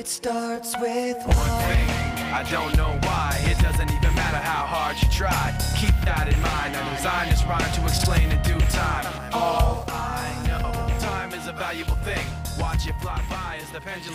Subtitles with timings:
[0.00, 1.88] It starts with one thing.
[2.32, 3.36] I don't know why.
[3.44, 5.54] It doesn't even matter how hard you try.
[5.76, 6.74] Keep that in mind.
[6.74, 9.04] I designed this rhyme to explain in due time.
[9.34, 12.24] All I know, time is a valuable thing.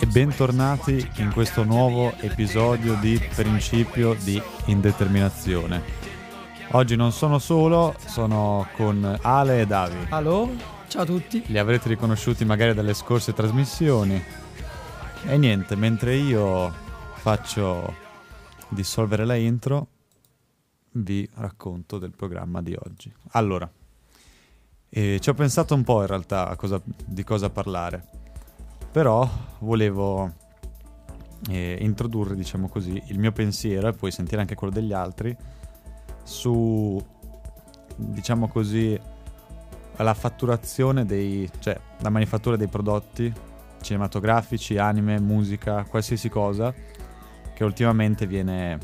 [0.00, 5.82] E bentornati in questo nuovo episodio di Principio di Indeterminazione.
[6.72, 10.06] Oggi non sono solo, sono con Ale e Davi.
[10.08, 10.50] Allo,
[10.88, 11.44] ciao a tutti.
[11.46, 14.45] Li avrete riconosciuti magari dalle scorse trasmissioni.
[15.28, 16.72] E niente, mentre io
[17.16, 17.92] faccio
[18.68, 19.88] dissolvere la intro,
[20.92, 23.12] vi racconto del programma di oggi.
[23.32, 23.68] Allora,
[24.88, 28.04] eh, ci ho pensato un po' in realtà cosa- di cosa parlare,
[28.92, 30.32] però volevo
[31.50, 35.36] eh, introdurre, diciamo così, il mio pensiero e poi sentire anche quello degli altri
[36.22, 37.04] su,
[37.96, 38.98] diciamo così,
[39.96, 43.45] la fatturazione dei, cioè la manifattura dei prodotti
[43.86, 46.74] cinematografici, anime, musica, qualsiasi cosa
[47.54, 48.78] che ultimamente viene,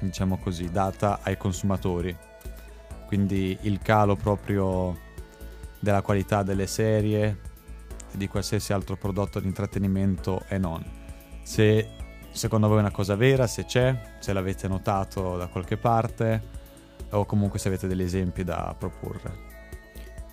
[0.00, 2.14] diciamo così, data ai consumatori.
[3.06, 4.98] Quindi il calo proprio
[5.78, 7.38] della qualità delle serie
[8.12, 10.84] e di qualsiasi altro prodotto di intrattenimento e non.
[11.42, 11.88] Se
[12.32, 16.54] secondo voi è una cosa vera, se c'è, se l'avete notato da qualche parte
[17.10, 19.54] o comunque se avete degli esempi da proporre.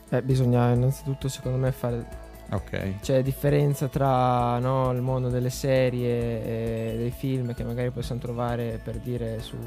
[0.09, 2.22] Eh, bisogna innanzitutto, secondo me, fare.
[2.53, 2.99] Ok.
[3.01, 8.79] C'è differenza tra no, il mondo delle serie e dei film che magari possiamo trovare
[8.83, 9.57] per dire su,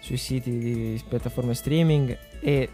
[0.00, 2.68] sui siti di piattaforme streaming e,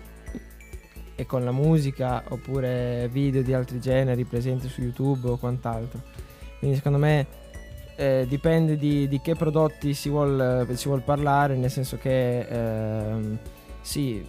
[1.14, 6.00] e con la musica oppure video di altri generi presenti su YouTube o quant'altro.
[6.58, 7.41] Quindi, secondo me.
[7.97, 13.38] eh, dipende di, di che prodotti si vuol, si vuol parlare, nel senso che ehm,
[13.81, 14.25] sì,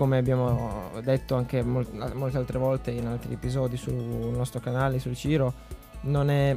[0.00, 5.14] come abbiamo detto anche mol- molte altre volte in altri episodi sul nostro canale, sul
[5.14, 5.52] Ciro,
[6.04, 6.56] non è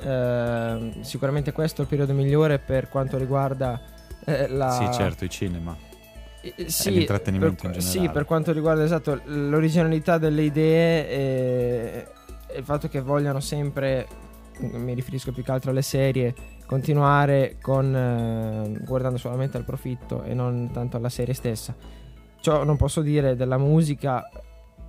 [0.00, 3.80] ehm, sicuramente questo il periodo migliore per quanto riguarda
[4.24, 4.70] eh, la...
[4.70, 5.76] Sì, certo, i cinema.
[6.40, 8.12] Eh, sì, l'intrattenimento per, in Sì, generale.
[8.12, 12.06] per quanto riguarda esatto l'originalità delle idee e,
[12.46, 14.06] e il fatto che vogliano sempre,
[14.60, 16.32] mi riferisco più che altro alle serie,
[16.64, 22.02] continuare con eh, guardando solamente al profitto e non tanto alla serie stessa.
[22.44, 24.28] Ciò non posso dire della musica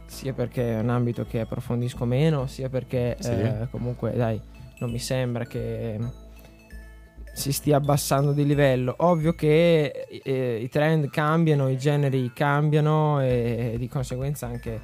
[0.07, 3.29] sia perché è un ambito che approfondisco meno, sia perché Sì.
[3.29, 4.37] eh, comunque dai,
[4.79, 5.97] non mi sembra che
[7.31, 8.93] si stia abbassando di livello.
[8.97, 14.81] Ovvio che eh, i trend cambiano, i generi cambiano e, di conseguenza anche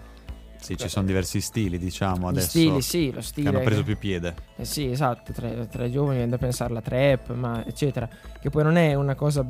[0.62, 3.50] Sì, ci sono diversi stili, diciamo, adesso stili, sì, lo che stile.
[3.50, 4.34] hanno preso più piede.
[4.56, 8.08] Eh sì, esatto, tra, tra i giovani viene da pensare alla trap, ma eccetera,
[8.40, 9.46] che poi non è una cosa,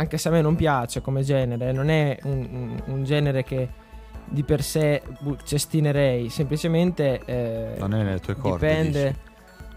[0.00, 3.68] anche se a me non piace come genere, non è un, un- genere che
[4.24, 5.02] di per sé
[5.44, 9.02] cestinerei, semplicemente eh, Non è nelle tue corde, dipende.
[9.08, 9.26] dici.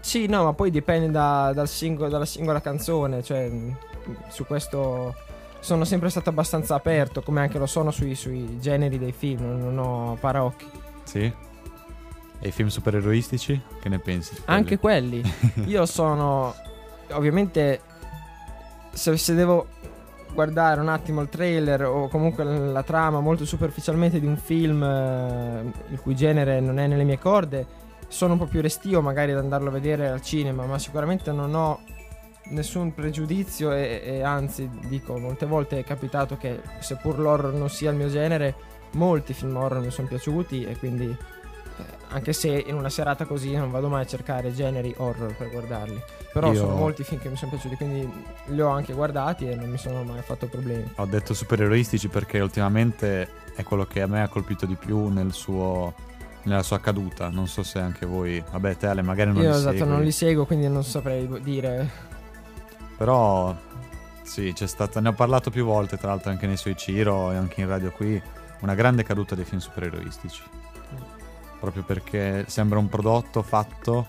[0.00, 3.76] Sì, no, ma poi dipende da- dal singolo- dalla singola canzone, cioè mh,
[4.28, 5.14] su questo
[5.58, 9.78] sono sempre stato abbastanza aperto, come anche lo sono sui, sui generi dei film, non
[9.78, 10.66] ho parocchi.
[11.04, 11.32] Sì?
[12.44, 13.60] E i film supereroistici?
[13.80, 14.34] Che ne pensi?
[14.34, 15.20] di Anche quelli?
[15.20, 15.70] quelli.
[15.70, 16.54] Io sono.
[17.12, 17.80] Ovviamente.
[18.92, 19.68] Se, se devo
[20.32, 25.72] guardare un attimo il trailer o comunque la, trama molto superficialmente di un film eh,
[25.90, 27.66] il cui genere non è nelle mie corde,
[28.08, 31.54] sono un po' più restio magari ad andarlo a vedere al cinema, ma sicuramente non
[31.54, 31.80] ho
[32.50, 37.90] nessun pregiudizio e, e anzi dico molte volte è capitato che seppur l'horror non sia
[37.90, 38.54] il mio genere
[38.92, 41.16] molti film horror mi sono piaciuti e quindi
[42.08, 46.00] anche se in una serata così non vado mai a cercare generi horror per guardarli
[46.32, 48.10] però Io- sono molti film che mi sono piaciuti quindi
[48.46, 52.40] li ho anche guardati e non mi sono mai fatto problemi Ho detto supereroistici perché
[52.40, 55.92] ultimamente è quello che a me ha colpito di più nel suo,
[56.44, 57.28] nella sua caduta.
[57.28, 58.42] Non so se anche voi...
[58.50, 59.88] Vabbè, te Ale magari non io li esatto segui.
[59.90, 61.90] non li seguo quindi non saprei dire
[62.96, 63.54] Però
[64.22, 67.36] sì, c'è stata, ne ho parlato più volte, tra l'altro anche nei suoi Ciro e
[67.36, 68.20] anche in radio qui,
[68.60, 70.42] una grande caduta dei film supereroistici.
[71.62, 74.04] Proprio perché sembra un prodotto fatto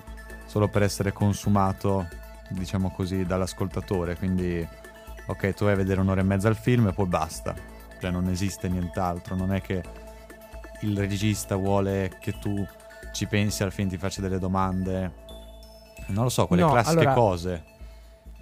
[0.47, 2.07] solo per essere consumato,
[2.49, 4.15] diciamo così, dall'ascoltatore.
[4.17, 4.67] Quindi,
[5.27, 7.53] ok, tu vai a vedere un'ora e mezza al film e poi basta.
[8.01, 9.83] Cioè non esiste nient'altro, non è che
[10.81, 12.65] il regista vuole che tu
[13.11, 15.11] ci pensi al film, ti faccia delle domande.
[16.07, 17.63] Non lo so, quelle No, classiche allora- cose.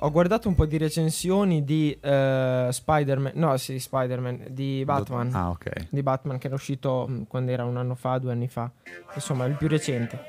[0.03, 5.29] Ho guardato un po' di recensioni di eh, Spider-Man, no sì, Spider-Man, di Batman.
[5.31, 5.89] Ah, ok.
[5.91, 8.71] Di Batman che era uscito mh, quando era un anno fa, due anni fa.
[9.13, 10.19] Insomma, il più recente.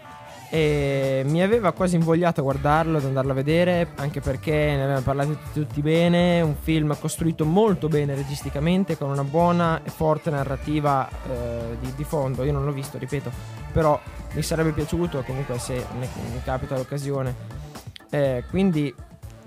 [0.51, 5.01] E mi aveva quasi invogliato a guardarlo, ad andarlo a vedere, anche perché ne avevano
[5.01, 6.43] parlato tutti, bene.
[6.43, 12.05] Un film costruito molto bene registicamente, con una buona e forte narrativa eh, di, di
[12.05, 12.45] fondo.
[12.45, 13.31] Io non l'ho visto, ripeto,
[13.73, 13.99] però
[14.35, 17.35] mi sarebbe piaciuto comunque se ne- mi capita l'occasione.
[18.11, 18.95] Eh, quindi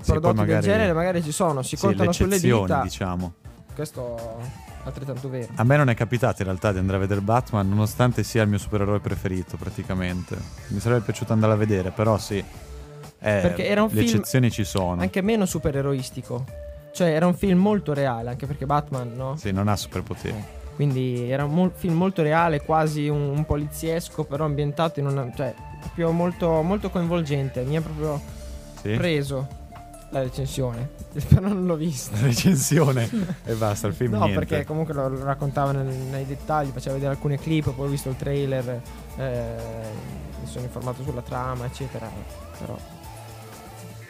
[0.06, 2.82] Sì, prodotti magari- del genere magari ci sono, si Sì, contano le sulle eccezioni, dita.
[2.84, 3.34] diciamo.
[3.74, 5.48] Questo è altrettanto vero.
[5.56, 8.50] A me non è capitato in realtà di andare a vedere Batman, nonostante sia il
[8.50, 10.38] mio supereroe preferito praticamente.
[10.68, 12.38] Mi sarebbe piaciuto andare a vedere, però sì.
[12.38, 12.44] Eh,
[13.42, 15.02] Perché era un le film eccezioni ci sono.
[15.02, 16.46] Anche meno supereroistico.
[16.94, 19.36] Cioè era un film molto reale, anche perché Batman, no?
[19.36, 20.44] Sì, non ha superpoteri.
[20.76, 25.30] Quindi era un mol- film molto reale, quasi un, un poliziesco, però ambientato in una...
[25.36, 27.64] cioè proprio molto, molto coinvolgente.
[27.64, 28.22] Mi ha proprio
[28.82, 28.94] Sì?
[28.96, 29.48] preso
[30.18, 30.90] la recensione.
[31.28, 32.16] Però non l'ho vista.
[32.16, 33.10] La recensione
[33.44, 34.40] e basta, il film No, niente.
[34.46, 38.10] perché comunque lo, lo raccontava nel- nei dettagli, faceva vedere alcune clip, poi ho visto
[38.10, 38.82] il trailer,
[39.18, 39.56] eh,
[40.42, 42.10] mi sono informato sulla trama, eccetera.
[42.60, 42.78] Però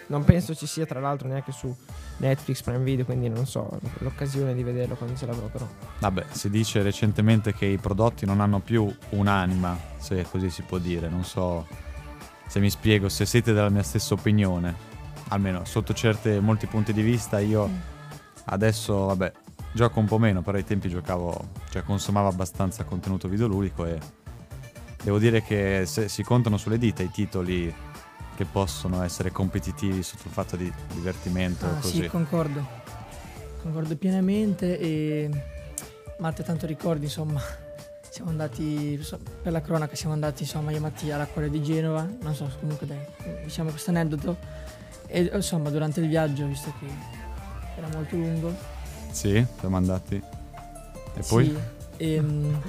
[0.08, 1.76] non penso ci sia tra l'altro neanche su
[2.18, 3.68] Netflix Prime Video, quindi non so
[4.00, 5.68] l'occasione di vederlo quando ce l'avrò però.
[6.00, 10.78] Vabbè, si dice recentemente che i prodotti non hanno più un'anima, se così si può
[10.78, 11.10] dire.
[11.10, 11.66] Non so
[12.48, 14.94] se mi spiego, se siete della mia stessa opinione.
[15.30, 17.70] Almeno sotto certe, molti punti di vista io
[18.46, 19.32] adesso, vabbè,
[19.72, 23.98] gioco un po' meno, però ai tempi giocavo, cioè consumavo abbastanza contenuto videoludico e
[25.04, 27.74] devo dire che se si contano sulle dita i titoli
[28.36, 32.02] che possono essere competitivi sotto il fatto di divertimento Ah, così.
[32.02, 32.84] sì, concordo.
[33.62, 35.30] Concordo pienamente e
[36.20, 37.42] Matte tanto ricordi, insomma,
[38.10, 39.02] siamo andati
[39.42, 42.86] per la cronaca, siamo andati insomma io e Mattia all'acquario di Genova, non so, comunque
[42.86, 43.00] dai,
[43.44, 44.38] diciamo questo aneddoto
[45.16, 46.88] e insomma durante il viaggio, visto che
[47.78, 48.54] era molto lungo,
[49.12, 50.16] Sì, siamo andati.
[50.16, 51.46] E poi?
[51.46, 51.58] sì,
[52.04, 52.62] ehm,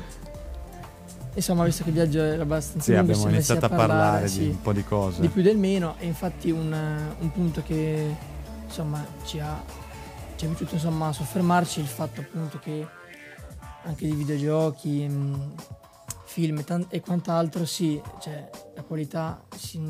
[1.34, 4.48] insomma, visto che il viaggio era abbastanza Sì, lungo, abbiamo iniziato a parlare sì, di
[4.50, 5.20] un po' di cose.
[5.22, 6.72] di più del meno e infatti un,
[7.18, 8.14] un punto che
[8.64, 9.60] insomma ci ha
[10.36, 12.86] ci è piaciuto insomma soffermarci il fatto appunto che
[13.84, 15.54] anche di videogiochi mh,
[16.26, 19.80] film e, tan- e quant'altro sì cioè la qualità si-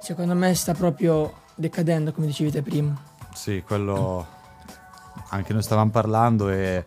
[0.00, 2.94] secondo me sta proprio decadendo come dicevi te prima
[3.34, 4.26] Sì, quello
[5.30, 6.84] anche noi stavamo parlando e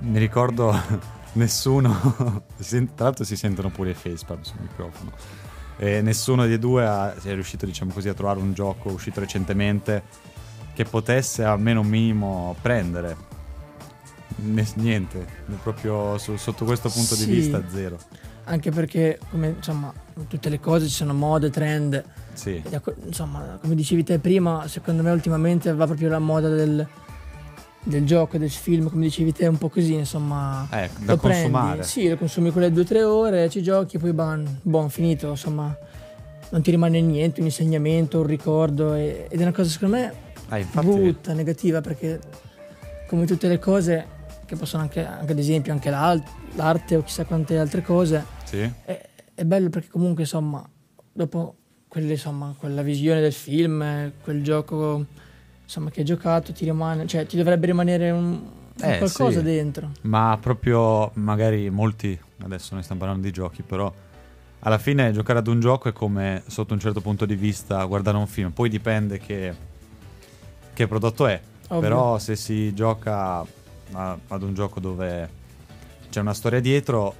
[0.00, 0.74] mi ricordo
[1.34, 1.90] nessuno,
[2.58, 5.12] tra l'altro si sentono pure i facepalm sul microfono,
[5.78, 10.02] e nessuno dei due ha- è riuscito diciamo così a trovare un gioco uscito recentemente
[10.74, 13.16] che potesse almeno un minimo prendere.
[14.74, 15.26] Niente,
[15.62, 17.26] proprio su- sotto questo punto Sì.
[17.26, 17.98] di vista zero.
[18.44, 22.02] anche perché come insomma in tutte le cose ci sono mode trend
[22.34, 22.62] Sì,
[23.04, 26.86] insomma, come dicevi te prima, secondo me ultimamente va proprio la moda del,
[27.84, 30.66] del gioco, del film, come dicevi te, un po' così, insomma.
[30.70, 31.82] eh, da lo prendi, consumare.
[31.82, 35.76] sì, lo consumi quelle due o tre ore, ci giochi, poi ban, buon, finito, insomma.
[36.50, 38.94] Non ti rimane niente, un insegnamento, un ricordo.
[38.94, 40.12] e- ed è una cosa, secondo me,
[40.50, 42.18] Eh, infatti, brutta, negativa, perché
[43.08, 44.06] come tutte le cose,
[44.46, 48.70] che possono anche, anche ad esempio, anche l'arte o chissà quante altre cose, sì.
[48.84, 50.66] è, è bello perché comunque insomma
[51.14, 51.56] dopo
[51.92, 55.04] quelle, insomma, quella visione del film quel gioco
[55.62, 58.40] insomma che hai giocato ti rimane cioè ti dovrebbe rimanere un
[58.80, 59.42] Eh, qualcosa sì.
[59.42, 63.92] dentro Ma proprio magari molti, adesso noi stiamo parlando di giochi, però
[64.60, 68.16] alla fine giocare ad un gioco è come sotto un certo punto di vista guardare
[68.16, 69.54] un film, poi dipende che,
[70.72, 71.80] che prodotto è, Ovvio.
[71.80, 73.44] però se si gioca
[73.92, 75.28] a- ad un gioco dove
[76.08, 77.14] c'è una storia dietro,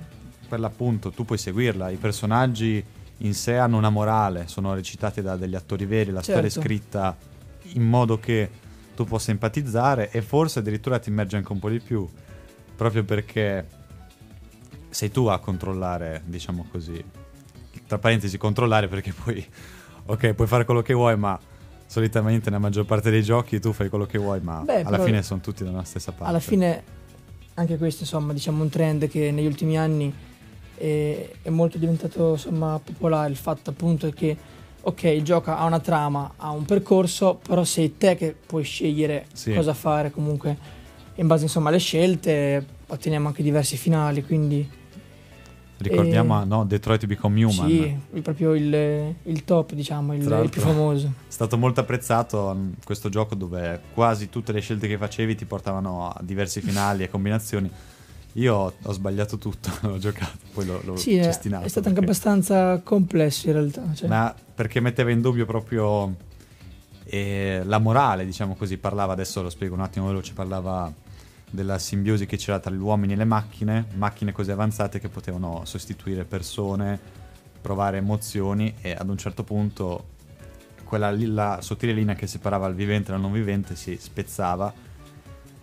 [0.49, 2.83] per l'appunto tu puoi seguirla, i personaggi
[3.25, 6.61] in sé hanno una morale, sono recitati da degli attori veri, la storia è Certo.
[6.61, 7.17] scritta
[7.75, 8.51] in modo che
[8.95, 12.07] tu possa empatizzare e forse addirittura ti immerge anche un po' di più,
[12.77, 13.67] proprio perché
[14.91, 17.03] sei tu a controllare, diciamo così.
[17.87, 19.45] Tra parentesi, controllare perché poi,
[20.07, 21.39] ok, puoi fare quello che vuoi, ma
[21.87, 25.23] solitamente nella maggior parte dei giochi tu fai quello che vuoi, ma Beh, alla fine
[25.23, 26.25] sono tutti dalla stessa parte.
[26.25, 26.83] alla fine
[27.55, 30.11] anche questo insomma diciamo un trend che negli ultimi anni
[30.83, 34.37] è, è molto diventato insomma popolare il fatto appunto che
[34.81, 39.27] ok il gioco ha una trama ha un percorso però sei te che puoi scegliere
[39.33, 39.53] Sì.
[39.55, 40.57] cosa fare comunque
[41.17, 44.81] in base insomma alle scelte otteniamo anche diversi finali quindi
[45.79, 47.69] Ricordiamo, e- no, Detroit Become Human.
[47.69, 52.75] sì proprio il, il top diciamo il, il più famoso È stato molto apprezzato mh,
[52.85, 57.09] questo gioco dove quasi tutte le scelte che facevi ti portavano a diversi finali e
[57.11, 57.69] combinazioni.
[58.35, 61.65] Io ho, ho sbagliato tutto, l'ho giocato, poi l'ho, l'ho sì è, cestinato.
[61.65, 64.09] è stato anche perché- abbastanza complesso in realtà cioè.
[64.09, 66.15] Ma perché metteva in dubbio proprio
[67.05, 70.93] eh, la morale, diciamo così, parlava, adesso lo spiego un attimo veloce, parlava
[71.51, 75.63] della simbiosi che c'era tra gli uomini e le macchine, macchine così avanzate che potevano
[75.65, 77.21] sostituire persone
[77.61, 80.09] provare emozioni e ad un certo punto
[80.85, 84.73] quella la sottile linea che separava il vivente dal non vivente si spezzava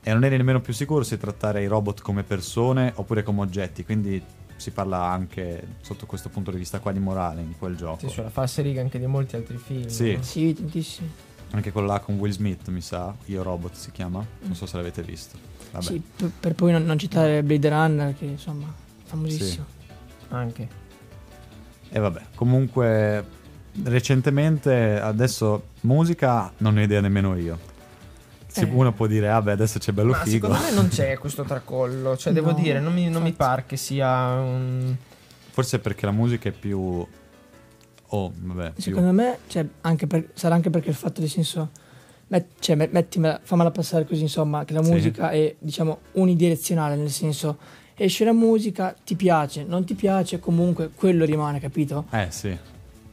[0.02, 3.84] e non eri nemmeno più sicuro se trattare i robot come persone oppure come oggetti,
[3.84, 4.22] quindi
[4.56, 8.08] si parla anche sotto questo punto di vista qua di morale in quel gioco.
[8.08, 9.88] Sì, sulla falsa riga anche di molti altri film.
[9.88, 10.16] Sì.
[10.16, 10.22] no?
[10.24, 11.10] Sì, tantissimi.
[11.52, 14.78] Anche quello là con Will Smith, mi sa, Io Robot si chiama, non so se
[14.78, 15.38] l'avete visto.
[15.72, 15.84] Vabbè.
[15.84, 18.72] Sì, per, per poi non, non citare Blade Runner, che insomma,
[19.06, 19.66] famosissimo.
[20.30, 20.68] Anche.
[21.90, 23.26] E vabbè, comunque
[23.84, 27.58] recentemente adesso musica non ne ho idea nemmeno io.
[28.66, 28.70] Eh.
[28.72, 30.48] Uno può dire, ah beh, adesso c'è bello Ma figo.
[30.48, 32.16] secondo me non c'è questo tracollo.
[32.18, 34.96] Cioè, devo No, dire, non mi, non mi par che sia un.
[35.52, 37.06] Forse perché la musica è più...
[38.12, 38.82] Oh, vabbè, più...
[38.84, 41.70] Secondo me, cioè, anche per- sarà anche perché il fatto del senso,
[42.28, 44.92] met- cioè, met- mettimela, fammela passare così, insomma, che la Sì.
[44.92, 47.58] musica è, diciamo, unidirezionale, nel senso,
[47.96, 52.06] esce la musica, ti piace, non ti piace, comunque quello rimane, capito?
[52.12, 52.58] Eh sì,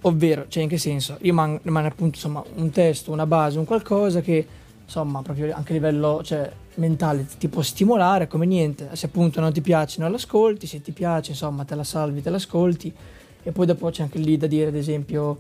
[0.03, 1.17] Ovvero, cioè, in che senso?
[1.21, 4.47] Rimane, rimane appunto, insomma, un testo, una base, un qualcosa che,
[4.87, 8.89] insomma, proprio anche a livello, cioè, mentale ti può stimolare come niente.
[8.93, 12.31] Se appunto non ti piace non l'ascolti, se ti piace, insomma, te la salvi, te
[12.31, 12.95] l'ascolti.
[13.43, 15.39] E poi dopo c'è anche lì da dire, ad esempio,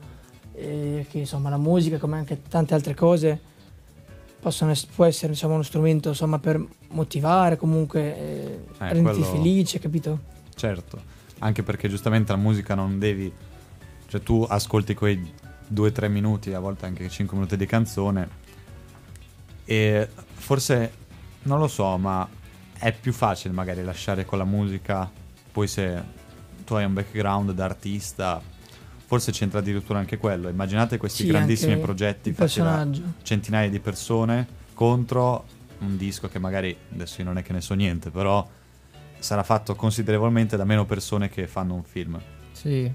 [0.54, 3.40] eh, che insomma la musica, come anche tante altre cose,
[4.40, 10.34] possono può essere insomma, uno strumento insomma, per motivare, comunque eh, renderti quello- felice, capito?
[10.54, 11.14] certo.
[11.38, 13.30] Anche perché giustamente la musica non devi...
[14.08, 15.20] Cioè tu ascolti quei
[15.74, 18.44] 2-3 minuti, a volte anche 5 minuti di canzone
[19.66, 20.92] e forse,
[21.42, 22.26] non lo so, ma
[22.78, 25.10] è più facile magari lasciare con la musica,
[25.52, 26.02] poi se
[26.64, 28.40] tu hai un background da artista,
[29.04, 30.48] forse c'entra addirittura anche quello.
[30.48, 32.88] Immaginate questi Sì, grandissimi progetti fatti da
[33.22, 35.44] centinaia di persone contro
[35.78, 38.48] un disco che magari, adesso io non è che ne so niente, però
[39.18, 42.20] sarà fatto considerevolmente da meno persone che fanno un film.
[42.52, 42.90] Sì.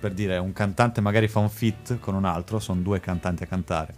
[0.00, 3.46] Per dire, un cantante magari fa un feat con un altro, sono due cantanti a
[3.46, 3.94] cantare.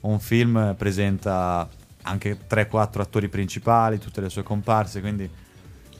[0.00, 1.68] Un film presenta
[2.02, 5.28] anche 3-4 attori principali, tutte le sue comparse, quindi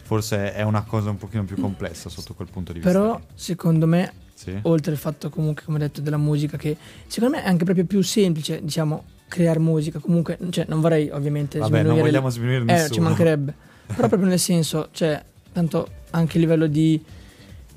[0.02, 2.92] forse è una cosa un pochino più complessa sotto quel punto di vista.
[2.96, 4.56] Però, secondo me, Sì?
[4.62, 6.76] oltre al fatto comunque come detto della musica che
[7.08, 11.58] secondo me è anche proprio più semplice diciamo creare musica comunque cioè non vorrei ovviamente
[11.58, 12.92] Vabbè, non vogliamo sminuire eh, nessuno.
[12.94, 13.54] ci mancherebbe
[13.86, 15.20] però proprio nel senso cioè
[15.52, 17.02] tanto anche a livello di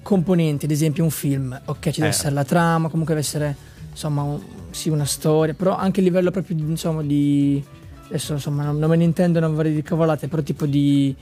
[0.03, 2.09] componenti ad esempio un film ok ci deve Eh.
[2.09, 3.55] essere la trama comunque deve essere
[3.91, 7.63] insomma un- sì una storia però anche a livello proprio di, insomma di
[8.07, 11.15] adesso insomma non, non me ne intendo non vorrei dire cavolate però tipo di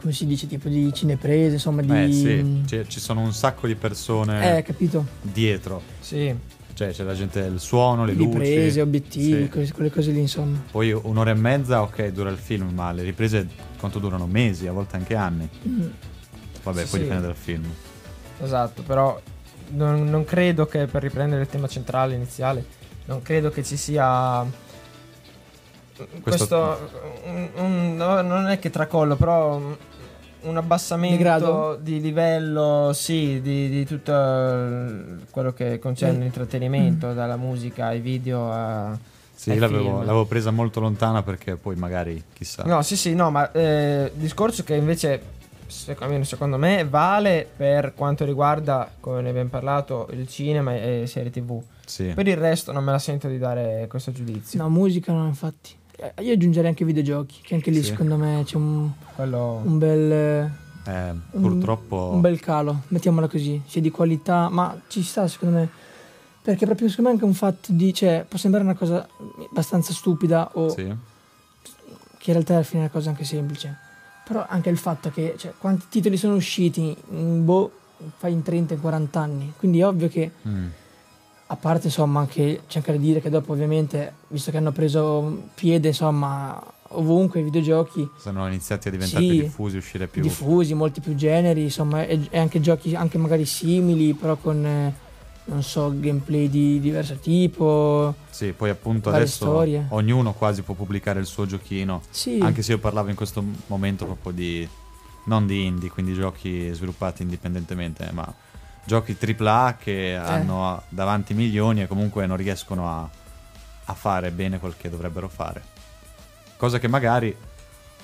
[0.00, 3.66] come si dice tipo di cineprese insomma di Eh sì, ci- ci sono un sacco
[3.66, 5.80] di persone eh capito dietro.
[6.00, 6.34] Sì.
[6.74, 8.80] Cioè c'è la gente, il suono, le riprese, luci.
[8.80, 9.48] obiettivi, Sì.
[9.50, 10.58] quelle, quelle cose lì, insomma.
[10.70, 13.46] Poi un'ora e mezza, ok, dura il film, ma le riprese
[13.78, 14.26] quanto durano?
[14.26, 15.46] Mesi, a volte anche anni.
[15.68, 15.80] Mm.
[16.62, 16.98] Vabbè, Sì, poi sì.
[17.00, 17.64] dipende dal film.
[18.42, 19.20] Esatto, però
[19.72, 22.64] non, non credo che per riprendere il tema centrale iniziale,
[23.06, 24.44] non credo che ci sia
[26.20, 26.90] Questo- questo,
[27.26, 29.56] un- un- no, non è che tracollo, però
[30.42, 31.78] un- abbassamento Degrado?
[31.80, 34.12] di livello, sì, di, di tutto
[35.30, 36.20] quello che concerne Mm.
[36.22, 38.98] l'intrattenimento, dalla musica ai video a...
[39.34, 42.62] Sì, l'avevo, l'avevo presa molto lontana perché poi magari, chissà.
[42.64, 45.20] No, sì, sì, no, ma eh, discorso che invece,
[45.66, 51.04] sec- almeno secondo me, vale per quanto riguarda, come ne abbiamo parlato, il cinema e
[51.06, 51.60] serie tv.
[51.86, 52.12] Sì.
[52.14, 54.60] Per il resto non me la sento di dare questo giudizio.
[54.62, 55.74] No, musica no, infatti.
[55.96, 57.90] Eh, Io aggiungerei anche videogiochi, che anche lì Sì.
[57.90, 59.60] secondo me c'è un, Quello...
[59.64, 60.10] un bel...
[60.84, 62.10] Eh, un- purtroppo...
[62.12, 65.68] Un bel calo, mettiamola così, sia di qualità, ma ci sta secondo me.
[66.42, 69.06] Perché proprio secondo me è anche un fatto di, cioè, può sembrare una cosa
[69.48, 70.82] abbastanza stupida o Sì.
[72.18, 73.76] che in realtà alla fine è una cosa anche semplice.
[74.24, 77.70] Però anche il fatto che, cioè, quanti titoli sono usciti, in, boh,
[78.16, 79.52] fai in 30, in 40 anni.
[79.56, 80.66] Quindi è ovvio che Mm.
[81.52, 85.48] A parte, insomma, anche c'è anche da dire che dopo, ovviamente, visto che hanno preso
[85.54, 86.58] piede, insomma,
[86.94, 89.28] ovunque i videogiochi Sono iniziati a diventare Sì.
[89.28, 90.22] più diffusi, uscire più...
[90.22, 94.94] diffusi, molti più generi, insomma, e, e anche giochi anche magari simili, però con, eh,
[95.44, 98.14] non so, gameplay di diverso tipo.
[98.30, 99.84] Sì, poi appunto adesso storie.
[99.90, 102.00] ognuno quasi può pubblicare il suo giochino.
[102.08, 104.66] Sì, Anche se io parlavo in questo momento proprio di...
[105.24, 108.34] Non di indie, quindi giochi sviluppati indipendentemente, ma
[108.84, 113.08] giochi AAA che hanno davanti milioni e comunque non riescono a,
[113.84, 115.62] a fare bene quel che dovrebbero fare.
[116.56, 117.36] Cosa che magari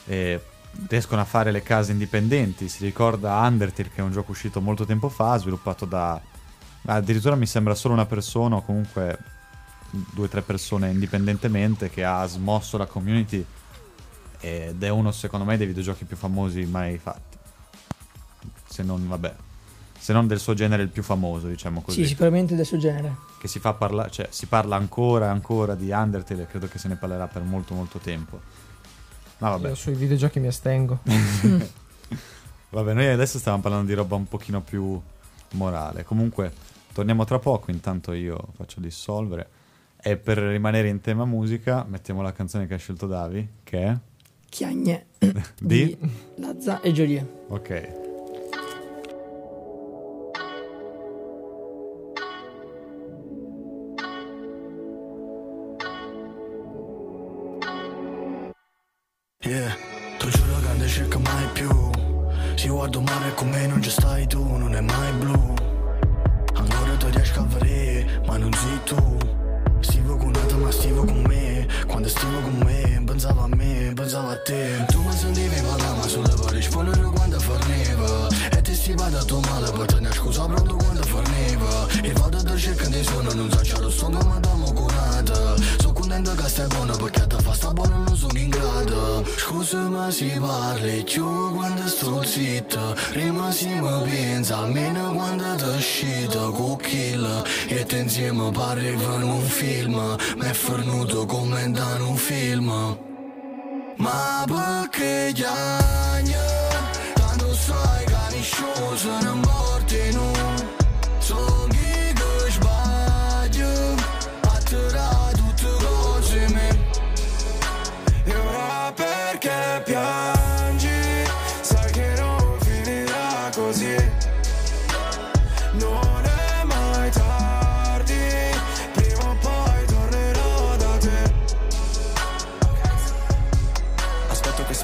[0.07, 0.41] eh,
[0.87, 2.69] riescono a fare le case indipendenti.
[2.69, 6.21] Si ricorda Undertale, che è un gioco uscito molto tempo fa, sviluppato da...
[6.87, 9.19] Addirittura mi sembra solo una persona o comunque
[9.91, 13.45] due o tre persone indipendentemente che ha smosso la community
[14.41, 17.37] ed è uno secondo me dei videogiochi più famosi mai fatti.
[18.69, 19.35] Se non, vabbè,
[19.99, 22.03] se non del suo genere il più famoso, diciamo così.
[22.03, 23.17] Sì, sicuramente del suo genere.
[23.39, 26.79] Che si fa parlare, cioè si parla ancora e ancora di Undertale e credo che
[26.79, 28.41] se ne parlerà per molto molto tempo.
[29.39, 29.69] Ma vabbè.
[29.69, 31.01] Io sui videogiochi mi astengo.
[32.71, 35.01] Vabbè, noi adesso stiamo parlando di roba un pochino più
[35.53, 36.05] morale.
[36.05, 36.53] Comunque,
[36.93, 39.49] torniamo tra poco, intanto io faccio dissolvere.
[40.01, 43.97] E per rimanere in tema musica, mettiamo la canzone che ha scelto Davi, che è
[44.49, 45.07] Chiagne
[45.61, 45.97] di...
[46.37, 47.45] Lazza e Jolie.
[47.49, 48.08] Ok.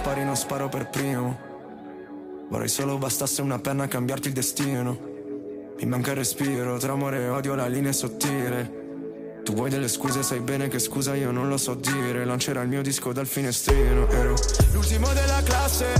[0.04, 1.38] Aspetto che spari, non sparo per primo.
[2.50, 4.98] Vorrei solo bastasse una penna a cambiarti il destino.
[5.78, 8.82] Mi manca il respiro, tra amore e odio la linea è sottile.
[9.44, 12.68] Tu vuoi delle scuse, sai bene che scusa io non lo so dire Lancerà il
[12.68, 14.34] mio disco dal finestrino Ero
[14.72, 15.92] l'ultimo della classe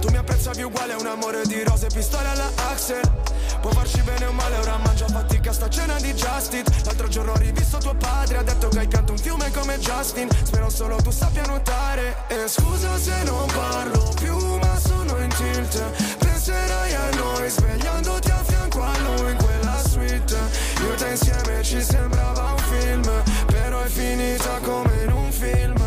[0.00, 3.27] Tu mi apprezzavi uguale a un amore di rose Pistole alla Axel
[3.60, 6.62] Può farci bene o male, ora mangio fatica sta cena di Justin.
[6.84, 10.28] L'altro giorno ho rivisto tuo padre Ha detto che hai canto un fiume come Justin.
[10.44, 12.16] Spero solo tu sappia nuotare.
[12.28, 16.16] E scusa se non parlo più ma sono in tilt.
[16.18, 20.36] Penserai a noi svegliandoti a fianco a lui in quella suite.
[20.82, 25.82] Io te insieme ci sembrava un film Però è finita come in un film.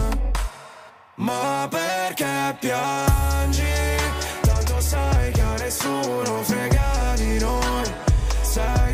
[1.15, 4.00] Ma perché piangi?
[4.91, 7.93] Sai che a nessuno frega di noi.
[8.41, 8.90] Sei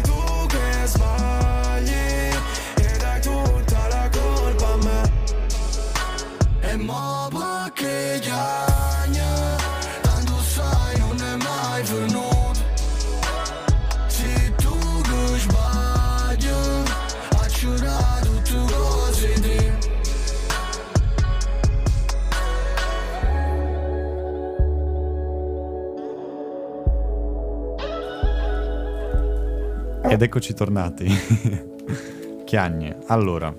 [30.09, 31.05] Ed eccoci tornati.
[32.45, 32.97] Chiagne.
[33.07, 33.53] Allora,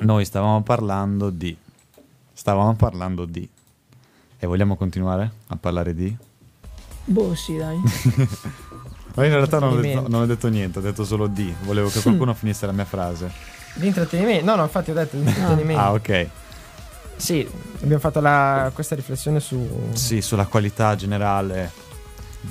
[0.00, 1.56] noi stavamo parlando di...
[2.32, 3.48] Stavamo parlando di...
[4.38, 6.14] E vogliamo continuare a parlare di...
[7.04, 7.78] Boh, sì, dai.
[9.14, 11.54] Ma in realtà non ho, detto, non ho detto niente, ho detto solo di.
[11.62, 13.30] Volevo che qualcuno finisse la mia frase.
[13.74, 14.44] L'intrattenimento.
[14.44, 15.80] No, no, infatti ho detto l'intrattenimento.
[15.80, 16.28] Ah, ok.
[17.16, 17.48] Sì,
[17.80, 19.90] abbiamo fatto la- questa riflessione su...
[19.92, 21.70] Sì, sulla qualità generale.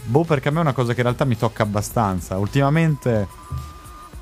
[0.05, 2.37] Boh, perché a me è una cosa che in realtà mi tocca abbastanza.
[2.37, 3.27] Ultimamente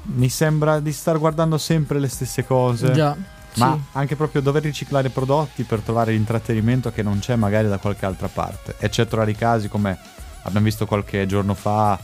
[0.04, 2.92] mi sembra di star guardando sempre le stesse cose.
[2.92, 3.16] Già.
[3.56, 3.82] Ma sì.
[3.98, 8.28] anche proprio dover riciclare prodotti per trovare l'intrattenimento che non c'è magari da qualche altra
[8.30, 8.76] parte.
[8.80, 9.98] Eccetto rari casi come
[10.44, 12.00] abbiamo visto qualche giorno fa.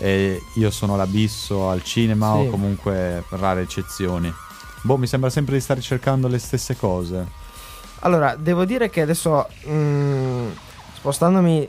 [0.00, 2.38] E io sono l'abisso al cinema Sì.
[2.38, 4.32] o comunque rare eccezioni.
[4.82, 7.26] Boh, mi sembra sempre di stare cercando le stesse cose.
[8.00, 10.48] Allora, devo dire che adesso, mm,
[10.94, 11.68] spostandomi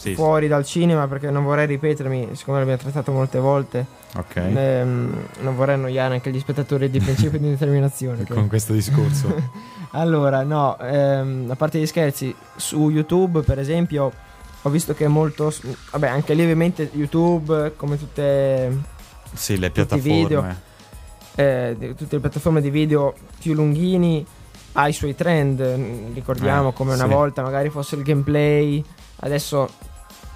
[0.00, 3.84] Sì, fuori dal cinema, perché non vorrei ripetermi, siccome l'abbiamo trattato molte volte,
[4.16, 4.36] ok.
[4.36, 8.24] ehm, non vorrei annoiare anche gli spettatori di principio di determinazione.
[8.28, 9.28] Con questo discorso.
[9.92, 14.10] Allora, no, ehm, a parte gli scherzi, su YouTube, per esempio,
[14.62, 15.52] ho visto che è molto.
[15.90, 18.74] Vabbè, anche lì, ovviamente, YouTube, come tutte,
[19.34, 20.12] sì, le piattaforme.
[20.12, 20.46] video.
[21.34, 24.24] eh, tutte le piattaforme di video più lunghini,
[24.74, 25.60] ha i suoi trend.
[25.60, 27.10] Mm, Ricordiamo Eh, come una sì.
[27.12, 28.82] volta magari fosse il gameplay.
[29.22, 29.68] Adesso,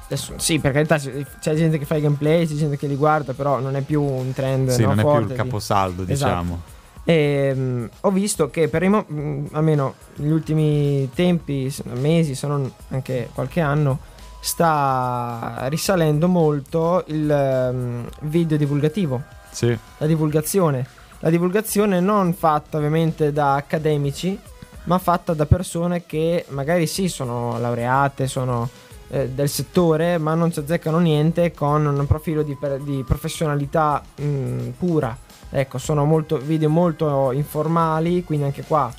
[0.06, 2.96] adesso sì, per carità, c'è c'è gente che fa i gameplay, c'è gente che li
[2.96, 4.70] guarda, però non è più un trend.
[4.70, 6.12] Sì, no, non è più forte il di- caposaldo, Esatto.
[6.12, 6.60] diciamo.
[7.06, 12.46] E, mm, ho visto che per i mo- mm, almeno negli ultimi tempi, mesi, se
[12.46, 13.98] non anche qualche anno,
[14.40, 20.86] sta risalendo molto il ehm, video divulgativo, Sì, la divulgazione.
[21.20, 24.38] La divulgazione non fatta ovviamente da accademici,
[24.84, 28.68] ma fatta da persone che magari sì sono laureate, sono
[29.14, 34.70] eh, del settore, ma non ci azzeccano niente con un profilo di, di professionalità mh,
[34.76, 35.16] pura.
[35.50, 38.92] Ecco, sono molto, video molto informali, quindi anche qua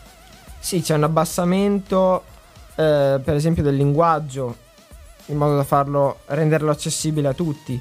[0.58, 2.23] sì c'è un abbassamento,
[2.75, 4.56] eh, per esempio, del linguaggio,
[5.28, 7.80] in modo da farlo renderlo accessibile a tutti.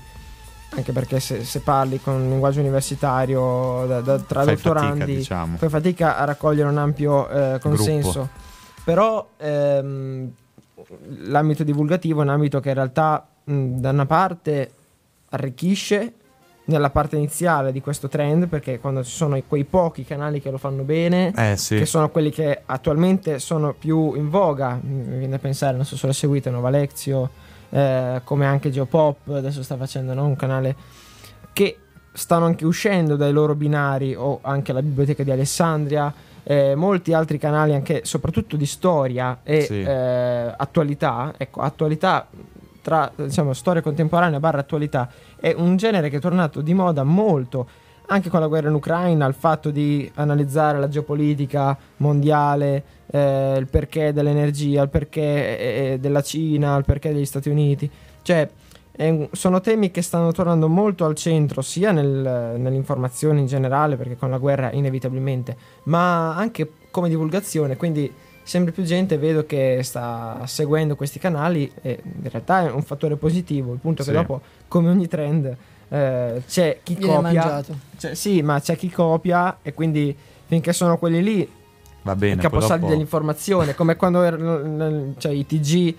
[0.71, 5.19] Anche perché se, se parli con un linguaggio universitario da, da- tra fai dottorandi, fatica,
[5.19, 5.57] diciamo.
[5.57, 8.29] fai fatica a raccogliere un ampio eh, consenso.
[8.83, 10.33] Però ehm,
[11.27, 14.71] l'ambito divulgativo è un ambito che in realtà mh, da una parte
[15.31, 16.13] arricchisce
[16.67, 20.57] nella parte iniziale di questo trend, perché quando ci sono quei pochi canali che lo
[20.57, 25.29] fanno bene, Eh sì, che sono quelli che attualmente sono più in voga, mi viene
[25.29, 27.29] da pensare, non so se lo seguite, Nova Lexio,
[27.69, 30.75] eh, come anche Geopop, adesso sta facendo no, un canale
[31.53, 31.79] che
[32.13, 36.13] stanno anche uscendo dai loro binari o anche la biblioteca di Alessandria,
[36.45, 39.81] eh, molti altri canali anche soprattutto di storia e Sì.
[39.81, 42.27] eh, attualità, ecco, attualità
[42.83, 45.09] tra diciamo storia contemporanea barra attualità
[45.41, 47.67] è un genere che è tornato di moda molto
[48.07, 53.67] anche con la guerra in Ucraina, il fatto di analizzare la geopolitica mondiale, eh, il
[53.67, 57.91] perché dell'energia, il perché eh, della Cina, il perché degli Stati Uniti.
[58.21, 58.47] Cioè,
[58.97, 64.17] un- sono temi che stanno tornando molto al centro, sia nel- nell'informazione in generale, perché
[64.17, 67.77] con la guerra inevitabilmente, ma anche come divulgazione.
[67.77, 72.83] Quindi sempre più gente vedo che sta seguendo questi canali e in realtà è un
[72.83, 73.73] fattore positivo.
[73.73, 74.11] Il punto è Sì.
[74.11, 75.57] che dopo, come ogni trend,
[75.89, 77.33] eh, c'è chi Viene copia.
[77.33, 77.77] mangiato.
[77.97, 80.15] Cioè, sì, ma c'è chi copia e quindi
[80.47, 81.51] finché sono quelli lì,
[82.03, 82.35] va bene.
[82.35, 85.95] i caposaldi dopo- dell'informazione, come quando erano cioè, i TG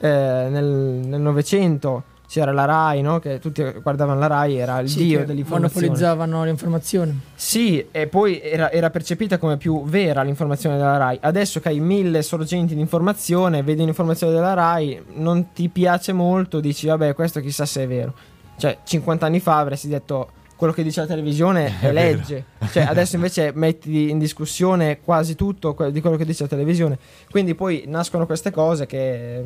[0.00, 0.08] eh,
[0.50, 3.18] nel nel Novecento c'era la RAI, no?
[3.20, 5.86] che tutti guardavano la RAI, era il Sì, dio dell'informazione.
[5.86, 7.18] monopolizzavano l'informazione.
[7.34, 11.18] Sì, e poi era, era percepita come più vera l'informazione della RAI.
[11.22, 16.60] Adesso che hai mille sorgenti di informazione, vedi un'informazione della RAI, non ti piace molto,
[16.60, 18.12] dici vabbè questo chissà se è vero.
[18.58, 22.44] Cioè, 50 anni fa avresti detto quello che dice la televisione è, È legge.
[22.72, 26.98] Cioè, adesso invece metti in discussione quasi tutto di quello che dice la televisione.
[27.30, 29.42] Quindi poi nascono queste cose che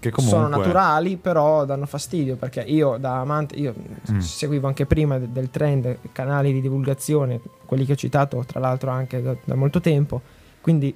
[0.00, 3.74] che comunque sono naturali, però danno fastidio perché io da amante, io
[4.12, 4.18] Mm.
[4.18, 8.90] seguivo anche prima de- del trend canali di divulgazione, quelli che ho citato tra l'altro
[8.90, 10.20] anche da, da molto tempo,
[10.60, 10.94] quindi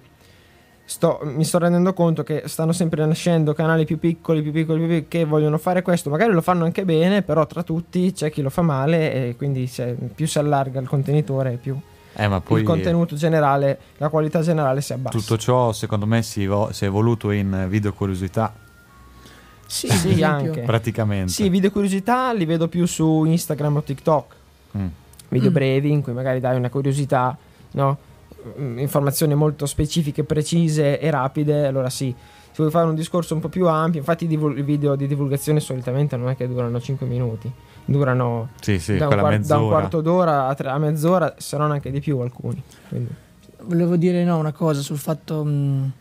[0.84, 4.88] sto- mi sto rendendo conto che stanno sempre nascendo canali più piccoli, più piccoli, più
[4.88, 8.42] piccoli che vogliono fare questo, magari lo fanno anche bene, però tra tutti c'è chi
[8.42, 9.70] lo fa male e quindi
[10.14, 11.76] più si allarga il contenitore più
[12.14, 15.16] Eh, il contenuto generale, la qualità generale si abbassa.
[15.16, 18.52] tutto ciò secondo me si, vo- si è evoluto in video curiosità
[19.72, 20.26] Sì, Sì, ad esempio.
[20.50, 20.60] anche.
[20.62, 21.32] praticamente.
[21.32, 24.34] Sì, video curiosità li vedo più su Instagram o TikTok.
[24.76, 24.86] Mm.
[25.28, 25.52] video Mm.
[25.54, 27.34] brevi in cui magari dai una curiosità,
[27.72, 27.96] no?
[28.60, 32.14] Mm, informazioni molto specifiche, precise e rapide, allora sì.
[32.18, 36.16] Se vuoi fare un discorso un po' più ampio, infatti i video di divulgazione solitamente
[36.18, 37.50] non è che durano 5 minuti,
[37.86, 39.62] durano Sì, sì, da, un quella quar- da mezz'ora.
[39.62, 42.62] un quarto d'ora a, tre- a mezz'ora, se non anche di più alcuni.
[42.90, 43.10] Quindi,
[43.62, 45.92] Volevo dire no, una cosa sul fatto mh,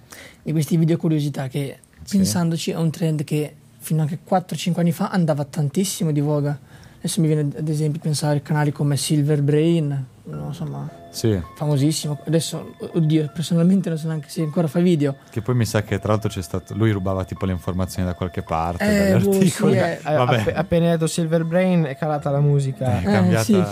[0.43, 2.17] di questi video curiosità che Sì.
[2.17, 6.57] pensandoci è un trend che fino a che 4-5 anni fa andava tantissimo di voga.
[6.99, 12.19] Adesso mi viene ad esempio pensare a canali come Silver Brain, no, insomma, Sì, famosissimo.
[12.27, 15.15] Adesso, oddio, personalmente non so neanche se ancora fa video.
[15.31, 18.13] che poi mi sa che tra l'altro c'è stato lui rubava tipo le informazioni da
[18.13, 19.71] qualche parte, Eh, dagli boh, articoli.
[19.73, 19.91] sì, eh.
[19.93, 20.39] eh, Vabbè.
[20.41, 22.99] appe- appena detto Silver Brain è calata la musica.
[22.99, 23.43] È cambiata.
[23.43, 23.63] sì.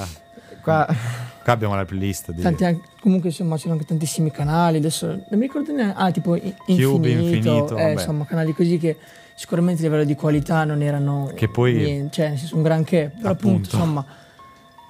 [0.63, 0.85] Qua,
[1.43, 5.23] Qua abbiamo la playlist di Tanti anche- comunque insomma c'erano anche tantissimi canali, adesso non
[5.29, 7.91] mi ricordo neanche, ah tipo Cube, Infinito, Infinito, eh, vabbè.
[7.91, 8.97] insomma canali così che
[9.39, 13.69] sicuramente a livello di qualità non erano Che poi- niente, cioè un granché, però appunto,
[13.69, 13.75] Appunto.
[13.77, 14.05] insomma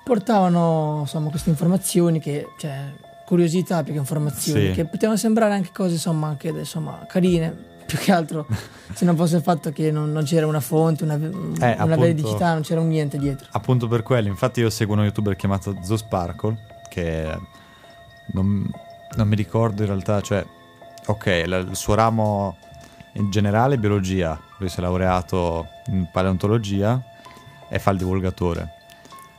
[0.04, 2.92] portavano insomma queste informazioni che, cioè
[3.26, 4.72] curiosità più che informazioni, Sì.
[4.72, 8.48] che potevano sembrare anche cose insomma anche insomma carine, più che altro
[8.94, 12.00] se non fosse il fatto che non, non c'era una fonte, una, una Eh, appunto.
[12.00, 13.46] veridicità, non c'era un niente dietro.
[13.52, 16.58] Appunto per quello, infatti io seguo uno youtuber chiamato Zo Sparkle,
[16.90, 17.38] che
[18.34, 18.68] non,
[19.16, 20.44] non mi ricordo in realtà, cioè,
[21.06, 22.58] ok, la- il suo ramo
[23.13, 27.02] in generale biologia, lui si è laureato in paleontologia
[27.67, 28.74] e fa il divulgatore.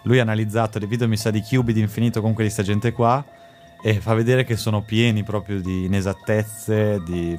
[0.02, 3.22] Lui ha analizzato dei video, mi sa, di cubi di infinito con questa gente qua
[3.82, 7.38] e fa vedere che sono pieni proprio di inesattezze, di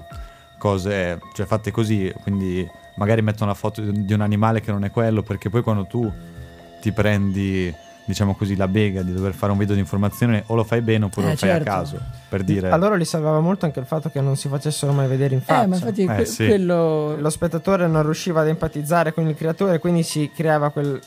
[0.57, 4.91] cose, cioè fatte così, quindi magari mettono la foto di un animale che non è
[4.91, 6.11] quello, perché poi quando tu
[6.81, 7.73] ti prendi
[8.05, 11.05] diciamo così, la bega di dover fare un video di informazione o lo fai bene
[11.05, 11.69] oppure Eh, lo fai a certo.
[11.69, 12.69] caso, per dire...
[12.69, 15.41] A loro li salvava molto anche il fatto che non si facessero mai vedere in
[15.41, 15.63] faccia.
[15.63, 16.47] Eh, ma infatti Eh, que- sì.
[16.47, 17.15] quello...
[17.17, 20.99] lo spettatore non riusciva ad empatizzare con il creatore, quindi si creava quel,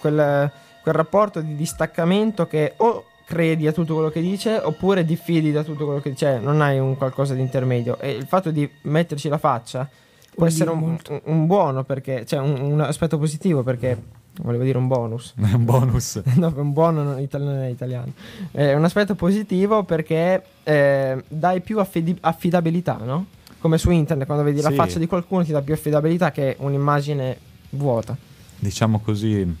[0.00, 0.50] quel,
[0.82, 5.62] quel rapporto di distaccamento che o credi a tutto quello che dice oppure diffidi da
[5.62, 7.98] tutto quello che dice, Cioè, non hai un qualcosa di intermedio.
[7.98, 9.88] E il fatto di metterci la faccia
[10.34, 14.00] può essere un, un buono, perché, cioè un, un aspetto positivo, perché
[14.42, 15.34] volevo dire un bonus.
[15.38, 16.20] Un bonus.
[16.36, 18.12] no, un buono non, itali- non è italiano.
[18.50, 23.26] È un aspetto positivo perché eh, dai più affidi- affidabilità, no?
[23.60, 24.74] Come su internet, quando vedi la Sì.
[24.76, 27.36] faccia di qualcuno ti dà più affidabilità che un'immagine
[27.70, 28.16] vuota.
[28.60, 29.56] diciamo così,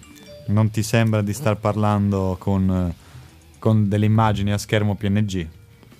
[0.46, 2.92] non ti sembra di star parlando con,
[3.58, 5.48] con delle immagini a schermo PNG.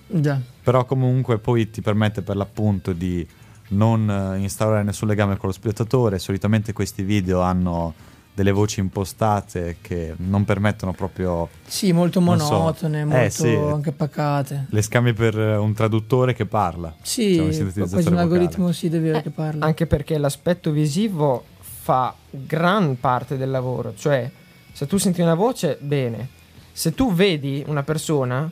[0.07, 0.39] Già.
[0.63, 3.25] Però comunque poi ti permette per l'appunto di
[3.69, 6.17] non eh, instaurare nessun legame con lo spettatore.
[6.19, 7.93] Solitamente questi video hanno
[8.39, 11.49] delle voci impostate che non permettono proprio...
[11.67, 12.53] Sì, molto Non so.
[12.53, 13.53] monotone, Eh, molto sì.
[13.53, 14.67] anche pacate.
[14.69, 16.95] Le scambi per eh, un traduttore che parla.
[17.01, 18.19] Sì, Cioè, un quasi un vocale.
[18.21, 19.65] algoritmo sì, è vero che parla.
[19.65, 23.93] Anche perché l'aspetto visivo fa gran parte del lavoro.
[23.97, 24.31] Cioè,
[24.71, 26.29] se tu senti una voce, bene.
[26.71, 28.49] Se tu vedi una persona,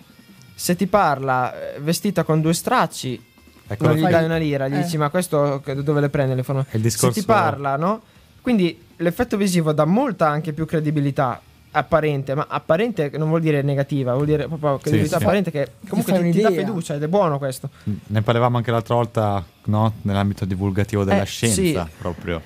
[0.53, 3.23] se ti parla eh, vestita con due stracci,
[3.69, 4.81] Ecco, non gli fai- dai una lira, gli eh.
[4.83, 6.43] dici ma questo dove le prende le
[6.81, 8.01] discorso- Se ti parla, no?
[8.41, 14.13] Quindi l'effetto visivo dà molta anche più credibilità apparente, ma apparente non vuol dire negativa,
[14.13, 15.23] vuol dire proprio credibilità sì.
[15.23, 17.69] apparente che comunque ti, ti dà fiducia ed è buono questo.
[18.07, 19.93] Ne parlavamo anche l'altra volta, no?
[20.03, 21.91] Nell'ambito divulgativo della Eh, scienza, sì.
[21.97, 22.41] proprio.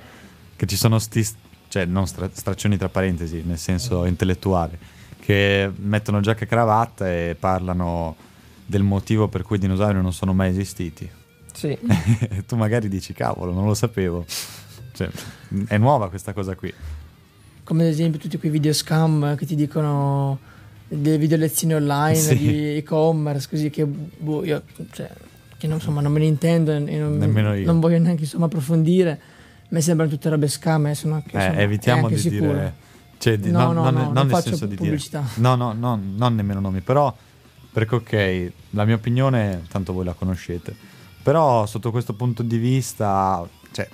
[0.55, 1.27] Che ci sono sti,
[1.69, 4.77] cioè non stra- straccioni tra parentesi, nel senso intellettuale,
[5.19, 8.15] che mettono giacca e cravatta e parlano
[8.65, 11.09] del motivo per cui i dinosauri non sono mai esistiti.
[11.53, 11.77] Sì.
[12.29, 14.25] E tu magari dici, cavolo, non lo sapevo.
[15.09, 16.71] Cioè, è nuova questa cosa qui.
[17.63, 20.37] Come ad esempio tutti quei video scam che ti dicono
[20.87, 22.37] delle video lezioni online Sì.
[22.37, 24.61] di e-commerce, così che boh, io,
[24.91, 25.09] cioè,
[25.57, 27.65] che non, insomma, non me ne intendo e non, Nemmeno io.
[27.65, 29.11] non voglio neanche insomma approfondire.
[29.63, 32.51] A me sembrano tutte robe scam, eh, sono anche, Eh, insomma, evitiamo di sicuro.
[32.51, 32.73] dire...
[33.17, 35.19] Cioè, di- No, no, non- no, non non nel faccio senso di pubblicità.
[35.19, 35.31] dire...
[35.47, 37.15] No, no, no, non nemmeno nomi, però...
[37.73, 40.75] Perché ok, la mia opinione, tanto voi la conoscete,
[41.23, 43.87] però sotto questo punto di vista, cioè,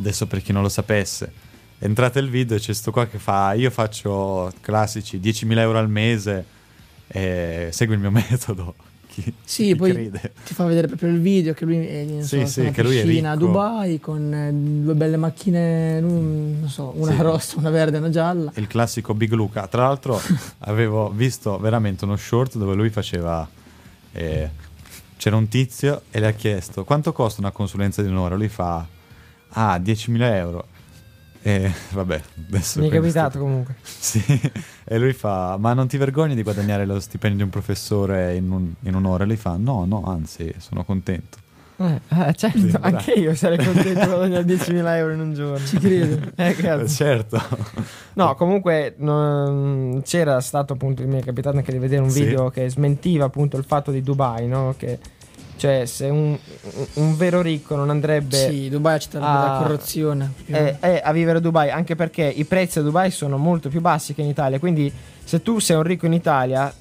[0.00, 1.30] adesso per chi non lo sapesse,
[1.78, 5.88] entrate il video e c'è sto qua che fa, io faccio classici 10.000 euro al
[5.88, 6.44] mese
[7.06, 8.74] e segui il mio metodo.
[9.10, 10.32] Chi, Sì, chi poi crede?
[10.44, 13.36] ti fa vedere proprio il video che lui è non Sì, sì, in piscina a.
[13.36, 17.20] Dubai con eh, due belle macchine, non non so, una Sì.
[17.22, 18.52] rossa, una verde e una gialla.
[18.54, 19.66] il classico Big Luca.
[19.66, 20.20] Tra l'altro
[20.60, 23.48] avevo visto veramente uno short dove lui faceva...
[24.12, 24.48] eh,
[25.16, 28.36] c'era un tizio e le ha chiesto quanto costa una consulenza di un'ora.
[28.36, 28.86] Lui fa...
[29.52, 30.66] Ah, 10.000 euro.
[31.42, 32.80] E vabbè, adesso...
[32.80, 33.74] Mi è capitato comunque.
[33.82, 34.22] Sì,
[34.84, 38.50] e lui fa: Ma non ti vergogni di guadagnare lo stipendio di un professore in,
[38.50, 39.24] un- in un'ora?
[39.24, 41.38] E lui fa: No, no, anzi, sono contento.
[41.78, 45.64] Eh, eh, certo, Sì, anche io sarei contento di guadagnare 10.000 euro in un giorno.
[45.66, 46.28] Ci credo.
[46.36, 46.94] Eh, cazzo.
[46.94, 47.40] certo.
[48.14, 52.24] No, comunque non- c'era stato appunto, mi è capitato anche di vedere un Sì.
[52.24, 54.74] video che smentiva appunto il fatto di Dubai, no?
[54.76, 54.98] Che
[55.60, 56.38] cioè se un,
[56.94, 60.32] un vero ricco non andrebbe Sì, Dubai ci sarebbe Ah, la corruzione.
[60.46, 63.82] eh, eh, a vivere a Dubai, anche perché i prezzi a Dubai sono molto più
[63.82, 64.90] bassi che in Italia, quindi
[65.22, 66.72] se tu sei un ricco in Italia,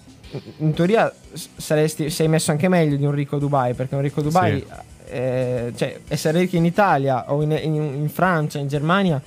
[0.60, 1.14] in teoria
[1.58, 4.60] saresti, sei messo anche meglio di un ricco a Dubai, perché un ricco a Dubai,
[4.60, 4.66] Sì.
[5.12, 9.22] eh, cioè essere ricchi in Italia o in, in- in Francia, in Germania,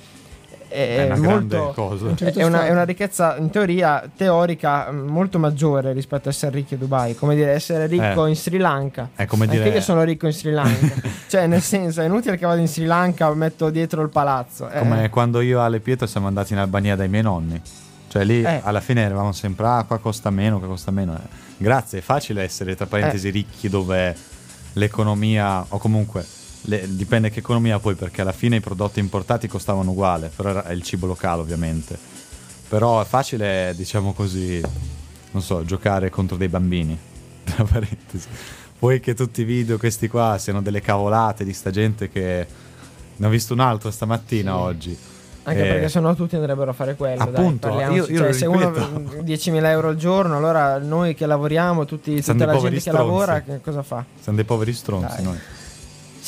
[0.73, 1.71] è, È una grande molto...
[1.81, 2.05] cosa.
[2.07, 6.31] Un certo È una, è una ricchezza in teoria teorica mh, molto maggiore rispetto a
[6.31, 7.15] essere ricchi a Dubai.
[7.15, 8.29] Come dire, essere ricco Eh.
[8.29, 9.09] in Sri Lanka.
[9.15, 9.69] È come Anche dire.
[9.75, 10.93] io sono ricco in Sri Lanka.
[11.29, 14.69] cioè, nel senso, è inutile che vado in Sri Lanka metto dietro il palazzo.
[14.69, 17.61] Eh, Come quando io e Ale Pietro siamo andati in Albania dai miei nonni.
[18.07, 18.61] Cioè lì Eh.
[18.63, 21.15] alla fine eravamo sempre, ah, qua costa meno, qua costa meno.
[21.15, 22.87] Eh, Grazie, è facile essere, tra Eh.
[22.87, 24.15] parentesi, ricchi dove
[24.73, 26.25] l'economia, o comunque,
[26.63, 30.69] le- dipende che economia poi, perché alla fine i prodotti importati costavano uguale, però era
[30.71, 31.97] il cibo locale ovviamente.
[32.67, 34.61] Però è facile, diciamo così,
[35.31, 36.97] non so, giocare contro dei bambini,
[37.43, 38.27] tra parentesi.
[38.79, 42.47] Poi che tutti i video, questi qua, siano delle cavolate di sta gente che...
[43.15, 44.57] Ne ho visto un altro stamattina Sì.
[44.57, 44.97] oggi.
[45.43, 47.21] Anche Eh, perché sennò tutti andrebbero a fare quello.
[47.21, 49.21] Appunto, dai, io- io Cioè, se uno ripeto.
[49.23, 52.97] 10.000 euro al giorno, allora noi che lavoriamo, tutti, tutta la gente che stronzi.
[52.97, 54.03] lavora, che cosa fa?
[54.19, 55.23] Siamo dei poveri stronzi Dai.
[55.23, 55.37] noi.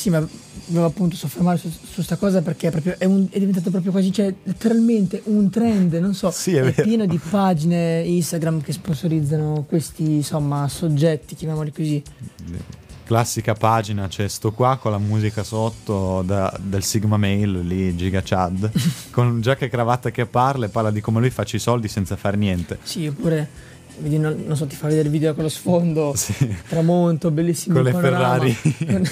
[0.06, 0.24] Sì, ma
[0.66, 3.90] volevo appunto soffermare su, su sta cosa perché è, proprio, è, un- è diventato proprio
[3.90, 6.82] quasi, cioè, letteralmente un trend, non so, Sì, è vero.
[6.84, 12.00] pieno di pagine Instagram che sponsorizzano questi, insomma, soggetti, chiamiamoli così.
[13.04, 18.20] classica pagina, c'è sto qua con la musica sotto da- del Sigma Mail, lì Giga
[18.24, 18.70] Chad,
[19.10, 22.14] con giacca e cravatta che parla e parla di come lui faccia i soldi senza
[22.14, 22.78] fare niente.
[22.84, 23.48] Sì, oppure
[23.98, 26.54] vedi, non, non so, ti fa vedere il video con lo sfondo, Sì.
[26.68, 28.18] tramonto, bellissimo Con le panorama.
[28.44, 28.56] Ferrari.
[28.86, 29.08] Con-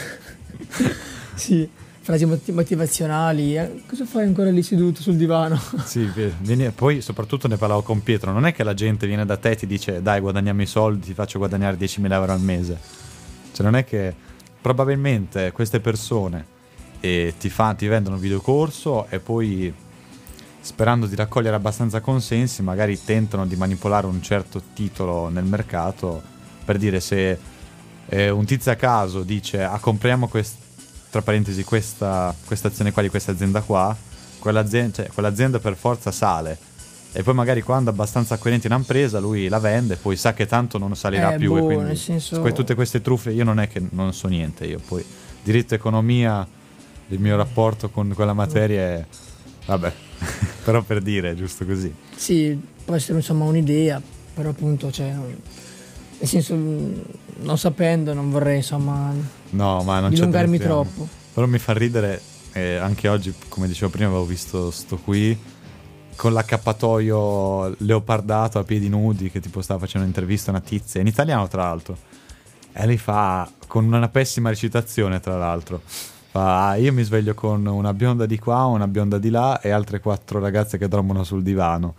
[1.34, 1.68] sì,
[2.00, 3.56] frasi moti- motivazionali.
[3.56, 5.58] eh, Cosa fai ancora lì seduto sul divano?
[5.84, 6.08] Sì,
[6.40, 9.50] vieni- poi soprattutto ne parlavo con Pietro, non è che la gente viene da te
[9.50, 12.78] e ti dice dai guadagniamo i soldi, ti faccio guadagnare 10.000 euro al mese.
[13.52, 14.14] Cioè non è che
[14.60, 16.46] probabilmente queste persone
[17.00, 19.72] eh, ti, fa- ti vendono un videocorso e poi
[20.60, 26.22] sperando di raccogliere abbastanza consensi magari tentano di manipolare un certo titolo nel mercato
[26.64, 27.38] per dire se
[28.08, 30.56] eh, un tizio a caso dice ah compriamo quest-
[31.10, 33.96] tra parentesi questa, questa azione qua di questa azienda qua
[34.38, 36.58] quell'azienda, cioè, quell'azienda per forza sale.
[37.12, 40.46] E poi magari quando è abbastanza acquirente in impresa lui la vende poi sa che
[40.46, 43.60] tanto non salirà Eh, più e boh, quindi nel senso- tutte queste truffe io non
[43.60, 45.04] è che non so niente io poi
[45.42, 46.44] diritto economia
[47.08, 49.06] il mio rapporto con quella materia è
[49.66, 49.92] vabbè
[50.64, 51.92] però per dire giusto così.
[52.16, 54.00] Sì, può essere insomma un'idea,
[54.34, 56.54] però appunto, cioè, nel senso,
[57.40, 59.12] non sapendo, non vorrei insomma
[59.50, 61.08] no ma non dilungarmi troppo.
[61.34, 62.20] Però mi fa ridere,
[62.52, 65.36] eh, anche oggi, come dicevo prima, avevo visto sto qui
[66.16, 71.06] con l'accappatoio leopardato a piedi nudi che tipo stava facendo un'intervista a una tizia, in
[71.08, 71.96] italiano tra l'altro.
[72.72, 77.66] E lei fa, con una pessima recitazione tra l'altro, fa, "Ah, io mi sveglio con
[77.66, 81.42] una bionda di qua, una bionda di là e altre quattro ragazze che dormono sul
[81.42, 81.94] divano.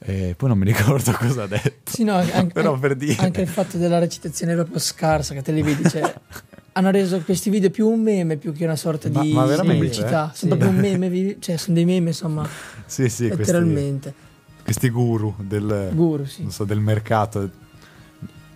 [0.00, 1.90] E poi non mi ricordo cosa ha detto.
[1.90, 3.22] Sì, no, anche, Però per dire...
[3.22, 6.14] anche il fatto della recitazione è proprio scarsa, che te li vedi, cioè,
[6.72, 10.30] hanno reso questi video più un meme più che una sorta Ma- di ma pubblicità.
[10.32, 10.36] eh?
[10.36, 10.58] Sono Sì.
[10.58, 12.48] proprio un meme, cioè sono dei meme, insomma,
[12.86, 14.14] Sì, sì, questi, letteralmente.
[14.62, 15.90] questi guru del...
[15.92, 16.46] Guru, sì.
[16.48, 17.50] so, del mercato.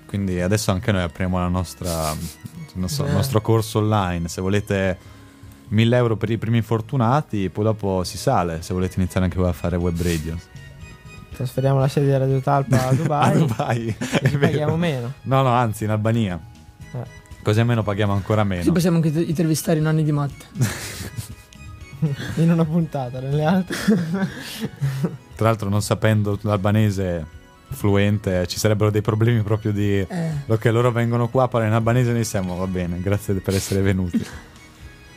[0.06, 2.14] Quindi adesso anche noi apriamo la nostra,
[2.74, 3.14] non so, il Eh.
[3.14, 4.28] nostro corso online.
[4.28, 4.98] Se volete
[5.68, 8.60] 1000 euro per i primi infortunati, poi dopo si sale.
[8.60, 10.38] Se volete iniziare anche voi a fare web radio.
[11.42, 13.32] Trasferiamo la sede di Radio Talpa a Dubai.
[13.34, 15.12] A Dubai, e paghiamo meno.
[15.22, 16.38] No, no, anzi, in Albania.
[16.92, 17.04] Eh.
[17.42, 18.70] Così almeno paghiamo ancora meno.
[18.70, 20.44] possiamo anche intervistare i nonni di Matte.
[22.36, 23.76] In una puntata, nelle altre.
[25.34, 27.26] Tra l'altro, non sapendo l'albanese
[27.70, 29.98] fluente, ci sarebbero dei problemi proprio di...
[29.98, 33.80] Eh, Ok, loro vengono qua, parlano in albanese noi siamo, va bene, grazie per essere
[33.80, 34.24] venuti.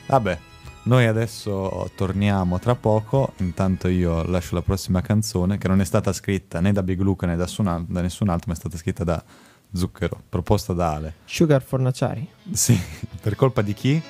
[0.08, 0.38] Vabbè,
[0.86, 6.13] noi adesso torniamo tra poco, intanto io lascio la prossima canzone che non è stata
[6.13, 9.04] scritta né da Big Luca né da, al- da nessun altro, ma è stata scritta
[9.04, 9.24] da
[9.74, 11.13] Zucchero, proposta da Ale.
[11.26, 12.28] Sugar Fornaciari.
[12.52, 12.80] Sì,
[13.21, 14.02] per colpa di chi?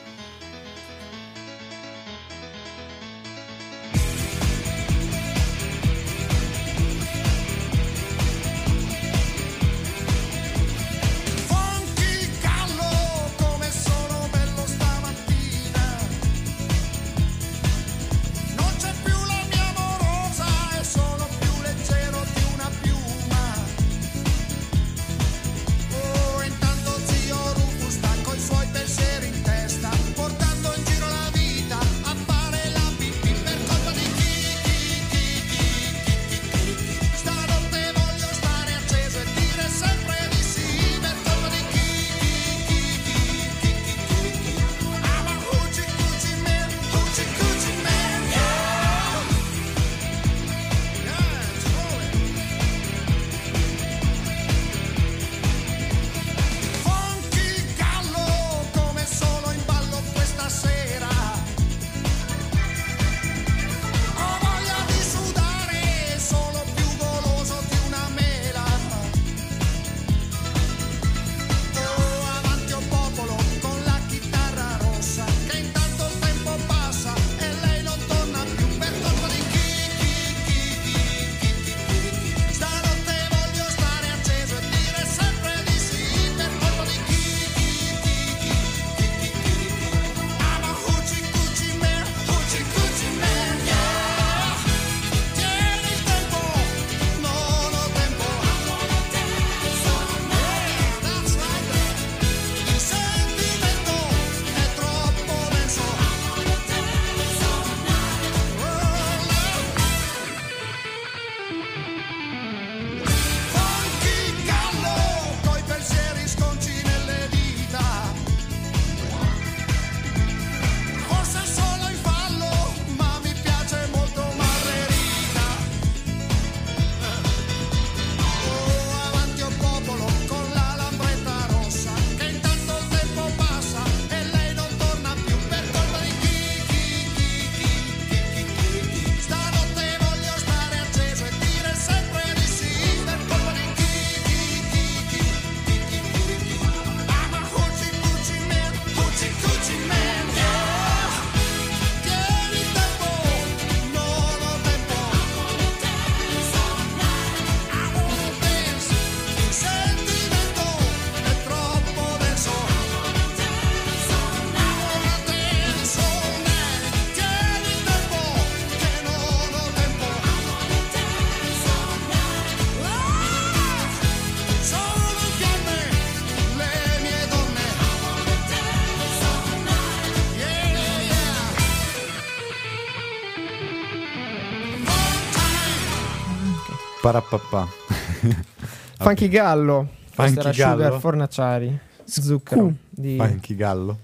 [187.05, 187.67] Parapapà.
[188.97, 189.89] Funky Gallo.
[190.09, 190.83] Funky era Gallo?
[190.83, 191.79] Sugar Fornaciari.
[192.03, 192.73] Zucchero.
[192.89, 193.15] Di...
[193.17, 193.99] Funky Gallo.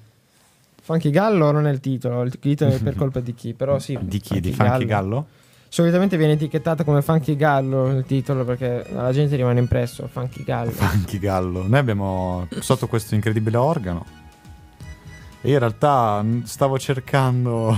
[0.83, 3.97] Funky Gallo non è il titolo, il titolo è per colpa di chi, però sì.
[3.99, 4.39] Di chi?
[4.39, 5.25] Di Funky Gallo?
[5.67, 10.69] Solitamente viene etichettato come Funky Gallo il titolo perché alla gente rimane impresso Funky Gallo.
[10.69, 11.65] Funky Gallo.
[11.67, 14.05] Noi abbiamo sotto questo incredibile organo.
[15.41, 17.75] E io in realtà stavo cercando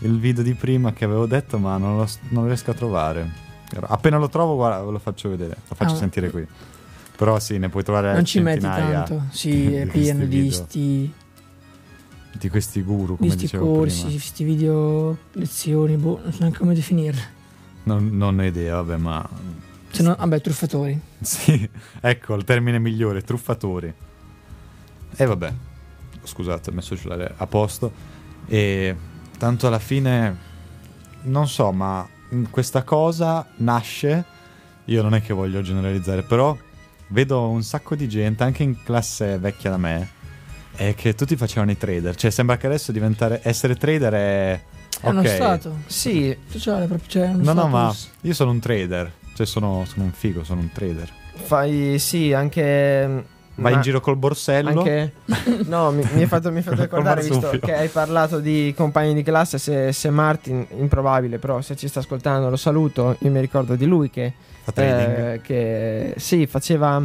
[0.00, 3.46] il video di prima che avevo detto, ma non lo, non lo riesco a trovare.
[3.80, 5.96] Appena lo trovo, guarda, ve lo faccio vedere, lo faccio Ah.
[5.98, 6.46] sentire qui.
[7.16, 9.24] Però sì, ne puoi trovare Non ci metti tanto.
[9.30, 11.14] Sì, è di pieno questi di sti,
[12.38, 14.10] di questi guru, di come sti dicevo corsi, prima.
[14.12, 17.36] di sti video lezioni, boh, non so neanche come definirle.
[17.84, 19.28] Non, non ho idea, vabbè, ma
[19.90, 21.00] Se no, vabbè, truffatori.
[21.20, 21.68] Sì,
[22.00, 23.92] ecco il termine migliore, truffatori.
[25.16, 25.52] E vabbè,
[26.22, 27.90] scusate, ho messo il cellulare a posto.
[28.46, 28.94] E
[29.36, 30.36] tanto alla fine,
[31.22, 32.06] non so, ma
[32.50, 34.24] questa cosa nasce,
[34.86, 36.56] io non è che voglio generalizzare, però
[37.08, 40.10] vedo un sacco di gente, anche in classe vecchia da me,
[40.76, 42.14] e che tutti facevano i trader.
[42.14, 44.62] Cioè sembra che adesso diventare, essere trader è...
[45.00, 47.70] È uno stato Sì, sociale proprio, cioè uno No, no, status.
[47.70, 47.94] ma
[48.28, 49.12] io sono un trader.
[49.34, 51.08] Cioè sono, sono un figo, sono un trader.
[51.34, 53.24] fai sì, anche
[53.58, 54.68] Vai ma in giro col borsello.
[54.68, 55.12] Anche
[55.66, 59.14] No, mi, mi hai fatto, mi hai fatto ricordare visto che hai parlato di compagni
[59.14, 63.40] di classe se, se Martin improbabile, però se ci sta ascoltando lo saluto, io mi
[63.40, 64.32] ricordo di lui che
[64.62, 65.18] Fa trading.
[65.18, 67.02] eh, che sì, faceva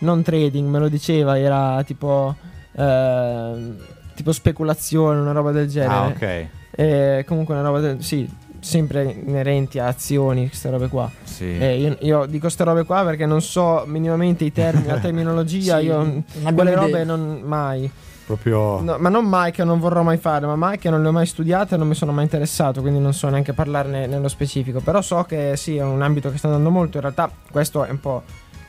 [0.00, 2.36] non trading, me lo diceva, era tipo
[2.72, 3.76] ehm,
[4.14, 5.94] tipo speculazione, una roba del genere.
[5.94, 6.46] ah, ok.
[6.70, 8.28] E comunque una roba del sì,
[8.60, 11.10] sempre inerenti a azioni, queste robe qua.
[11.22, 11.58] Sì.
[11.58, 15.78] Eh, io, io dico queste robe qua perché non so minimamente i termini, la terminologia,
[15.78, 16.22] Sì, io
[16.54, 16.74] quelle idea.
[16.82, 17.90] robe non mai.
[18.26, 18.80] Proprio.
[18.82, 21.12] No, ma non mai che non vorrò mai fare, ma mai che non le ho
[21.12, 24.80] mai studiate e non mi sono mai interessato, quindi non so neanche parlarne nello specifico.
[24.80, 26.96] Però so che sì, è un ambito che sta andando molto.
[26.98, 28.22] In realtà questo è un po'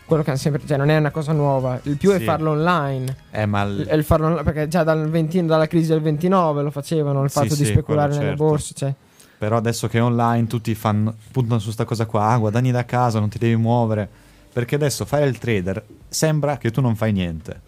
[0.06, 1.78] quello che hanno sempre, cioè non è una cosa nuova.
[1.84, 2.24] Il più è Sì.
[2.24, 3.14] farlo online.
[3.32, 6.02] Eh, ma Il- il- è il farlo online, perché già dal 20 dalla crisi del
[6.02, 8.44] 29 lo facevano, il Sì, fatto di sì, speculare nelle certo.
[8.46, 8.94] borse, cioè.
[9.40, 12.84] Però adesso che è online tutti fanno, puntano su sta cosa qua, ah, guadagni da
[12.84, 14.08] casa, non ti devi muovere.
[14.52, 17.62] Perché adesso fare il trader sembra che tu non fai niente.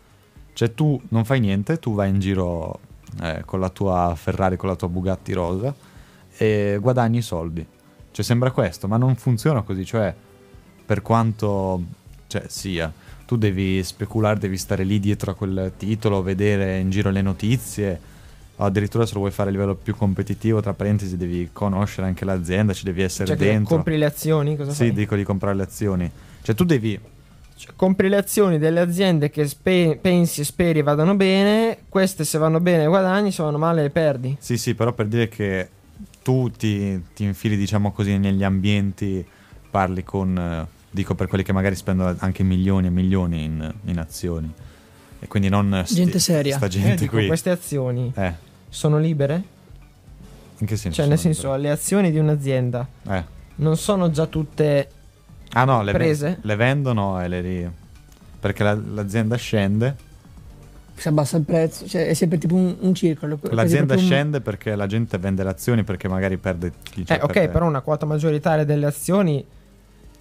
[0.52, 2.78] Cioè tu non fai niente, tu vai in giro
[3.22, 5.74] eh, con la tua Ferrari, con la tua Bugatti rosa
[6.36, 7.66] e guadagni i soldi.
[8.12, 9.86] Cioè sembra questo, ma non funziona così.
[9.86, 10.14] Cioè
[10.86, 11.82] per quanto
[12.28, 12.92] cioè, sia,
[13.26, 18.10] tu devi speculare, devi stare lì dietro a quel titolo, vedere in giro le notizie.
[18.62, 22.26] O addirittura se lo vuoi fare a livello più competitivo, tra parentesi, devi conoscere anche
[22.26, 23.76] l'azienda, ci devi essere Cioè dentro.
[23.76, 24.94] compri le azioni, cosa Sì, fai?
[24.94, 26.10] dico di comprare le azioni.
[26.44, 27.00] Cioè tu devi...
[27.56, 32.38] Cioè, compri le azioni delle aziende che spe- pensi e speri vadano bene, queste se
[32.38, 34.36] vanno bene guadagni, se vanno male perdi.
[34.40, 35.70] Sì, sì, però per dire che
[36.22, 39.26] tu ti, ti infili, diciamo così, negli ambienti,
[39.72, 40.38] parli con...
[40.38, 44.52] eh, dico per quelli che magari spendono anche milioni e milioni in, in azioni.
[45.20, 45.82] E quindi non...
[45.86, 46.58] sti- Gente seria.
[46.58, 47.28] Sta Eh, gente dico, qui.
[47.28, 48.34] queste azioni Eh,
[48.72, 49.44] sono libere?
[50.58, 50.98] in che senso?
[51.02, 52.88] Cioè, nel senso, le azioni di un'azienda?
[53.08, 53.24] Eh.
[53.56, 54.88] non sono già tutte
[55.54, 56.38] Ah no, le, Prese?
[56.42, 57.70] le vendono e le ri...
[58.40, 59.96] Perché la- l'azienda scende,
[60.96, 63.38] Si abbassa il prezzo, cioè è sempre tipo un, un circolo.
[63.50, 66.72] l'azienda un- scende perché la gente vende le azioni perché magari perde
[67.08, 69.44] Eh, ok, però una quota maggioritaria delle azioni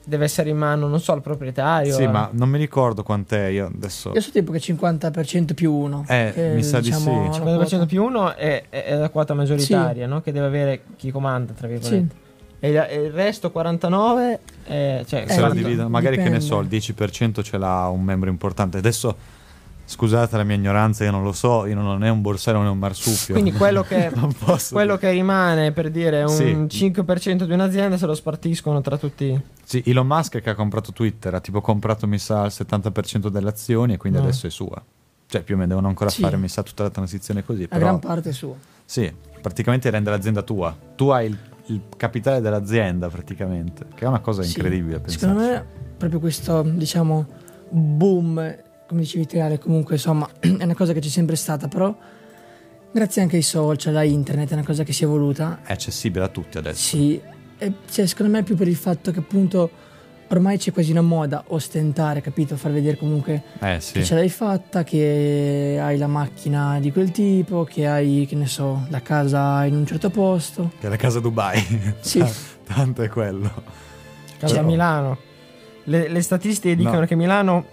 [0.04, 1.94] deve essere in mano, non so, al proprietario.
[1.94, 4.12] Sì, a- ma non mi ricordo quant'è io adesso.
[4.14, 6.04] Io so tipo che 50% più 1.
[6.08, 7.08] Eh, mi sa di sì.
[7.08, 10.20] 50% più uno è, è- è la quota maggioritaria, no?
[10.20, 12.28] Che deve avere chi comanda, tra virgolette.
[12.62, 16.28] E il, e il resto 49 è, cioè, Eh, se la guarda, dividono, magari che
[16.28, 16.46] ne dipende.
[16.46, 18.76] so, il 10% ce l'ha un membro importante.
[18.78, 19.16] Adesso
[19.90, 22.70] scusate la mia ignoranza, io non lo so, io non è un borsello, non è
[22.70, 23.34] un marsupio.
[23.34, 24.10] Quindi quello che,
[24.70, 26.92] quello che rimane per dire un Sì.
[26.92, 29.38] 5% di un'azienda se lo spartiscono tra tutti.
[29.64, 33.48] Sì, Elon Musk che ha comprato Twitter, ha tipo comprato mi sa il 70% delle
[33.48, 34.22] azioni e quindi Mm.
[34.22, 34.80] adesso è sua.
[35.26, 36.22] Cioè più o meno devono ancora Sì.
[36.22, 38.54] fare mi sa tutta la transizione così, La però gran parte è sua.
[38.84, 39.12] sì,
[39.42, 40.76] praticamente rende l'azienda tua.
[40.94, 44.56] Tu hai il, il capitale dell'azienda praticamente, che è una cosa Sì.
[44.56, 45.64] incredibile Secondo pensarci.
[45.68, 47.26] me proprio questo, diciamo,
[47.68, 48.56] boom,
[48.90, 51.96] come dicevi te Ale, comunque insomma è una cosa che c'è sempre stata, però
[52.90, 55.60] grazie anche ai social, a internet, è una cosa che si è evoluta.
[55.64, 56.96] È accessibile a tutti adesso.
[56.96, 57.20] Sì,
[57.58, 59.70] e cioè, secondo me è più per il fatto che appunto
[60.28, 62.56] ormai c'è quasi una moda ostentare, capito?
[62.56, 64.04] Far vedere comunque Eh che sì.
[64.04, 68.86] ce l'hai fatta, che hai la macchina di quel tipo, che hai, che ne so,
[68.88, 70.72] la casa in un certo posto.
[70.80, 71.94] Che è la casa Dubai.
[72.00, 72.24] Sì.
[72.64, 73.52] Tanto è quello.
[74.38, 75.18] Casa Però- Milano.
[75.84, 77.06] Le, le statistiche dicono No.
[77.06, 77.66] che Milano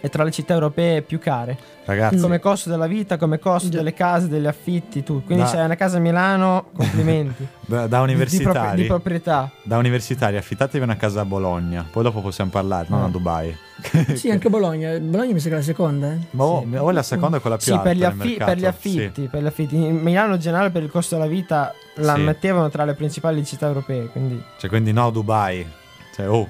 [0.00, 1.56] è tra le città europee più care.
[1.84, 3.78] Ragazzi, Come costo della vita, come costo Già.
[3.78, 5.24] delle case, degli affitti, tu.
[5.24, 7.46] Quindi Da- se hai una casa a Milano, complimenti.
[7.66, 9.50] da, da di, propri- universitari, di proprietà.
[9.64, 13.08] da universitari, affittatevi una casa a Bologna, poi dopo possiamo parlare, non a Ah.
[13.08, 13.56] Dubai.
[14.14, 14.98] Sì, anche Bologna.
[14.98, 16.18] Bologna mi sa che è la seconda, eh.
[16.32, 18.56] Ma oh, o è la seconda è quella più Sì, alta per gli, affi- per
[18.58, 19.28] gli affitti, sì.
[19.28, 19.74] per gli affitti.
[19.76, 22.20] In Milano in generale per il costo della vita la Sì.
[22.20, 25.66] mettevano tra le principali città europee, quindi Cioè, quindi no Dubai.
[26.14, 26.46] Cioè, oh,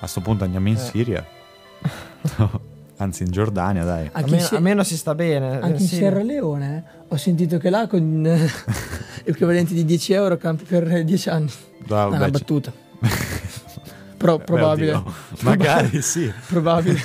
[0.00, 0.78] a sto punto andiamo in Eh.
[0.78, 1.24] Siria.
[2.98, 4.08] Anzi, in Giordania, dai.
[4.12, 5.60] Anche, almeno, in, Si- almeno si sta bene.
[5.60, 5.96] anche in Sì.
[5.96, 8.48] Sierra Leone eh, ho sentito che là con eh,
[9.24, 11.50] equivalenti di 10 euro campi per 10 anni.
[11.50, 12.72] Ah, No, vabbè, una battuta.
[14.16, 14.92] Pro- beh, probabile.
[14.92, 15.12] oddio.
[15.40, 16.32] Magari sì.
[16.46, 17.00] Probabile.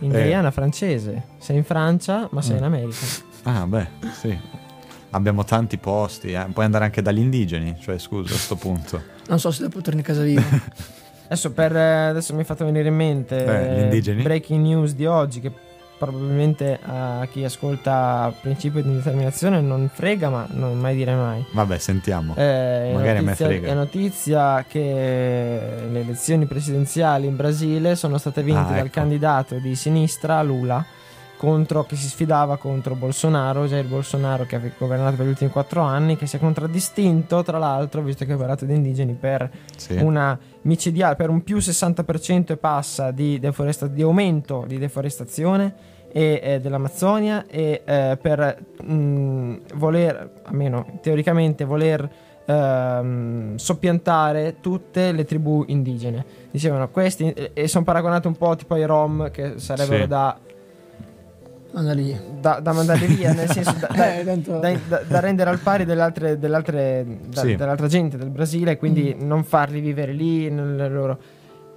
[0.00, 0.22] In Eh.
[0.22, 1.22] Guyana francese.
[1.38, 3.04] Sei in Francia, ma sei in America.
[3.44, 3.86] Ah, beh,
[4.20, 4.38] sì.
[5.10, 6.46] Abbiamo tanti posti, eh.
[6.52, 9.02] puoi andare anche dagli indigeni, cioè scusa a sto punto.
[9.28, 10.42] Non so se dopo torni a casa vivo.
[11.32, 15.06] Adesso, per, eh, adesso mi è fatto venire in mente Eh, eh, breaking news di
[15.06, 15.50] oggi che
[15.96, 21.42] probabilmente a chi ascolta principio di indeterminazione non frega, ma non mai dire mai.
[21.52, 22.34] Vabbè, sentiamo.
[22.36, 23.68] Eh, Magari a me frega.
[23.68, 24.80] è notizia che
[25.90, 29.00] le elezioni presidenziali in Brasile sono state vinte Ah, dal ecco.
[29.00, 30.84] candidato di sinistra Lula
[31.46, 35.80] contro, che si sfidava contro Bolsonaro, Jair Bolsonaro che ha governato per gli ultimi quattro
[35.80, 39.96] anni, che si è contraddistinto tra l'altro, visto che ha parlato di indigeni, per Sì.
[39.96, 45.74] una micidiale, per un più 60% e passa di, deforesta- di aumento di deforestazione
[46.12, 52.08] e, eh, dell'Amazzonia e eh, per mh, voler, almeno teoricamente, voler
[52.44, 56.24] ehm, soppiantare tutte le tribù indigene.
[56.50, 60.08] Dicevano questi e- e sono paragonati un po' tipo ai Rom che sarebbero Sì.
[60.08, 60.38] da,
[61.74, 62.20] Andare lì.
[62.40, 65.58] da, da mandare via, nel senso da, da- Eh, tanto- da, da- da rendere al
[65.58, 67.56] pari delle altre, delle altre- da- Sì.
[67.56, 71.18] dell'altra gente del Brasile, quindi non farli vivere lì nelle loro.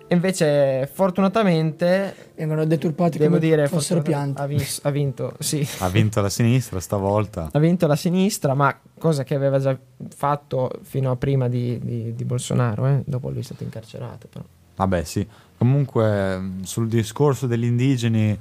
[0.08, 4.42] E invece, fortunatamente, Vengono deturpati devo come dire, fossero piante.
[4.42, 7.50] ha, vis- ha vinto, sì, Ha vinto la sinistra stavolta.
[7.52, 9.76] ha vinto la sinistra, ma cosa che aveva già
[10.16, 13.02] fatto fino a prima di, di- di Bolsonaro, eh?
[13.06, 14.28] dopo lui è stato incarcerato.
[14.32, 14.46] Però.
[14.76, 15.26] Vabbè, sì.
[15.58, 18.38] Comunque, sul discorso degli indigeni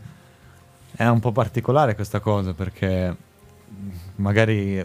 [0.97, 3.17] è un po' particolare questa cosa perché
[4.17, 4.85] magari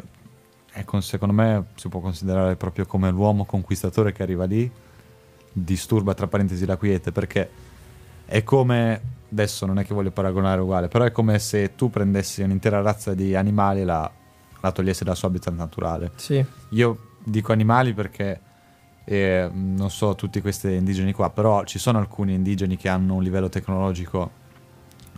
[0.71, 4.69] ecco, secondo me si può considerare proprio come l'uomo conquistatore che arriva lì,
[5.51, 7.49] disturba tra parentesi la quiete perché
[8.25, 12.41] è come adesso non è che voglio paragonare uguale, però è come se tu prendessi
[12.41, 14.09] un'intera razza di animali e la,
[14.61, 16.11] la togliessi dal suo habitat naturale.
[16.15, 18.39] Sì, Io dico animali perché
[19.03, 23.23] eh, non so tutti questi indigeni qua, però ci sono alcuni indigeni che hanno un
[23.23, 24.38] livello tecnologico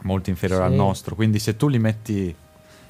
[0.04, 0.70] molto inferiore Sì.
[0.70, 2.34] al nostro, quindi se tu li metti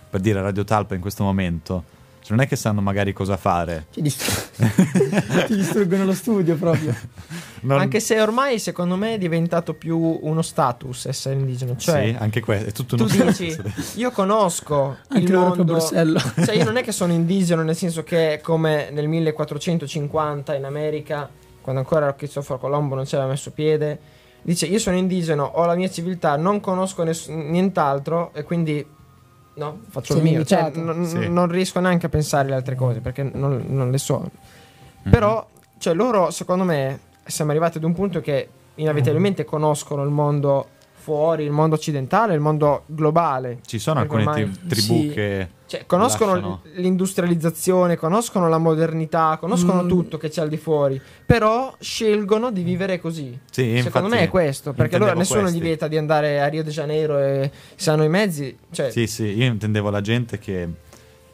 [0.09, 1.83] per dire a Radio Talpa in questo momento,
[2.21, 3.87] cioè non è che sanno magari cosa fare.
[3.91, 4.49] Ci, distru-
[5.47, 6.93] Ti distruggono lo studio proprio.
[7.63, 12.15] Non- anche se ormai secondo me è diventato più uno status essere indigeno, cioè sì,
[12.17, 13.55] anche questo, è tutto tu uno dici
[13.97, 16.19] io conosco Anche il loro più a mondo Borsello.
[16.43, 21.29] cioè io non è che sono indigeno nel senso che come nel 1450 in America
[21.61, 23.99] quando ancora Cristoforo Colombo non ci aveva messo piede
[24.41, 28.85] dice io sono indigeno ho la mia civiltà non conosco ness- nient'altro e quindi
[29.53, 31.27] no faccio Sei il mio cioè, non, Sì.
[31.29, 34.29] non riesco neanche a pensare alle altre cose perché non, non le so
[35.03, 35.11] Mhm.
[35.11, 40.67] però cioè loro secondo me siamo arrivati ad un punto che inevitabilmente conoscono il mondo
[41.01, 43.59] fuori, il mondo occidentale, il mondo globale.
[43.65, 45.09] Ci sono alcune ormai- tri- tribù sì.
[45.09, 46.61] che Cioè, conoscono Lasciano.
[46.75, 49.87] l'industrializzazione, conoscono la modernità, conoscono Mm.
[49.87, 53.37] tutto che c'è al di fuori, però scelgono di vivere così.
[53.49, 55.57] Sì, Secondo infatti me è questo, perché allora nessuno questi.
[55.57, 59.07] gli vieta di andare a Rio de Janeiro e se hanno i mezzi, cioè, Sì,
[59.07, 60.67] sì, io intendevo la gente che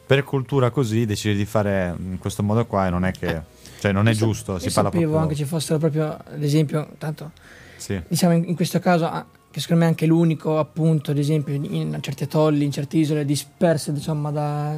[0.06, 3.56] per cultura così decide di fare in questo modo qua e non è che...
[3.80, 5.18] Cioè non è giusto, si Io parla sapevo proprio...
[5.20, 7.30] anche ci fossero proprio, ad esempio, tanto
[7.76, 8.00] Sì.
[8.08, 11.54] diciamo in, in questo caso ah, che secondo me è anche l'unico appunto ad esempio
[11.54, 14.76] in, certi atolli in certe isole disperse diciamo da,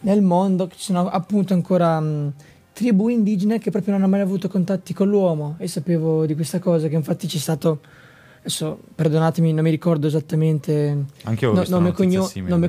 [0.00, 2.32] nel mondo che ci sono appunto ancora mh,
[2.72, 6.58] tribù indigene che proprio non hanno mai avuto contatti con l'uomo e sapevo di questa
[6.58, 7.80] cosa che infatti c'è stato
[8.40, 11.92] adesso perdonatemi non mi ricordo esattamente Anche io no- nome,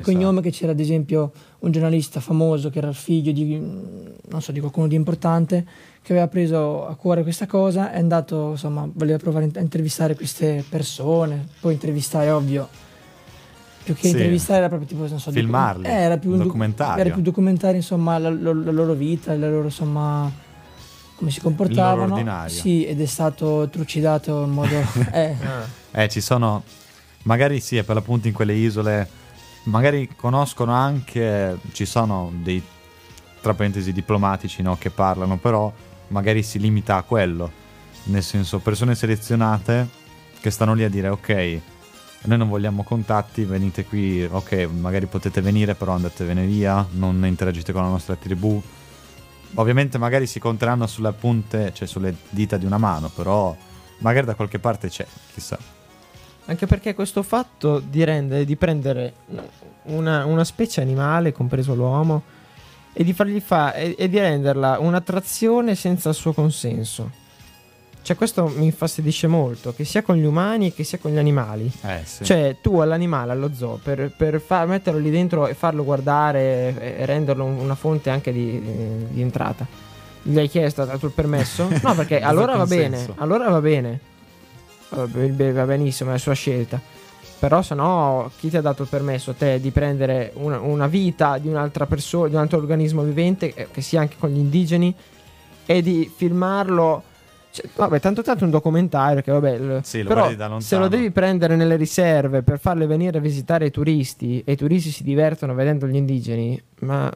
[0.00, 4.52] cognome che c'era ad esempio un giornalista famoso che era il figlio di non so
[4.52, 5.64] di qualcuno di importante
[6.02, 10.64] che aveva preso a cuore questa cosa è andato insomma voleva provare a intervistare queste
[10.68, 12.68] persone poi intervistare ovvio
[13.82, 14.10] più che Sì.
[14.10, 17.04] intervistare era proprio tipo non so Filmarli, docu- eh, era più un un doc- documentario.
[17.04, 20.30] era più documentare insomma la, lo- la loro vita la loro insomma
[21.16, 24.76] come si comportavano sì ed è stato trucidato in modo
[25.12, 25.34] eh,
[25.90, 26.62] Eh, ci sono...
[27.24, 29.08] Magari sì, è per l'appunto in quelle isole...
[29.68, 31.58] Magari conoscono anche...
[31.72, 32.62] Ci sono dei,
[33.40, 35.72] tra parentesi, diplomatici no, che parlano, però
[36.08, 37.50] magari si limita a quello.
[38.04, 39.88] Nel senso, persone selezionate
[40.40, 41.60] che stanno lì a dire ok,
[42.22, 47.72] noi non vogliamo contatti, venite qui, ok, magari potete venire, però andatevene via, non interagite
[47.72, 48.60] con la nostra tribù.
[49.54, 53.54] Ovviamente magari si conteranno sulle punte, cioè sulle dita di una mano, però
[53.98, 55.77] magari da qualche parte c'è, chissà.
[56.48, 59.12] Anche perché questo fatto di, rendere, di prendere
[59.84, 62.22] una, una specie animale, compreso l'uomo,
[62.94, 67.10] e di fargli fa- e, e di renderla un'attrazione senza il suo consenso.
[68.00, 71.70] Cioè, questo mi infastidisce molto, che sia con gli umani che sia con gli animali.
[71.82, 72.24] Eh sì.
[72.24, 76.94] Cioè, tu all'animale, allo zoo, per, per far- metterlo lì dentro e farlo guardare e,
[77.00, 78.58] e renderlo un- una fonte anche di,
[79.10, 79.66] di entrata.
[80.22, 81.68] Gli hai chiesto, ha dato il permesso?
[81.82, 84.00] No, perché allora va bene, allora va bene.
[84.90, 86.80] Va be- va benissimo, è la sua scelta.
[87.38, 90.86] Però se no, chi ti ha dato il permesso a te di prendere una, una
[90.86, 94.38] vita di un'altra persona, di un altro organismo vivente, eh, che sia anche con gli
[94.38, 94.94] indigeni,
[95.64, 97.02] e di filmarlo...
[97.60, 99.80] cioè, vabbè, tanto tanto è un documentario che vabbè...
[99.82, 103.70] Sì, lo però se lo devi prendere nelle riserve per farle venire a visitare i
[103.70, 107.12] turisti e i turisti si divertono vedendo gli indigeni, ma...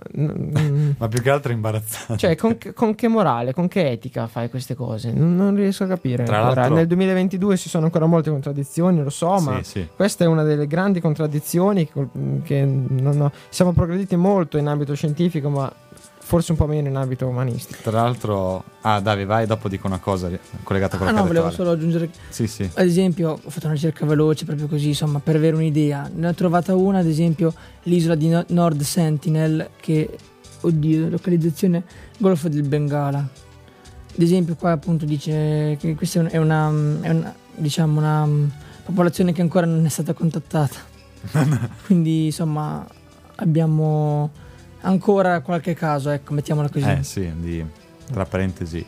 [0.98, 2.16] Ma più che altro è imbarazzante.
[2.16, 5.12] cioè, con che, con che morale, con che etica fai queste cose?
[5.12, 6.24] Non, non riesco a capire.
[6.24, 6.60] Tra ancora.
[6.62, 9.88] l'altro- Nel 2022 ci sono ancora molte contraddizioni, lo so, ma Sì, sì.
[9.94, 12.06] questa è una delle grandi contraddizioni che,
[12.42, 15.72] che non ho- siamo progrediti molto in ambito scientifico, ma
[16.24, 17.80] forse un po' meno in ambito umanistico.
[17.82, 20.30] Tra l'altro, ah, Davi, vai, dopo dico una cosa
[20.62, 22.70] collegata con Ah la no, volevo solo aggiungere Sì, sì.
[22.72, 26.08] Ad esempio, ho fatto una ricerca veloce proprio così, insomma, per avere un'idea.
[26.14, 27.52] Ne ho trovata una, ad esempio,
[27.82, 30.16] l'isola di No- Nord Sentinel, che,
[30.60, 31.82] oddio, localizzazione
[32.16, 33.18] Golfo del Bengala.
[33.18, 36.68] Ad esempio, qua appunto dice che questa è una,
[37.00, 38.48] è una, diciamo, una mm,
[38.84, 40.78] popolazione che ancora non è stata contattata.
[41.84, 42.86] Quindi, insomma,
[43.36, 44.30] abbiamo
[44.82, 46.88] ancora qualche caso, ecco, mettiamola così.
[46.88, 47.64] Eh sì, di,
[48.10, 48.84] tra parentesi,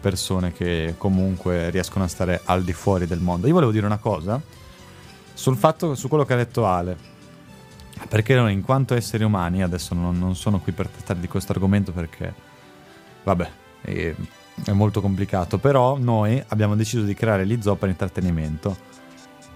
[0.00, 3.46] persone che comunque riescono a stare al di fuori del mondo.
[3.46, 4.40] Io volevo dire una cosa
[5.34, 7.14] sul fatto, su quello che ha detto Ale.
[8.08, 11.52] Perché noi, in quanto esseri umani, adesso non, non sono qui per trattare di questo
[11.52, 12.32] argomento perché,
[13.24, 13.50] vabbè,
[13.80, 14.14] è,
[14.64, 15.58] è molto complicato.
[15.58, 18.94] Però noi abbiamo deciso di creare gli zoo per intrattenimento.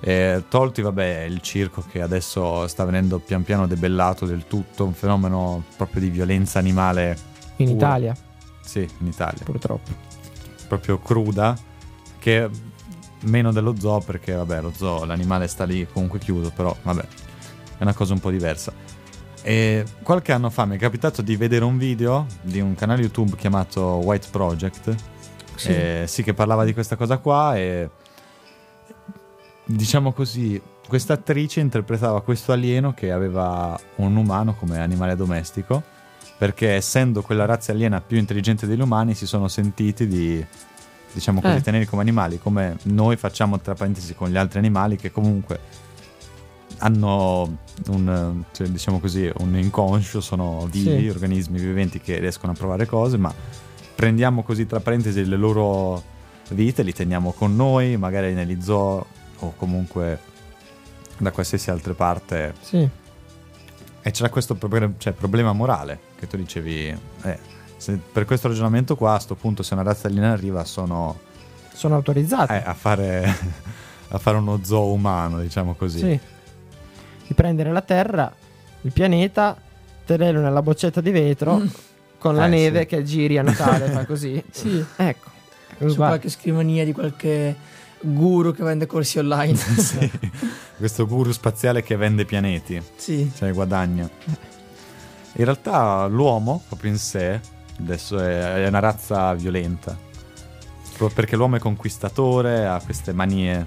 [0.02, 4.94] E tolti, vabbè, il circo che adesso sta venendo pian piano debellato del tutto, un
[4.94, 7.16] fenomeno proprio di violenza animale
[7.56, 7.70] In Pure.
[7.76, 8.14] Italia,
[8.64, 9.90] sì, in Italia, purtroppo.
[10.68, 11.54] proprio cruda,
[12.18, 12.48] che
[13.24, 17.02] meno dello zoo perché vabbè, lo zoo, l'animale sta lì comunque chiuso, però vabbè,
[17.78, 18.72] è una cosa un po' diversa.
[19.42, 23.36] E qualche anno fa mi è capitato di vedere un video di un canale YouTube
[23.36, 24.94] chiamato White Project,
[25.56, 25.68] Sì.
[25.68, 27.88] eh, sì, che parlava di questa cosa qua e
[29.74, 35.82] diciamo così, questa attrice interpretava questo alieno che aveva un umano come animale domestico,
[36.36, 40.44] perché essendo quella razza aliena più intelligente degli umani si sono sentiti di,
[41.12, 41.60] diciamo così, Eh.
[41.60, 45.60] tenerli come animali, come noi facciamo tra parentesi con gli altri animali che comunque
[46.78, 47.58] hanno
[47.88, 51.08] un, cioè, diciamo così, un inconscio, sono vivi, Sì.
[51.08, 53.32] organismi viventi che riescono a provare cose, ma
[53.94, 56.02] prendiamo così tra parentesi le loro
[56.50, 59.06] vite, li teniamo con noi, magari negli zoo
[59.40, 60.18] o comunque
[61.18, 62.54] da qualsiasi altra parte.
[62.60, 62.88] Sì.
[64.02, 67.38] E c'era questo proble- cioè, problema morale che tu dicevi, eh,
[67.76, 71.18] se per questo ragionamento qua a sto punto se una razza aliena arriva sono
[71.74, 72.52] Sono autorizzati.
[72.52, 73.24] eh, a, fare,
[74.08, 75.98] a fare uno zoo umano, diciamo così.
[75.98, 76.20] Sì.
[77.26, 78.32] Di prendere la Terra,
[78.82, 79.56] il pianeta,
[80.06, 81.62] tenerlo nella boccetta di vetro
[82.18, 82.86] con la Eh, neve sì.
[82.86, 84.42] che giri a Natale, fa così.
[84.50, 84.82] Sì.
[84.96, 85.28] Ecco.
[85.78, 86.06] Su Guarda.
[86.06, 87.54] qualche scrivania di qualche
[88.00, 89.56] guru che vende corsi online.
[89.80, 90.10] Sì.
[90.76, 93.30] Questo guru spaziale che vende pianeti, sì.
[93.34, 94.08] cioè guadagna.
[95.34, 97.40] In realtà l'uomo, proprio in sé,
[97.78, 99.96] adesso è, è una razza violenta.
[100.96, 103.66] Proprio perché l'uomo è conquistatore, ha queste manie.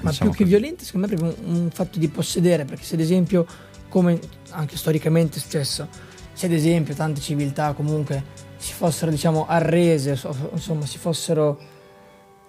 [0.00, 0.56] Ma diciamo più che così.
[0.56, 3.46] violente, secondo me è proprio un, un fatto di possedere, perché se ad esempio,
[3.88, 4.18] come
[4.50, 5.88] anche storicamente è successo,
[6.32, 8.24] se ad esempio tante civiltà comunque
[8.56, 11.58] si fossero, diciamo, arrese, so- insomma, si fossero,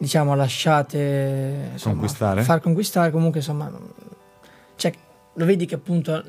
[0.04, 2.42] diciamo, lasciate insomma, Conquistare?
[2.44, 3.72] far conquistare, comunque, insomma,
[4.76, 4.92] cioè,
[5.36, 6.22] lo vedi che appunto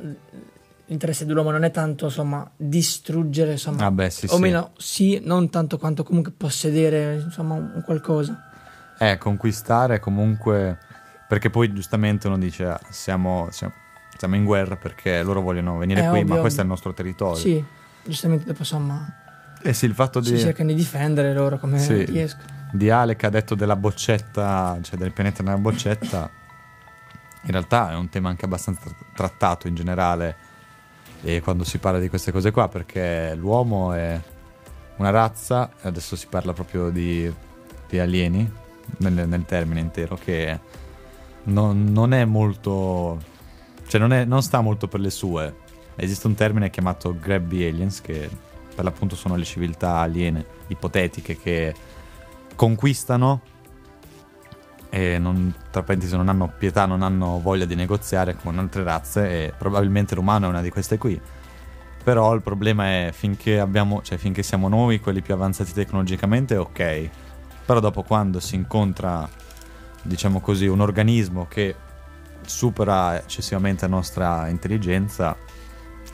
[0.87, 4.41] l'interesse dell'uomo non è tanto, insomma, distruggere, insomma, Ah beh, sì, o sì.
[4.41, 8.51] meno, sì, non tanto quanto comunque possedere, insomma, un qualcosa.
[8.99, 10.79] Eh, conquistare comunque...
[11.27, 13.72] Perché poi giustamente uno dice, ah, siamo, siamo,
[14.16, 16.35] siamo in guerra perché loro vogliono venire Eh, qui, ovvio.
[16.35, 17.37] ma questo è il nostro territorio.
[17.41, 17.64] Sì,
[18.05, 19.05] giustamente dopo, insomma,
[19.62, 20.39] Eh sì, il fatto si di...
[20.39, 22.05] cercano di difendere loro come Sì.
[22.05, 22.62] riescono.
[22.75, 26.29] Di Ale che ha detto della boccetta, cioè del pianeta nella boccetta,
[27.43, 30.37] in realtà è un tema anche abbastanza tra- trattato in generale
[31.22, 34.20] e quando si parla di queste cose qua, perché l'uomo è
[34.97, 37.33] una razza, adesso si parla proprio di,
[37.89, 38.51] di alieni,
[38.99, 40.59] nel, nel termine intero, che
[41.45, 43.22] non, non è molto...
[43.87, 45.62] cioè non, è- non sta molto per le sue.
[45.95, 48.29] Esiste un termine chiamato grabby aliens, che
[48.75, 51.75] per l'appunto sono le civiltà aliene ipotetiche che
[52.55, 53.41] conquistano
[54.91, 59.29] e non, tra parentesi non hanno pietà, non hanno voglia di negoziare con altre razze
[59.29, 61.21] e probabilmente l'umano è una di queste qui.
[62.05, 67.11] Però il problema è finché abbiamo, cioè finché siamo noi quelli più avanzati tecnologicamente, ok.
[67.67, 69.29] Però dopo quando si incontra,
[70.03, 71.75] diciamo così, un organismo che
[72.45, 75.35] supera eccessivamente la nostra intelligenza,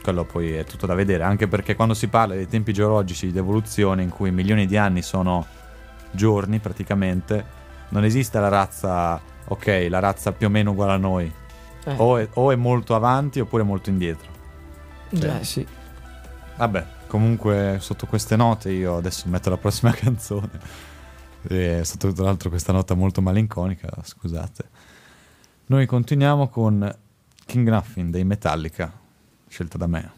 [0.01, 1.25] quello poi è tutto da vedere.
[1.25, 5.03] Anche perché quando si parla dei tempi geologici di evoluzione, in cui milioni di anni
[5.03, 5.45] sono
[6.11, 7.45] giorni praticamente,
[7.91, 11.33] non esiste la razza, ok, la razza più o meno uguale a noi.
[11.85, 14.29] Eh, O è, o è molto avanti oppure molto indietro.
[15.11, 15.67] eh, sì.
[16.57, 20.51] Vabbè, comunque sotto queste note io adesso metto la prossima canzone.
[21.49, 24.69] E sotto tra l'altro questa nota molto malinconica, scusate.
[25.67, 26.97] Noi continuiamo con
[27.47, 28.93] King Nuffin dei Metallica,
[29.49, 30.13] scelta da me.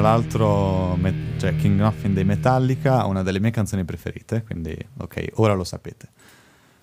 [0.00, 5.32] Tra l'altro, me- cioè King Nothing dei Metallica, una delle mie canzoni preferite, quindi ok,
[5.34, 6.08] ora lo sapete.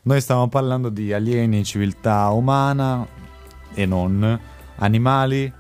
[0.04, 3.08] Noi stavamo parlando di alieni, civiltà umana
[3.74, 4.40] e non,
[4.76, 5.52] animali,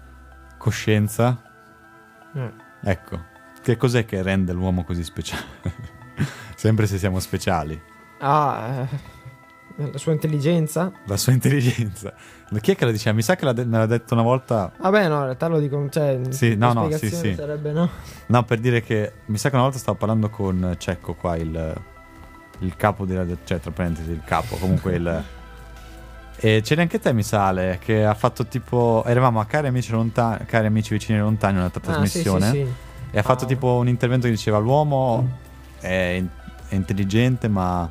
[0.59, 1.41] coscienza.
[2.35, 2.51] Eh.
[2.83, 3.23] Ecco,
[3.63, 5.43] che cos'è che rende l'uomo così speciale?
[6.55, 7.81] Sempre se siamo speciali.
[8.19, 8.99] Ah, eh,
[9.77, 10.91] la sua intelligenza?
[11.05, 12.13] La sua intelligenza.
[12.61, 13.15] Chi è che lo diceva?
[13.15, 15.87] Mi sa che de- me l'ha detto una volta Vabbè, no, in realtà lo dico,
[15.89, 17.35] cioè, Sì, la no, no, sì, spiegazione sì.
[17.35, 17.89] sarebbe no.
[18.27, 21.81] No, per dire che mi sa che una volta stavo parlando con Cecco qua, il,
[22.59, 25.23] il capo radio, cioè tra parentesi il capo, comunque il...
[26.39, 29.03] E c'eri anche te, mi sale, che ha fatto tipo...
[29.07, 32.73] Eravamo a Cari Amici, lontani, cari amici Vicini Lontani, un'altra Ah, sì, sì, trasmissione, sì.
[33.09, 33.47] e ha fatto Ah.
[33.47, 35.27] tipo un intervento che diceva l'uomo
[35.79, 36.27] è, in-
[36.69, 37.89] è intelligente ma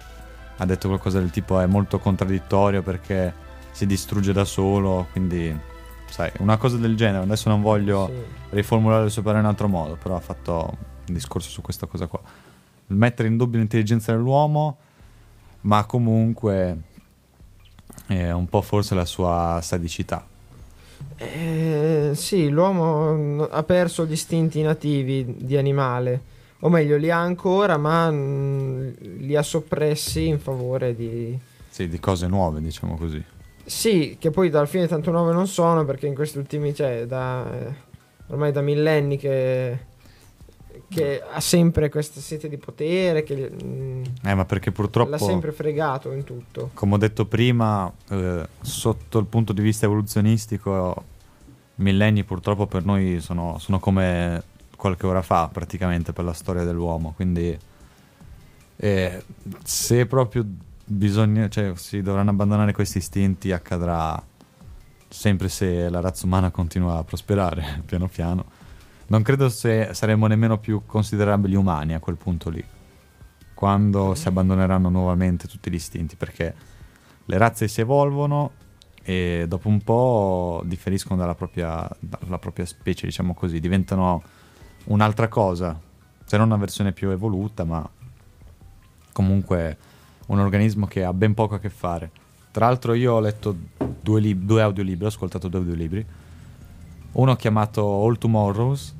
[0.59, 3.33] ha detto qualcosa del tipo è molto contraddittorio perché
[3.73, 5.55] si distrugge da solo, quindi
[6.09, 7.25] sai, una cosa del genere.
[7.25, 8.13] Adesso non voglio Sì.
[8.51, 10.77] riformulare le sue parole in un altro modo, però ha fatto
[11.09, 12.21] un discorso su questa cosa qua.
[12.89, 14.77] Mettere in dubbio l'intelligenza dell'uomo,
[15.63, 16.77] ma comunque
[18.07, 20.25] è un po' forse la sua sadicità.
[21.17, 26.21] Eh, sì, l'uomo mm, ha perso gli istinti nativi di animale,
[26.61, 28.89] o meglio, li ha ancora, ma mm,
[29.19, 31.39] li ha soppressi in favore di...
[31.69, 33.23] Sì, di cose nuove, diciamo così.
[33.65, 37.45] Sì, che poi alla fine tanto nuove non sono, perché in questi ultimi, cioè, da,
[37.53, 37.75] eh,
[38.29, 39.79] ormai da millenni che,
[40.89, 45.53] che ha sempre questa sete di potere, che mm, Eh, ma perché l'ha purtroppo, sempre
[45.53, 46.71] fregato in tutto.
[46.73, 51.05] come ho detto prima, eh, sotto il punto di vista evoluzionistico,
[51.77, 54.43] millenni purtroppo per noi sono, sono come
[54.77, 57.13] qualche ora fa, praticamente, per la storia dell'uomo.
[57.15, 57.59] Quindi,
[58.77, 59.25] eh,
[59.65, 60.45] se proprio
[60.85, 64.23] bisogna, cioè, si dovranno abbandonare questi istinti, accadrà
[65.09, 68.45] sempre se la razza umana continua a prosperare, piano piano.
[69.09, 72.65] Non credo se saremo nemmeno più considerabili umani a quel punto lì,
[73.55, 76.55] quando si abbandoneranno nuovamente tutti gli istinti, perché
[77.25, 78.65] le razze si evolvono
[79.03, 84.23] e dopo un po' differiscono dalla propria, dalla propria specie, diciamo così, diventano
[84.87, 85.79] un'altra cosa,
[86.25, 87.89] se non una versione più evoluta, ma
[89.13, 89.77] comunque
[90.27, 92.11] un organismo che ha ben poco a che fare.
[92.51, 93.57] Tra l'altro io ho letto
[94.01, 96.05] due, lib- due audiolibri, ho ascoltato due audiolibri.
[97.13, 98.95] Uno chiamato All Tomorrows,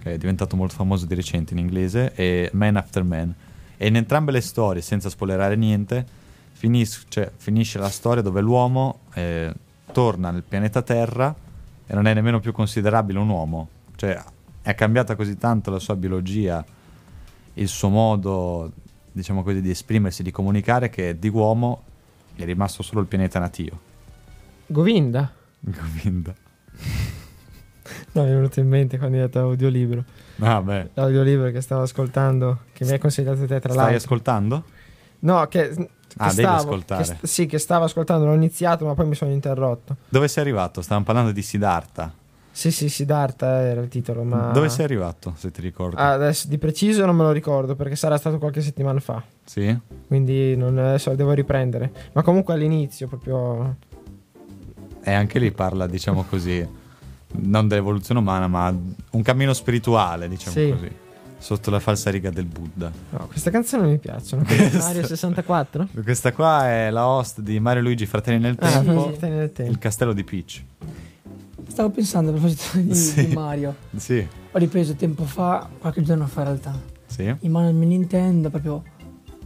[0.00, 3.34] che è diventato molto famoso di recente in inglese, e Man After Man.
[3.76, 6.06] E in entrambe le storie, senza spoilerare niente,
[6.52, 9.52] finis- cioè, finisce la storia dove l'uomo eh,
[9.92, 11.34] torna nel pianeta Terra
[11.86, 13.68] e non è nemmeno più considerabile un uomo.
[13.96, 14.20] Cioè,
[14.62, 16.64] è cambiata così tanto la sua biologia,
[17.54, 18.72] il suo modo,
[19.12, 21.82] diciamo così, di esprimersi, di comunicare, che di uomo
[22.36, 23.78] è rimasto solo il pianeta natio.
[24.66, 25.30] Govinda?
[25.60, 26.34] Govinda.
[28.12, 30.04] No, mi è venuto in mente quando hai detto audiolibro.
[30.38, 30.90] Ah, beh.
[30.94, 33.96] L'audiolibro che stavo ascoltando, che mi hai consigliato te tra Stai l'altro.
[33.96, 34.64] ascoltando?
[35.20, 37.02] No, che, che Ah, devi stavo, ascoltare.
[37.02, 39.96] che st- sì, che stavo ascoltando, l'ho iniziato, ma poi mi sono interrotto.
[40.08, 40.80] Dove sei arrivato?
[40.82, 42.12] Stavamo parlando di Siddhartha.
[42.54, 44.50] Sì, sì, Siddhartha era il titolo, ma...
[44.52, 45.96] Dove sei arrivato, se ti ricordi?
[45.96, 49.22] Ah, adesso di preciso non me lo ricordo perché sarà stato qualche settimana fa.
[49.44, 49.74] Sì?
[50.06, 51.90] Quindi non adesso devo riprendere.
[52.12, 53.76] Ma comunque all'inizio proprio.
[55.02, 56.64] E anche lì parla, diciamo così,
[57.32, 58.68] non dell'evoluzione umana, ma
[59.12, 60.70] un cammino spirituale, diciamo Sì.
[60.70, 60.90] così.
[61.38, 62.92] Sotto la falsa riga del Buddha.
[63.10, 64.44] No, queste canzoni mi piacciono.
[64.46, 65.88] Mario 64?
[66.04, 69.52] Questa qua è la host di Mario Luigi Fratelli nel Ah, Tempo, Fratelli nel il
[69.52, 69.78] tempo.
[69.80, 70.62] castello di Peach.
[71.72, 73.28] Stavo pensando a proposito di, Sì.
[73.28, 73.74] di Mario.
[73.96, 77.34] Sì, Ho ripreso tempo fa, qualche giorno fa in realtà, sì.
[77.40, 78.82] in mano il mio Nintendo, proprio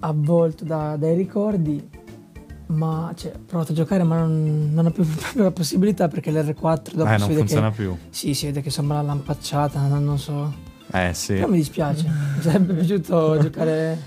[0.01, 1.89] avvolto da- dai ricordi.
[2.69, 6.33] Ma cioè, ho provato a giocare, ma non, non ho più proprio la possibilità perché
[6.33, 7.77] l'R4 dopo eh, si non vede funziona che.
[7.83, 7.97] più.
[8.11, 10.53] Sì, si vede che sembra una lampacciata, non, non so.
[10.91, 11.35] Eh sì.
[11.35, 12.09] Però mi dispiace.
[12.09, 13.99] Mi sarebbe piaciuto giocare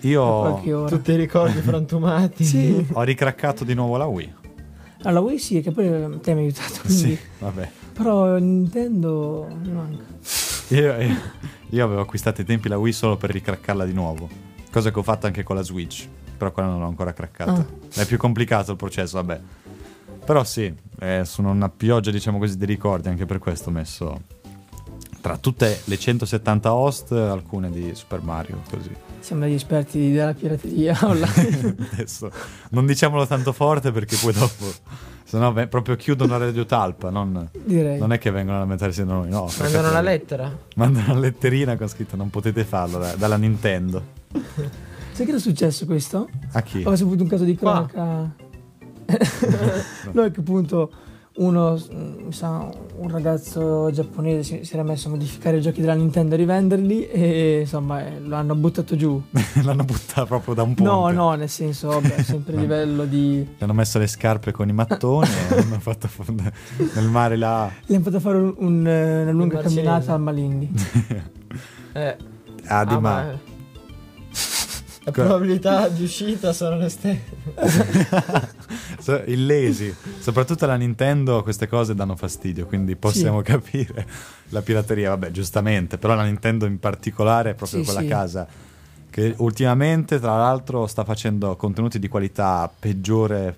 [0.00, 0.86] Io ora.
[0.88, 2.42] Tutti i ricordi frantumati.
[2.42, 2.86] Sì.
[2.90, 4.34] ho ricraccato di nuovo la Wii.
[5.04, 5.86] Allora, Wii sì, che poi
[6.20, 7.16] te mi hai aiutato, quindi.
[7.16, 7.70] Sì, vabbè.
[7.92, 10.02] Però Nintendo mi manca.
[10.68, 11.20] Io, io-
[11.70, 14.28] io avevo acquistato ai tempi la Wii solo per ricraccarla di nuovo.
[14.70, 16.08] Cosa che ho fatto anche con la Switch.
[16.36, 17.52] Però quella non l'ho ancora craccata.
[17.52, 18.00] Ah.
[18.02, 19.40] È più complicato il processo, vabbè.
[20.24, 23.08] Però sì, eh, sono una pioggia, diciamo così, di ricordi.
[23.08, 24.20] Anche per questo ho messo
[25.24, 28.60] tra tutte le 170 host alcune di Super Mario.
[28.68, 28.90] Così.
[29.20, 31.76] Siamo degli esperti della pirateria online.
[31.92, 32.30] Adesso
[32.72, 34.66] non diciamolo tanto forte perché poi dopo.
[35.24, 37.08] Se no, proprio chiudono Radio Talpa.
[37.08, 37.98] Non, direi.
[37.98, 39.50] non è che vengono a lamentarsi da noi, no.
[39.60, 40.58] Mandano una lettera.
[40.74, 44.02] Mandano una letterina con scritto non potete farlo da- dalla Nintendo.
[45.12, 46.28] Sai che era successo questo?
[46.52, 46.82] A chi?
[46.84, 48.30] Ho saputo un caso di cronaca.
[50.12, 50.90] no, che appunto
[51.36, 55.94] uno, mi sa, un ragazzo giapponese si, si era messo a modificare i giochi della
[55.94, 59.20] Nintendo e rivenderli e insomma eh, lo hanno buttato giù.
[59.64, 60.90] L'hanno buttata proprio da un ponte.
[60.90, 63.38] No, no, nel senso, vabbè, sempre a livello di...
[63.58, 66.54] Gli hanno messo le scarpe con i mattoni e hanno fatto fondere
[66.94, 67.68] nel mare là.
[67.84, 70.70] Gli hanno fatto fare un- un, eh, una lunga camminata al Malindi.
[71.94, 72.16] Eh,
[72.66, 73.10] Ah, di ah, ma.
[73.24, 73.38] ma-
[75.06, 77.32] Le probabilità di uscita sono le stesse.
[79.26, 79.94] Illesi.
[80.18, 84.06] Soprattutto alla Nintendo queste cose danno fastidio, quindi possiamo capire
[84.50, 88.06] la pirateria, vabbè, giustamente, però la Nintendo in particolare è proprio Sì, quella sì.
[88.06, 88.48] casa
[89.14, 93.56] che ultimamente, tra l'altro, sta facendo contenuti di qualità peggiore,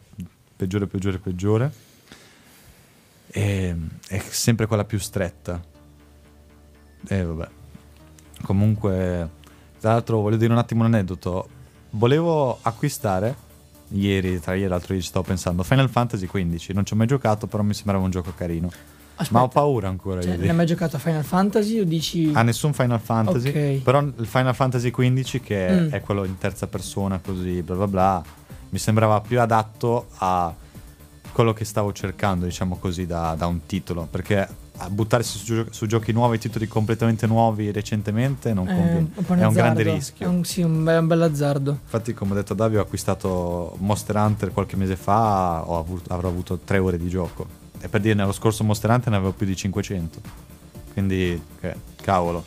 [0.55, 1.73] peggiore, peggiore, peggiore.
[3.29, 3.75] E
[4.07, 5.59] è sempre quella più stretta.
[7.09, 7.49] E vabbè.
[8.43, 9.31] Comunque,
[9.81, 11.49] tra l'altro, voglio dire un attimo un aneddoto.
[11.89, 13.35] Volevo acquistare
[13.89, 16.71] ieri, tra ieri e l'altro ieri stavo pensando, Final Fantasy XV.
[16.75, 18.71] Non ci ho mai giocato, però mi sembrava un gioco carino.
[19.19, 21.85] Aspetta, Ma ho paura ancora cioè, io non hai mai giocato a Final Fantasy o
[21.85, 22.31] dici...
[22.35, 23.83] a nessun Final Fantasy, Ok.
[23.83, 25.89] però il Final Fantasy XV che Mm.
[25.91, 28.23] è quello in terza persona così bla bla bla,
[28.69, 30.55] mi sembrava più adatto a
[31.33, 34.47] quello che stavo cercando, diciamo così, da, da un titolo, perché
[34.79, 39.11] a buttarsi su, su giochi nuovi, titoli completamente nuovi recentemente non Eh, conviene.
[39.25, 40.27] po' È un grande rischio.
[40.27, 41.71] È un, sì, un bel, un bel azzardo.
[41.83, 46.13] Infatti, come ho detto a Davio, ho acquistato Monster Hunter qualche mese fa, ho avuto-
[46.13, 47.47] avrò avuto tre ore di gioco.
[47.81, 50.21] E per dire, nello scorso Monster Hunter ne avevo più di 500.
[50.93, 52.45] Quindi, eh, cavolo.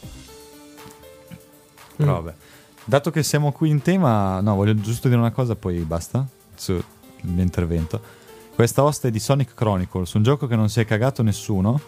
[1.96, 2.36] Però vabbè.
[2.86, 6.26] Dato che siamo qui in tema, no, voglio giusto dire una cosa, poi basta.
[6.56, 8.02] Sull'intervento.
[8.56, 11.80] Questa hosta è di Sonic Chronicles, un gioco che non si è cagato nessuno.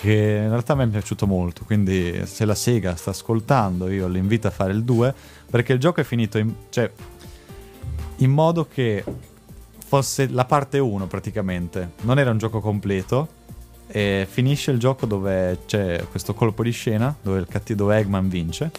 [0.00, 1.64] Che in realtà mi è piaciuto molto.
[1.64, 5.14] Quindi, se la Sega sta ascoltando, io l'invito a fare il 2.
[5.50, 6.90] Perché il gioco è finito in, cioè,
[8.18, 9.04] in modo che
[9.84, 11.92] fosse la parte 1 praticamente.
[12.02, 13.38] Non era un gioco completo.
[13.88, 18.28] E finisce il gioco dove c'è questo colpo di scena dove, il cattivo, dove Eggman
[18.28, 18.70] vince.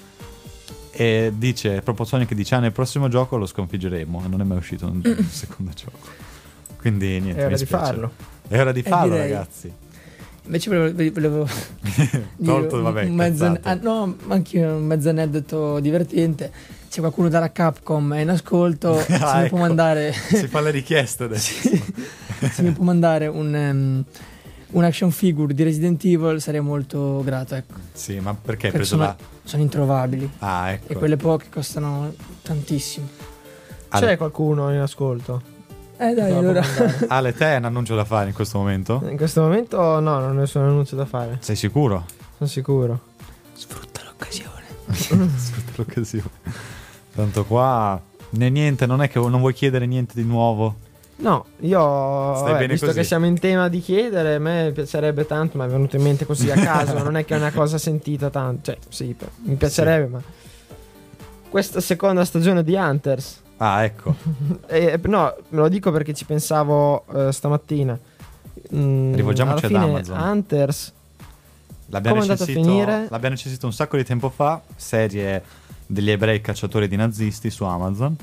[0.91, 4.23] E dice, proprio Sonic dice: Ah, nel prossimo gioco lo sconfiggeremo.
[4.23, 5.97] E non è mai uscito un, un secondo gioco.
[6.77, 7.41] Quindi niente.
[7.41, 7.85] È ora mi di spiace.
[7.85, 8.11] farlo.
[8.47, 9.73] È ora di Eh, farlo, ragazzi.
[10.43, 11.47] Invece volevo, volevo
[12.43, 16.51] Tolto, un- vabbè, un mezzo, ah, no, anche un mezzo aneddoto divertente.
[16.89, 19.55] C'è qualcuno dalla Capcom è in ascolto, se Ah, mi ecco.
[19.55, 21.69] può mandare, si fa le richieste adesso.
[22.51, 24.03] se mi può mandare un, um,
[24.71, 27.55] un action figure di Resident Evil sarei molto grato.
[27.55, 27.75] Ecco.
[27.93, 29.15] Sì, ma perché hai Perché preso sono, la.
[29.43, 30.91] sono introvabili Ah, ecco.
[30.91, 33.07] e quelle poche costano tantissimo.
[33.89, 35.50] C'è qualcuno in ascolto?
[36.03, 36.63] Eh dai, allora.
[37.09, 39.03] Ale, te hai un annuncio da fare in questo momento?
[39.07, 41.37] In questo momento no, non ho nessun annuncio da fare.
[41.41, 42.05] Sei sicuro?
[42.37, 42.99] Sono sicuro.
[43.53, 44.63] Sfrutta l'occasione.
[45.37, 46.29] Sfrutta l'occasione.
[47.13, 48.01] Tanto qua.
[48.31, 50.75] Né niente, non è che non vuoi chiedere niente di nuovo.
[51.17, 52.97] No, io vabbè, bene visto così?
[52.97, 56.25] che siamo in tema di chiedere, a me piacerebbe tanto, ma è venuto in mente
[56.25, 60.07] così a caso, non è che è una cosa sentita tanto, cioè sì, mi piacerebbe,
[60.07, 60.21] ma
[61.47, 64.15] questa seconda stagione di Hunters, Ah, ecco.
[64.67, 67.97] eh, no, me lo dico perché ci pensavo eh, stamattina.
[68.73, 70.19] Mm, Rivolgiamoci alla ad fine Amazon.
[70.19, 70.93] Hunters,
[71.87, 74.61] L'abbiamo recensito, l'abbiamo recensito un sacco di tempo fa.
[74.75, 75.43] Serie
[75.85, 78.15] degli ebrei cacciatori di nazisti su Amazon.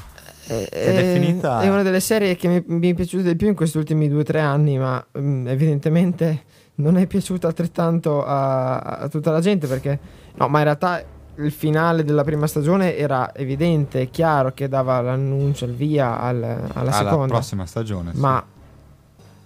[0.49, 3.47] eh, è eh, finita- È una delle serie che mi, mi è piaciuta di più
[3.47, 6.43] in questi ultimi due o tre anni, ma mm, evidentemente
[6.77, 9.99] non è piaciuta altrettanto a, a tutta la gente perché,
[10.35, 11.05] no, ma in realtà
[11.39, 16.43] il finale della prima stagione era evidente, e chiaro che dava l'annuncio, il via al-
[16.43, 18.13] alla alla seconda, prossima stagione.
[18.13, 18.19] sì.
[18.21, 18.45] ma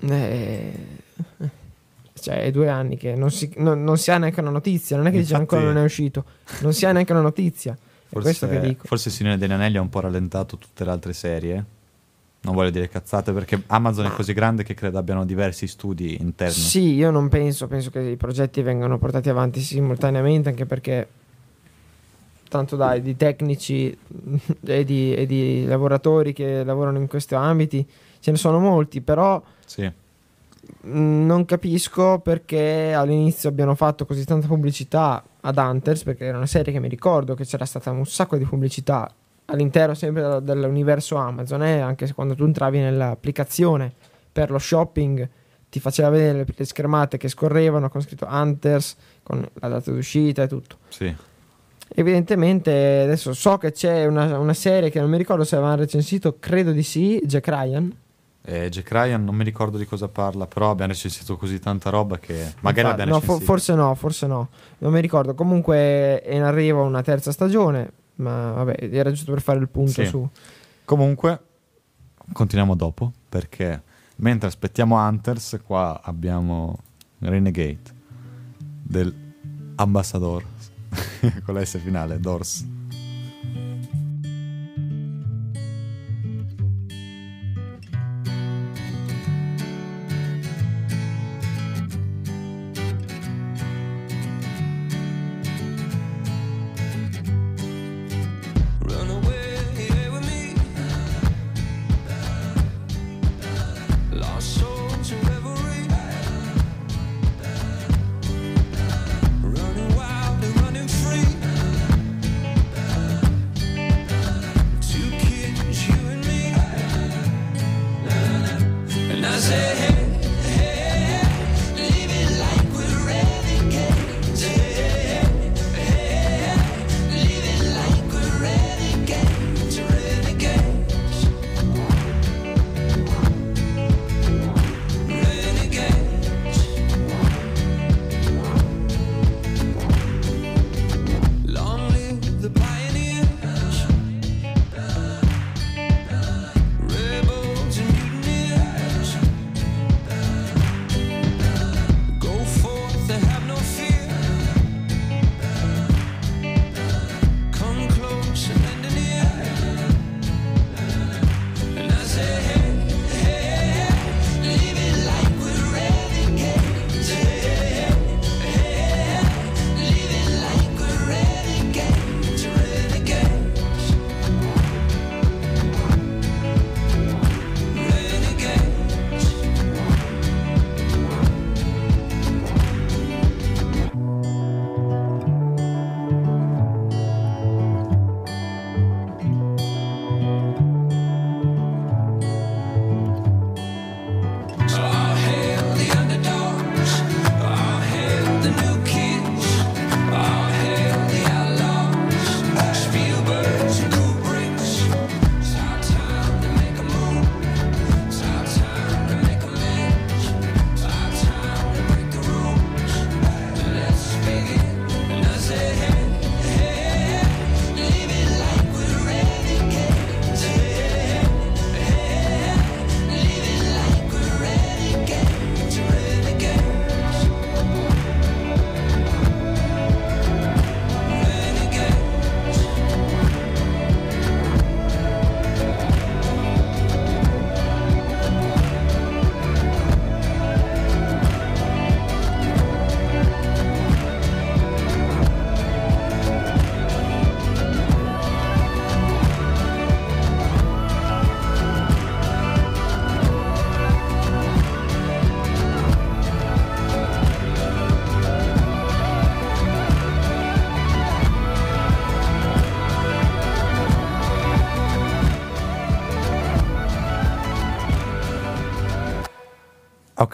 [0.00, 0.72] eh,
[2.14, 5.06] cioè è due anni che non si, non- non si ha neanche una notizia, non
[5.06, 6.24] è che dice Infatti- ancora non è uscito,
[6.60, 7.76] non si ha neanche una notizia.
[8.08, 8.86] È questo che Forse, dico.
[8.86, 11.64] forse il Signore degli Anelli ha un po' rallentato tutte le altre serie.
[12.44, 16.52] Non voglio dire cazzate perché Amazon è così grande che credo abbiano diversi studi interni.
[16.52, 21.08] Sì, io non penso, penso che i progetti vengano portati avanti simultaneamente, anche perché
[22.52, 23.96] tanto dai, di tecnici
[24.64, 27.86] e di, e di lavoratori che lavorano in questi ambiti
[28.20, 29.82] ce ne sono molti, però Sì.
[29.84, 36.46] mh, non capisco perché all'inizio abbiano fatto così tanta pubblicità ad Hunters, perché era una
[36.46, 39.10] serie che mi ricordo che c'era stata un sacco di pubblicità
[39.46, 43.92] all'interno sempre del- dell'universo Amazon, eh, anche se quando tu entravi nell'applicazione
[44.32, 45.28] per lo shopping
[45.68, 50.42] ti faceva vedere le, le schermate che scorrevano con scritto Hunters, con la data d'uscita
[50.42, 50.76] e tutto.
[50.88, 51.14] Sì.
[51.94, 56.36] Evidentemente adesso so che c'è una, una serie che non mi ricordo se avevano recensito,
[56.38, 57.96] credo di sì, Jack Ryan.
[58.44, 62.18] Eh, Jack Ryan non mi ricordo di cosa parla, però abbiamo recensito così tanta roba
[62.18, 63.44] che magari Infatti, l'abbiamo no, recensito.
[63.44, 65.34] forse no, forse no, non mi ricordo.
[65.34, 69.92] Comunque è in arrivo una terza stagione, ma vabbè, era giusto per fare il punto
[69.92, 70.06] Sì.
[70.06, 70.28] su.
[70.84, 71.40] Comunque,
[72.32, 73.82] continuiamo dopo perché
[74.16, 76.78] Mentre aspettiamo Hunters, qua abbiamo
[77.18, 77.80] Renegade
[78.82, 79.12] del
[79.76, 80.44] Ambassador
[81.44, 82.64] con la S finale, Dors.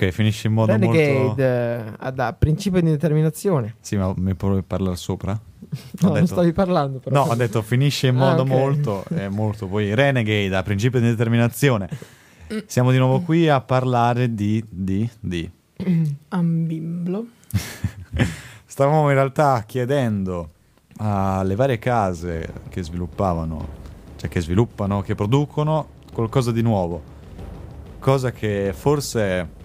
[0.01, 1.43] Ok, finisce in modo Renegade molto...
[1.43, 3.75] eh, ha da principio di determinazione.
[3.81, 5.33] Sì, ma mi puoi parlare sopra?
[6.01, 7.25] No, Ho non detto- stavi parlando però.
[7.25, 8.49] No, ho detto finisce in Ah, modo ok.
[8.49, 9.67] molto, è molto.
[9.67, 11.89] Poi Renegade, a principio di determinazione.
[12.67, 14.65] Siamo di nuovo qui a parlare di...
[14.69, 15.11] di...
[15.19, 15.51] di...
[16.29, 17.27] Ambimblo.
[18.65, 20.51] Stavamo in realtà chiedendo
[20.99, 23.69] alle varie case che sviluppavano,
[24.17, 27.03] cioè che sviluppano, che producono qualcosa di nuovo.
[27.99, 29.57] Cosa che forse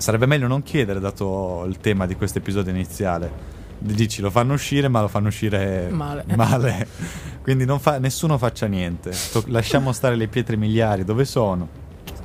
[0.00, 3.58] sarebbe meglio non chiedere dato il tema di questo episodio iniziale.
[3.78, 6.24] Dici lo fanno uscire, ma lo fanno uscire Male.
[6.36, 6.86] male.
[7.42, 9.12] Quindi non fa- nessuno faccia niente.
[9.46, 11.68] Lasciamo stare le pietre miliari dove sono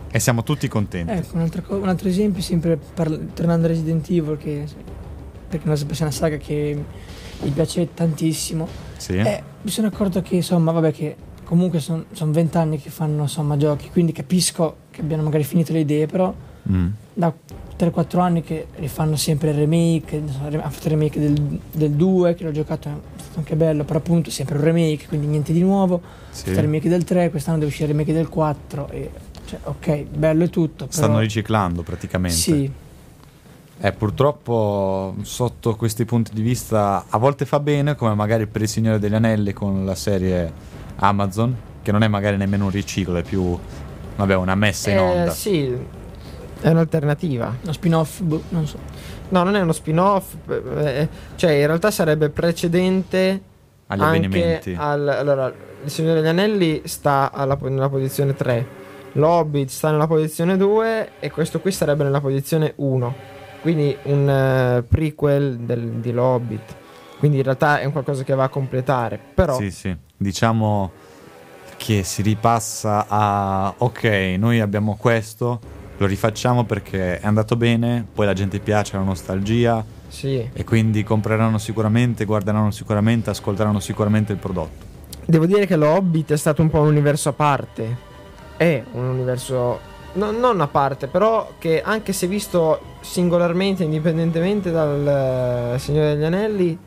[0.09, 1.11] e siamo tutti contenti.
[1.11, 4.65] Ecco, un altro, co- un altro esempio, sempre parla- tornando a Resident Evil, che
[5.47, 6.83] perché sapesse una saga che
[7.41, 8.67] mi piace tantissimo.
[8.97, 9.17] Sì.
[9.17, 13.89] Eh, mi sono accorto che insomma, vabbè, che comunque sono vent'anni che fanno insomma giochi,
[13.91, 16.33] quindi capisco che abbiano magari finito le idee, però
[16.71, 16.87] Mm.
[17.13, 17.31] da
[17.77, 21.91] 3-4 anni che rifanno sempre il remake, non so, ha fatto il remake del, del
[21.91, 25.51] 2 che l'ho giocato, è stato anche bello, però appunto sempre un remake, quindi niente
[25.53, 26.01] di nuovo,
[26.31, 26.49] Sì.
[26.49, 29.11] il remake del 3, quest'anno deve uscire il remake del 4 e
[29.45, 32.35] cioè, ok, bello e tutto, però Stanno riciclando praticamente.
[32.35, 32.71] sì,
[33.77, 38.69] Eh, purtroppo sotto questi punti di vista a volte fa bene, come magari per il
[38.69, 40.51] Signore degli Anelli con la serie
[40.95, 43.55] Amazon, che non è magari nemmeno un riciclo, è più
[44.15, 45.31] vabbè, una messa in Eh, onda.
[45.31, 45.75] sì,
[46.65, 47.55] è un'alternativa.
[47.61, 48.79] uno spin-off, boh, non so.
[49.29, 53.41] No, non è uno spin-off, eh, cioè in realtà sarebbe precedente
[53.85, 54.75] Agli anche avvenimenti.
[54.75, 55.07] al...
[55.07, 58.67] Allora, il Signore degli Anelli sta alla, nella posizione 3,
[59.11, 63.15] L'Hobbit sta nella posizione 2 e questo qui sarebbe nella posizione 1.
[63.61, 66.75] Quindi un eh, prequel del, di L'Hobbit.
[67.19, 69.19] Quindi in realtà è un qualcosa che va a completare.
[69.35, 69.95] Però Sì, sì.
[70.17, 70.91] Diciamo
[71.77, 75.59] che si ripassa a ok, noi abbiamo questo,
[75.97, 80.49] lo rifacciamo perché è andato bene, poi la gente piace la nostalgia sì.
[80.51, 84.93] e quindi compreranno sicuramente, guarderanno sicuramente, ascolteranno sicuramente il prodotto.
[85.25, 88.13] Devo dire che L'Hobbit è stato un po' un universo a parte.
[88.57, 89.79] È un universo
[90.13, 96.23] no- non a parte, però che anche se visto singolarmente, indipendentemente dal eh, Signore degli
[96.23, 96.77] Anelli,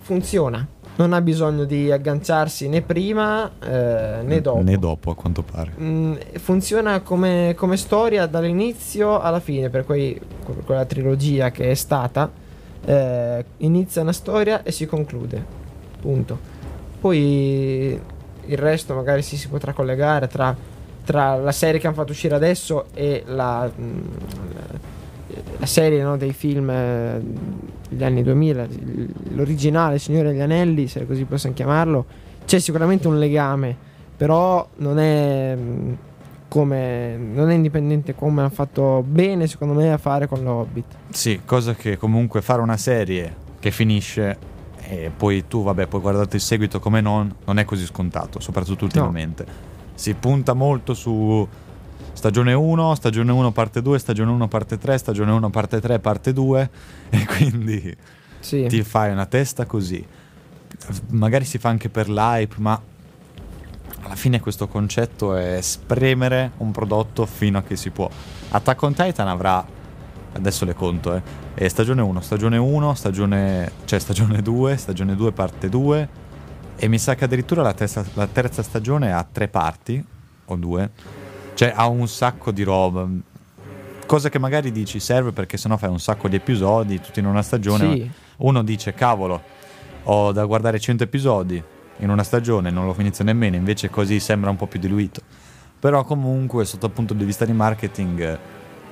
[0.00, 0.66] funziona.
[0.98, 4.62] Non ha bisogno di agganciarsi né prima eh, né dopo.
[4.62, 5.72] Né dopo, a quanto pare.
[5.80, 11.74] Mm, funziona come, come storia dall'inizio alla fine per quei- que- quella trilogia che è
[11.74, 12.28] stata
[12.84, 15.44] eh, inizia una storia e si conclude
[16.00, 16.38] punto
[17.00, 18.00] poi
[18.46, 20.56] il resto magari si, si potrà collegare tra,
[21.04, 23.98] tra la serie che hanno fatto uscire adesso e la, mm,
[24.54, 24.78] la-
[25.58, 27.20] la serie no, dei film eh,
[27.88, 28.66] degli anni 2000
[29.34, 32.04] l'originale Signore degli Anelli se così possiamo chiamarlo
[32.44, 33.76] c'è sicuramente un legame
[34.16, 35.92] però non è mm,
[36.48, 41.40] come non è indipendente come hanno fatto bene secondo me a fare con l'Hobbit Sì,
[41.44, 44.56] cosa che comunque fare una serie che finisce
[44.90, 48.84] e poi tu, vabbè, puoi guardarti il seguito come non, non è così scontato, soprattutto
[48.84, 49.44] ultimamente.
[49.94, 51.46] Si punta molto su
[52.18, 56.32] stagione 1, stagione 1 parte 2, stagione 1 parte 3, stagione 1 parte 3, parte
[56.32, 56.70] 2
[57.10, 57.96] e quindi
[58.40, 60.04] sì ti fai una testa così.
[61.10, 62.80] Magari si fa anche per l'hype, ma
[64.00, 68.10] alla fine questo concetto è spremere un prodotto fino a che si può.
[68.50, 69.64] Attack on Titan avrà,
[70.32, 71.22] adesso le conto, eh,
[71.54, 76.08] è stagione 1, stagione 1, stagione, cioè stagione 2, stagione 2 parte 2
[76.74, 80.04] e mi sa che addirittura la terza, la terza stagione ha tre parti
[80.46, 80.90] o due,
[81.58, 83.04] cioè ha un sacco di roba.
[84.06, 87.42] Cosa che magari dici serve perché sennò fai un sacco di episodi tutti in una
[87.42, 87.92] stagione.
[87.96, 88.10] Sì.
[88.36, 89.42] Uno dice cavolo,
[90.04, 91.60] ho da guardare 100 episodi
[91.96, 95.20] in una stagione, non lo inizio nemmeno, invece così sembra un po' più diluito.
[95.80, 98.38] Però comunque sotto il punto di vista di marketing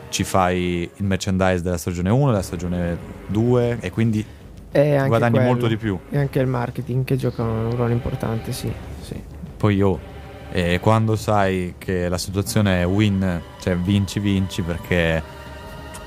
[0.09, 2.99] ci fai il merchandise della stagione 1, della stagione
[3.29, 4.27] 2 e quindi
[4.73, 5.47] E guadagni quello.
[5.51, 5.97] molto di più.
[6.11, 8.73] e anche il marketing che gioca un ruolo importante sì,
[9.03, 9.23] sì.
[9.57, 9.99] Poi io,
[10.57, 15.23] eh, quando sai che la situazione è win, cioè vinci vinci perché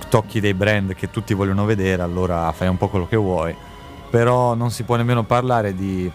[0.09, 3.55] tocchi dei brand che tutti vogliono vedere, allora fai un po' quello che vuoi.
[4.09, 6.11] Però non si può nemmeno parlare di,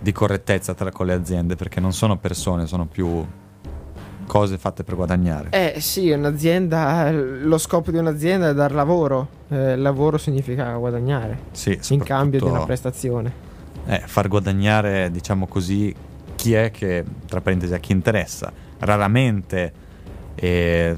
[0.00, 3.22] di correttezza tra con le aziende perché non sono persone, sono più
[4.26, 5.50] cose fatte per guadagnare.
[5.50, 11.78] Eh sì, un'azienda, lo scopo di un'azienda è dar lavoro, eh, lavoro significa guadagnare Sì,
[11.90, 13.30] in cambio di una prestazione.
[13.84, 15.94] eh, far guadagnare, diciamo così,
[16.44, 18.52] chi è che, tra parentesi, a chi interessa.
[18.80, 19.72] Raramente
[20.34, 20.94] eh,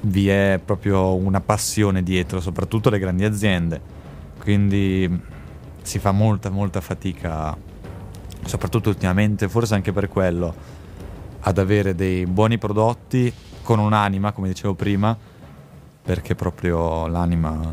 [0.00, 3.80] vi è proprio una passione dietro, soprattutto le grandi aziende.
[4.40, 5.22] Quindi
[5.80, 7.56] si fa molta, molta fatica,
[8.44, 10.52] soprattutto ultimamente, forse anche per quello,
[11.38, 13.32] ad avere dei buoni prodotti
[13.62, 15.16] con un'anima, come dicevo prima,
[16.02, 17.72] perché proprio l'anima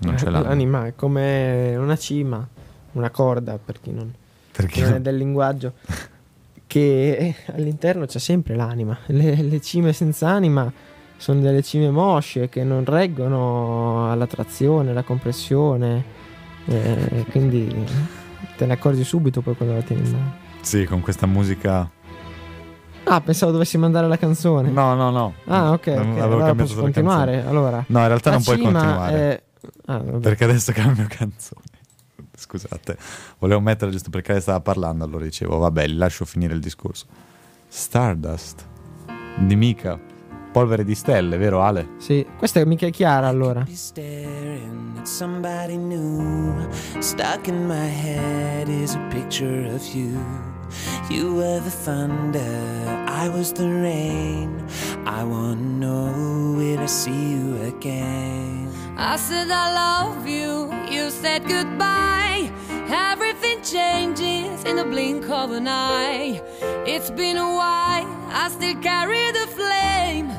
[0.00, 0.40] non ce l'ha.
[0.40, 2.46] L'anima è come una cima,
[2.92, 4.12] una corda per chi non,
[4.60, 5.72] Perché non è del linguaggio,
[6.66, 8.96] che all'interno c'è sempre l'anima.
[9.06, 10.70] Le, le cime senza anima
[11.16, 16.04] sono delle cime mosce che non reggono alla trazione, alla compressione,
[16.66, 17.74] eh, quindi
[18.56, 20.32] te ne accorgi subito poi quando la tieni in mano.
[20.60, 21.90] Sì, con questa musica.
[23.04, 24.70] Ah, pensavo dovessi mandare la canzone.
[24.70, 25.34] No, no, no.
[25.46, 25.86] Ah, ok.
[25.88, 27.44] Non- avevo Allora posso continuare.
[27.44, 29.12] Allora, No, in realtà non puoi continuare.
[29.16, 29.42] è-
[29.86, 29.98] Ah.
[29.98, 31.62] Perché adesso cambio canzone.
[32.40, 32.96] Scusate,
[33.38, 37.04] volevo mettere giusto perché lei stava parlando, allora dicevo, vabbè, lascio finire il discorso.
[37.68, 38.66] Stardust
[39.38, 40.00] di Mika,
[40.50, 41.90] polvere di stelle, vero Ale?
[41.98, 43.60] Sì, questa è mica chiara allora.
[43.60, 46.66] Be staring at somebody new.
[46.98, 50.18] Stuck in my head is a picture of you.
[51.10, 54.64] You were the thunder, I was the rain.
[55.04, 58.69] I wanna know will I see you again?
[59.02, 62.52] I said I love you, you said goodbye.
[62.86, 66.42] Everything changes in the blink of an eye.
[66.86, 70.30] It's been a while, I still carry the flame.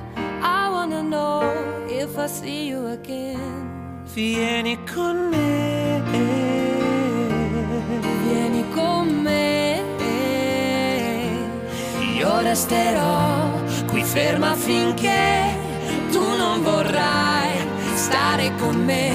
[0.44, 1.42] I wanna know
[1.90, 4.04] if I see you again.
[4.14, 6.02] Vieni con me.
[8.24, 9.82] Vieni con me.
[12.14, 13.50] Io resterò
[13.88, 15.58] qui ferma finché
[16.12, 17.51] tu non vorrai
[18.12, 19.06] stare con me.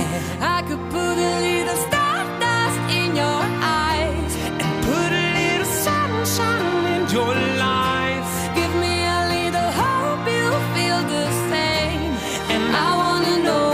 [0.41, 7.03] I could put a little stardust in your eyes and put a little sunshine in
[7.17, 7.35] your
[7.69, 8.33] life.
[8.59, 12.13] Give me a little hope you feel the same.
[12.53, 13.69] And I wanna know,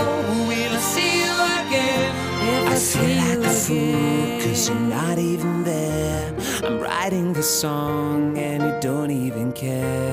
[0.49, 2.11] will I see you again?
[2.55, 6.35] If I, I see feel like a fool, cause you're not even there.
[6.65, 10.12] I'm writing this song and you don't even care.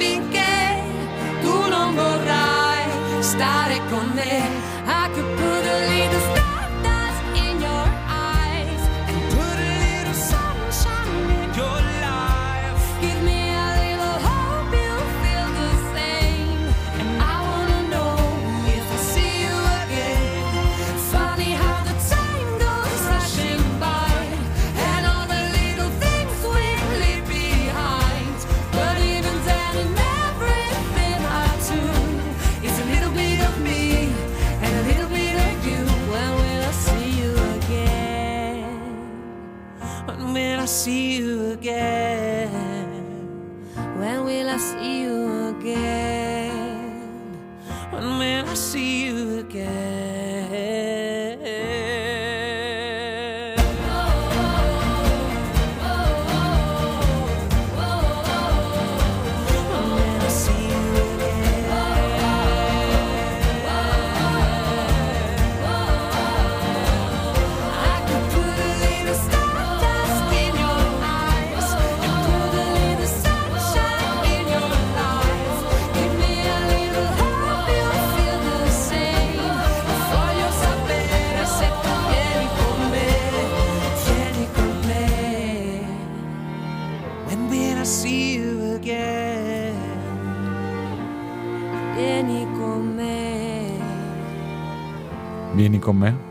[95.81, 96.29] con me.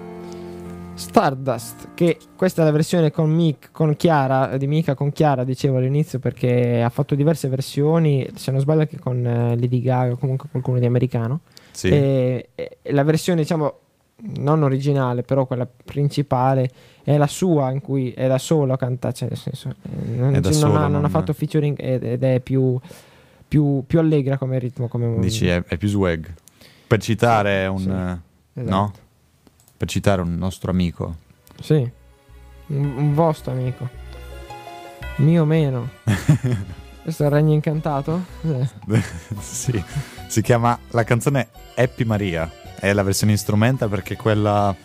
[0.95, 5.79] Stardust, che questa è la versione con, Mick, con Chiara, di Mika con Chiara, dicevo
[5.79, 10.17] all'inizio, perché ha fatto diverse versioni, se non sbaglio anche con eh, Lady Gaga o
[10.17, 11.41] comunque qualcuno di americano.
[11.71, 11.89] Sì.
[11.89, 13.79] E, e la versione, diciamo,
[14.37, 16.71] non originale, però quella principale,
[17.03, 20.33] è la sua, in cui è da solo a cantare, cioè nel senso, eh, non,
[20.33, 22.79] non solo, ha, non ha non- fatto featuring ed, ed è più,
[23.49, 24.87] più, più allegra come ritmo.
[24.87, 26.31] Come Dici è, è più swag.
[26.87, 27.79] Per citare un...
[27.79, 28.71] sì, esatto.
[28.77, 28.93] No?
[29.81, 31.17] Per citare un nostro amico.
[31.59, 31.91] Sì,
[32.67, 33.89] un, un vostro amico.
[35.17, 35.89] Mio meno.
[37.03, 38.25] Questo è il regno incantato?
[38.43, 38.69] Eh.
[39.41, 39.83] sì.
[40.27, 40.79] Si chiama...
[40.91, 42.53] La canzone Happy Maria.
[42.79, 44.77] È la versione instrumental perché quella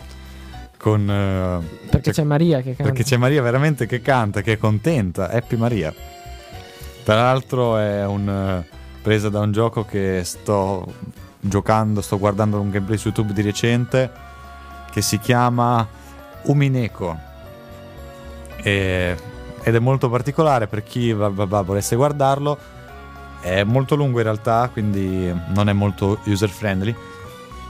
[0.78, 1.10] con...
[1.10, 2.84] eh, Perché cioè- c'è Maria che canta.
[2.84, 5.30] Perché c'è Maria veramente che canta, che è contenta.
[5.30, 5.94] Happy Maria.
[7.04, 8.66] Tra l'altro è un, eh,
[9.02, 10.86] presa da un gioco che sto
[11.38, 14.25] giocando, sto guardando un gameplay su YouTube di recente
[14.96, 15.86] che si chiama
[16.44, 17.20] Umineko.
[18.64, 19.18] E-
[19.62, 22.58] ed è molto particolare per chi va- va- va- volesse guardarlo.
[23.42, 26.96] È molto lungo in realtà, quindi non è molto user friendly.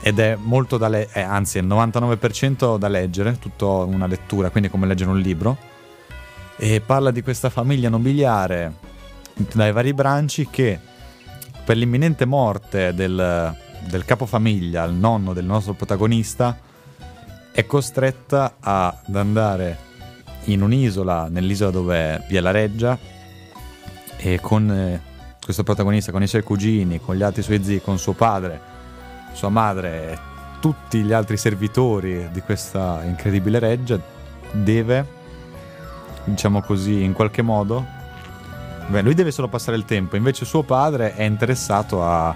[0.02, 4.70] Ed è molto da leggere, anzi, è il 99% da leggere, tutto una lettura, quindi
[4.70, 5.58] è come leggere un libro.
[6.58, 8.72] E parla di questa famiglia nobiliare
[9.34, 10.80] dai vari branci che
[11.66, 13.56] per l'imminente morte del,
[13.88, 16.60] del capofamiglia, il nonno del nostro protagonista,
[17.56, 19.78] è costretta ad andare
[20.46, 23.00] in un'isola, nell'isola dove vi è la reggia,
[24.18, 25.02] e con eh,
[25.42, 28.60] questo protagonista, con i suoi cugini, con gli altri suoi zii, con suo padre,
[29.32, 30.20] sua madre
[30.60, 33.98] tutti gli altri servitori di questa incredibile reggia,
[34.52, 35.08] deve,
[36.26, 37.86] diciamo così, in qualche modo,
[38.88, 42.36] beh, lui deve solo passare il tempo, invece suo padre è interessato a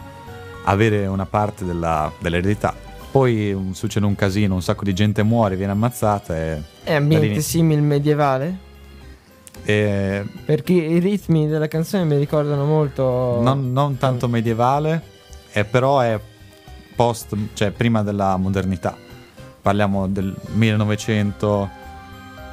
[0.63, 2.87] avere una parte della- dell'eredità.
[3.11, 6.61] Poi um, succede un casino, un sacco di gente muore, viene ammazzata e...
[6.83, 8.57] È ambiente dall'inizio- simile medievale?
[9.63, 13.39] e Perché i ritmi della canzone mi ricordano molto.
[13.41, 15.01] non, non tanto medievale,
[15.51, 16.19] eh, però è
[16.95, 18.95] post, cioè prima della modernità.
[19.61, 21.69] Parliamo del 1900,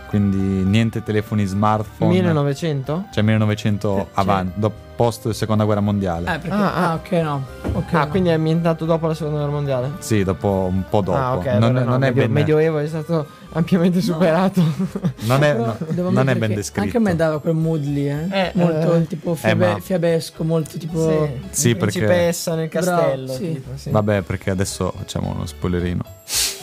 [0.09, 2.13] quindi niente telefoni smartphone.
[2.13, 3.05] 1900?
[3.13, 6.35] Cioè 1900 Cioè- avanti, dopo post seconda guerra mondiale.
[6.35, 6.51] Eh, perché...
[6.57, 6.95] Ah, Ah, ah.
[6.95, 7.45] ok, no.
[7.75, 8.09] Ok, Ah, no.
[8.09, 9.91] quindi è ambientato dopo la seconda guerra mondiale?
[9.99, 11.17] Sì, dopo un po' dopo.
[11.19, 11.45] Ah, ok.
[11.47, 14.63] non, allora è- no, non è medio- ben, Medioevo è stato ampiamente superato.
[15.27, 15.77] non è, no,
[16.11, 16.81] non è ben descritto.
[16.81, 18.27] Anche a me dava quel mood lì, eh.
[18.31, 19.07] Eh, molto eh.
[19.07, 21.29] tipo fiabe- ma- fiabesco, molto tipo...
[21.51, 23.33] Sì, perché- Principessa nel Bravo, castello.
[23.33, 23.53] sì.
[23.53, 23.91] tipo, sì.
[23.91, 26.03] Vabbè, perché adesso facciamo uno spoilerino.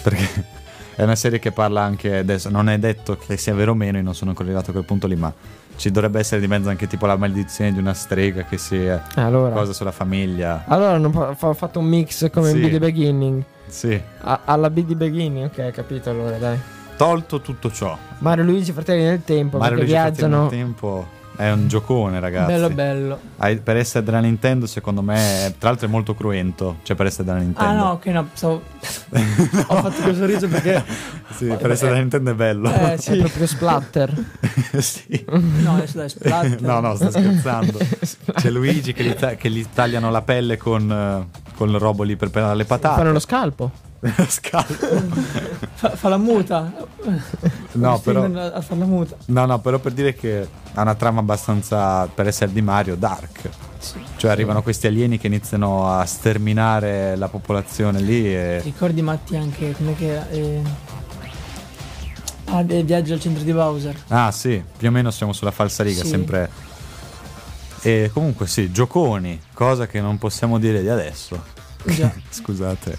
[0.01, 0.61] perché
[0.95, 2.49] è una serie che parla anche adesso.
[2.49, 4.85] Non è detto che sia vero o meno, io non sono ancora arrivato a quel
[4.85, 5.31] punto lì, ma
[5.75, 8.99] ci dovrebbe essere di mezzo anche tipo la maledizione di una strega che si è
[9.15, 10.65] Allora, cosa sulla famiglia.
[10.67, 12.61] allora hanno fa- fa- fatto un mix come Sì.
[12.63, 13.43] in The Beginning.
[13.65, 13.99] Sì.
[14.21, 16.59] A- alla The Beginning, ok, capito allora, dai.
[16.95, 20.41] tolto tutto ciò, Mario Luigi Fratelli nel tempo Mario perché Luigi Fratelli viaggiano.
[20.49, 22.51] nel tempo è un giocone, ragazzi.
[22.51, 23.19] Bello bello.
[23.37, 26.77] Hai- per essere della Nintendo, secondo me, è- tra l'altro è molto cruento.
[26.83, 27.69] Cioè, per essere della Nintendo.
[27.69, 28.61] Ah no, ok, no, stavo...
[29.67, 30.83] ho fatto quel sorriso perché...
[31.33, 32.69] Sì, per essere della Nintendo è bello.
[32.71, 34.13] Eh È sì, proprio splatter.
[34.77, 35.25] sì.
[35.27, 36.61] no, adesso dai, splatter.
[36.61, 37.79] No, no, sto scherzando.
[38.35, 42.03] C'è Luigi che gli, ta- che gli tagliano la pelle con, eh, con il robo
[42.03, 42.97] lì per pelare le patate.
[42.99, 43.71] Fanno lo scalpo.
[44.27, 44.73] Scalpo.
[45.75, 46.71] Fa, fa la muta.
[47.73, 49.15] No, però, A fare la muta.
[49.25, 53.49] no, no, però per dire che ha una trama abbastanza, per essere di Mario, dark.
[54.15, 58.61] Cioè arrivano questi alieni che iniziano a sterminare la popolazione lì e...
[58.61, 60.29] Ricordi Matti anche come che era?
[60.29, 60.61] Eh...
[62.45, 63.95] Ah, il viaggio al centro di Bowser.
[64.09, 66.07] Ah sì, più o meno siamo sulla falsariga, Sì.
[66.07, 66.49] sempre...
[67.81, 71.43] E comunque sì, gioconi, cosa che non possiamo dire di adesso.
[71.83, 72.09] Già.
[72.29, 72.97] Scusate.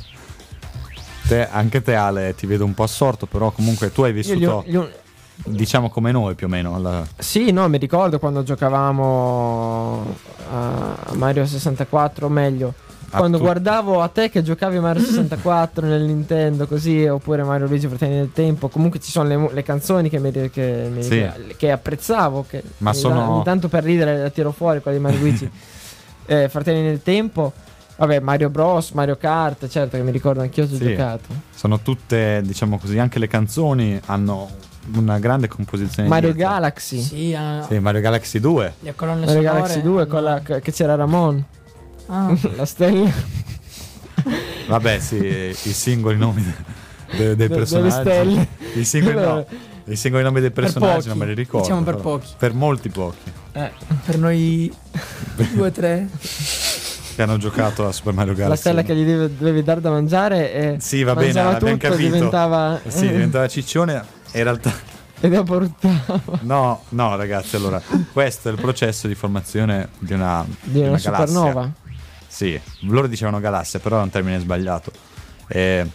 [1.26, 4.50] Te, anche te Ale ti vedo un po' assorto, però comunque tu hai Io vissuto,
[4.50, 4.90] ho- gli ho-
[5.46, 6.74] diciamo come noi più o meno.
[6.74, 10.16] alla- Sì, no, mi ricordo quando giocavamo
[10.52, 12.74] a Mario 64, o meglio,
[13.10, 17.66] a quando tu- guardavo a te che giocavi Mario 64 nel Nintendo così, oppure Mario
[17.68, 21.26] Luigi Fratelli del Tempo, comunque ci sono le, le canzoni che, mi, che, mi- Sì.
[21.56, 25.02] che apprezzavo, che Ma sono- ta- ogni tanto per ridere la tiro fuori, quella di
[25.02, 25.50] Mario Luigi
[26.26, 27.52] eh, Fratelli del Tempo.
[27.96, 30.78] Vabbè, Mario Bros, Mario Kart, certo che mi ricordo anch'io ho Sì.
[30.78, 31.28] giocato.
[31.54, 34.50] Sono tutte, diciamo così, anche le canzoni hanno
[34.96, 36.08] una grande composizione.
[36.08, 36.50] Mario dietro.
[36.52, 37.00] Galaxy.
[37.00, 38.74] Sì, ah, Sì, Mario Galaxy 2.
[38.80, 39.54] le colonne Mario sonore.
[39.60, 41.44] Galaxy 2 con la, che c'era Ramon,
[42.06, 43.10] Ah, la stella.
[44.66, 47.90] Vabbè, sì, i singoli nomi de- de- dei De- delle personaggi.
[48.10, 48.48] stelle.
[48.74, 49.46] I singoli, no,
[49.86, 51.66] I singoli nomi dei Per personaggi non me li ricordo.
[51.66, 52.28] diciamo per pochi.
[52.36, 53.32] Per molti pochi
[54.04, 54.72] per noi
[55.54, 56.08] due o tre.
[57.14, 58.50] Che hanno giocato a Super Mario Galaxy.
[58.50, 61.96] La stella che gli deve- dovevi dare da mangiare e Sì, va bene, l'abbiamo capito.
[61.96, 64.04] diventava Sì, diventava ciccione.
[64.32, 64.72] In realtà,
[65.20, 67.56] e dopo ruttava no, no, ragazzi.
[67.56, 67.80] Allora,
[68.12, 71.26] questo è il processo di formazione di una, di una, galassia.
[71.26, 71.70] supernova.
[72.26, 74.90] Sì, loro dicevano galassia, però è un termine sbagliato.
[75.46, 75.86] E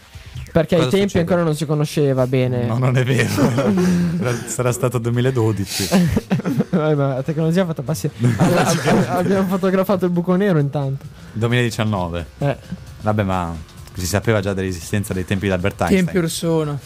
[0.52, 1.18] Perché ai tempi succede?
[1.20, 2.64] ancora non si conosceva bene.
[2.64, 3.28] no, non è vero.
[4.46, 5.88] Sarà stato 2012.
[6.70, 8.10] Vabbè, ma la tecnologia ha fatto passi.
[8.36, 11.04] Alla- ab- abbiamo fotografato il buco nero intanto.
[11.32, 12.26] 2019.
[12.38, 12.56] Eh,
[13.02, 13.54] Vabbè, ma
[13.92, 16.04] si sapeva già dell'esistenza dei tempi di Albert Einstein.
[16.04, 16.78] Tempi or sono.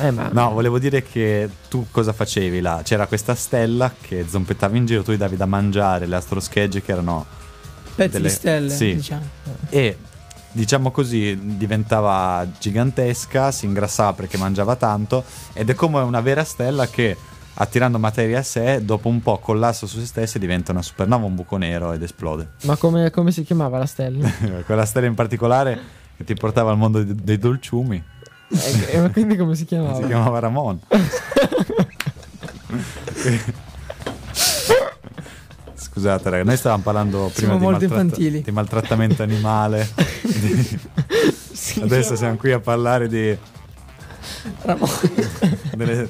[0.00, 2.80] eh, ma No, volevo dire che tu cosa facevi là?
[2.82, 6.92] C'era questa stella che zompettava in giro, tu gli davi da mangiare le astroschegge che
[6.92, 7.24] erano...
[7.94, 8.94] Pezzi Delle- di stelle, sì.
[8.94, 9.28] diciamo.
[9.68, 9.96] E
[10.52, 16.86] diciamo così diventava gigantesca, si ingrassava perché mangiava tanto ed è come una vera stella
[16.88, 17.16] che
[17.54, 21.26] attirando materia a sé, dopo un po' collassa su se stessa e diventa una supernova,
[21.26, 22.52] un buco nero ed esplode.
[22.62, 24.30] ma come, come si chiamava la stella?
[24.64, 25.78] Quella stella in particolare
[26.16, 28.02] che ti portava al mondo dei, dei dolciumi
[28.50, 29.96] Eh, eh, ma quindi come si chiamava?
[30.00, 30.80] si chiamava Ramon.
[35.92, 38.42] Scusate, raga, noi stavamo parlando prima Siamo di, infantili.
[38.42, 39.88] di maltrattamento animale.
[40.22, 40.78] Di-
[41.82, 43.36] Adesso siamo qui a parlare di
[45.74, 46.08] delle,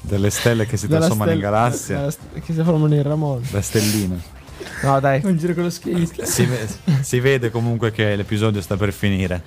[0.00, 3.02] delle stelle che si Della trasformano in stella- galassie, della st- che si trasformano in
[3.02, 3.42] Ramon.
[3.50, 4.20] da stelline.
[4.82, 5.20] No, dai.
[5.24, 6.24] Un giro con lo skate.
[6.26, 6.48] Si,
[7.00, 9.42] si vede comunque che l'episodio sta per finire.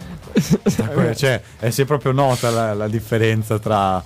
[0.76, 4.03] Tra que- cioè, e si è proprio nota la, la differenza tra,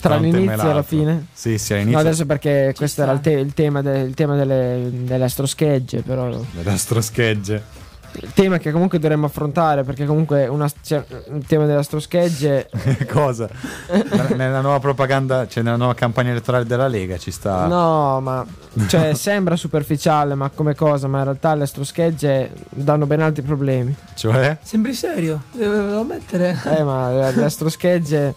[0.00, 1.26] Tra l'inizio e la fine.
[1.32, 3.02] Sì, sì, No, all'inizio adesso perché questo sta.
[3.04, 7.62] era il, te- il tema, de- il tema delle, delle astroschegge, però delle astroschegge.
[8.12, 12.68] il tema che comunque dovremmo affrontare perché comunque una, cioè, il tema delle astroschegge
[13.08, 13.48] Cosa?
[13.90, 17.66] Nella- Nella nuova propaganda, cioè nella nuova campagna elettorale della Lega ci sta.
[17.66, 18.44] no, ma
[18.88, 23.94] cioè sembra superficiale, ma come cosa, ma in realtà le astroschegge danno ben altri problemi.
[24.14, 24.56] Cioè?
[24.62, 25.42] Sembri serio?
[25.52, 26.58] Devo mettere.
[26.64, 28.34] Eh, ma le, le astroschegge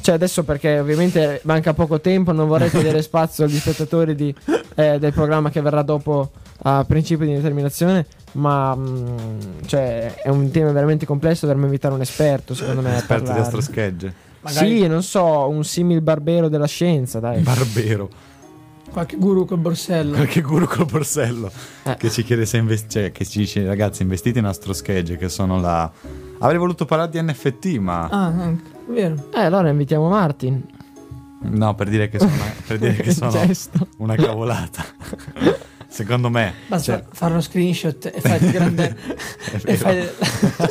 [0.00, 4.34] cioè adesso perché ovviamente manca poco tempo, non vorrei togliere spazio agli spettatori di-
[4.74, 6.30] eh, del programma che verrà dopo
[6.62, 9.16] a principio di determinazione, ma mm,
[9.66, 13.38] cioè, è un tema veramente complesso, dovremmo invitare un esperto secondo me a Esperto di
[13.38, 14.28] astroschegge.
[14.42, 17.40] Magari Sì, non so, un simil barbero della scienza, dai.
[17.40, 18.08] Barbero.
[18.90, 20.16] qualche guru col borsello.
[20.16, 21.50] Qualche guru col borsello.
[21.84, 21.96] Eh.
[21.96, 25.60] Che ci chiede se investi- cioè, che ci dice ragazzi investite in astroschegge che sono
[25.60, 25.90] la...
[26.40, 28.08] Avrei voluto parlare di NFT ma...
[28.08, 28.64] Ah, anche.
[28.88, 29.28] Vero.
[29.32, 30.62] Eh, allora invitiamo Martin.
[31.42, 32.32] No, per dire che sono,
[32.66, 33.32] per dire che sono
[33.98, 34.84] una cavolata.
[35.92, 36.54] Secondo me.
[36.68, 38.96] Basta Cioè, fare uno screenshot e fai il grande.
[39.66, 40.08] e, fai,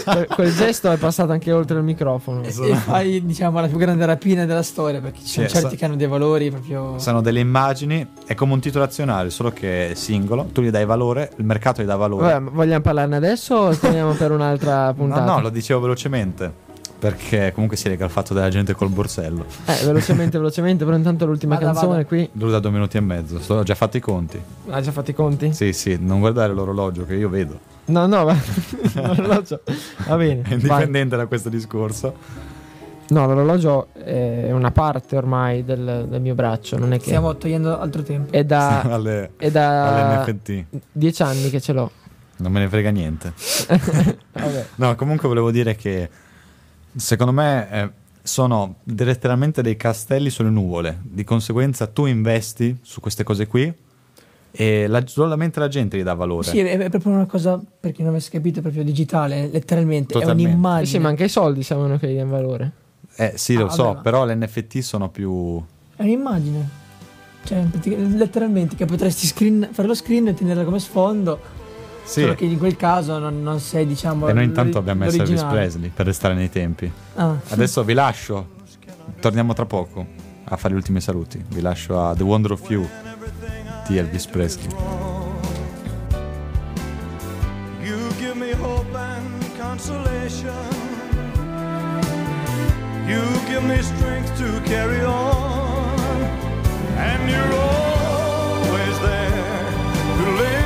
[0.06, 2.42] Que- Quel gesto è passato anche oltre il microfono.
[2.42, 5.02] e fai, diciamo, la più grande rapina della storia.
[5.02, 6.98] Perché ci sono Sì, certi sa- che hanno dei valori proprio.
[7.00, 10.86] sono delle immagini, è come un titolo azionario, solo che è singolo, tu gli dai
[10.86, 12.32] valore, il mercato gli dà valore.
[12.32, 15.26] Vabbè, vogliamo parlarne adesso o teniamo per un'altra no, puntata?
[15.26, 16.68] no, lo dicevo velocemente.
[17.00, 19.46] Perché comunque si lega al fatto della gente col borsello.
[19.66, 22.06] Eh, velocemente, velocemente, però intanto l'ultima Vada, canzone vada.
[22.06, 22.30] qui.
[22.32, 23.40] Dura due minuti e mezzo.
[23.40, 24.42] Sto- ho già fatto i conti.
[24.70, 25.54] Ha già fatto i conti?
[25.54, 27.58] Sì, sì, non guardare l'orologio che io vedo.
[27.86, 28.36] No, no, va,
[28.96, 29.62] l'orologio.
[30.08, 30.42] Va bene.
[30.42, 30.54] È vai.
[30.60, 32.14] indipendente da questo discorso.
[33.10, 37.06] No, l'orologio è una parte ormai del, del mio braccio, non è che...
[37.06, 38.32] Stiamo togliendo altro tempo.
[38.32, 40.66] È da, alle, è da all'NFT.
[40.92, 41.90] dieci anni che ce l'ho.
[42.38, 43.34] Non me ne frega niente.
[44.34, 44.66] Vabbè.
[44.76, 46.08] No, comunque volevo dire che
[47.00, 47.90] secondo me eh,
[48.22, 51.00] sono letteralmente dei castelli sulle nuvole.
[51.02, 53.74] Di conseguenza tu investi su queste cose qui
[54.52, 56.48] e la- solamente la gente gli dà valore.
[56.48, 60.14] Sì, è, è proprio una cosa, per chi non avesse capito, è proprio digitale, letteralmente.
[60.14, 60.50] Totalmente.
[60.50, 60.86] È un'immagine.
[60.88, 62.72] sì, ma anche i soldi siamo che gli danno valore.
[63.16, 65.62] Eh sì, lo Ah, so, vabbè, ma- però l'NFT sono più...
[65.96, 66.78] È un'immagine.
[67.44, 67.64] Cioè,
[68.16, 71.40] letteralmente, che potresti screen- fare lo screen e tenerla come sfondo.
[72.10, 74.28] Sì, Solo che in quel caso non, non sei, diciamo.
[74.30, 75.44] e noi intanto abbiamo messo Elvis.
[75.44, 76.92] Presley per restare nei tempi.
[77.14, 77.36] Ah.
[77.50, 78.48] Adesso vi lascio,
[79.20, 80.08] torniamo tra poco
[80.46, 81.40] a fare gli ultimi saluti.
[81.48, 82.90] Vi lascio a The Wonder of You
[83.88, 84.68] di Elvis Presley.
[87.84, 90.50] You give me hope and consolation.
[93.08, 95.98] You give me strength to carry on.
[96.98, 99.66] And you're always there
[100.18, 100.59] to lend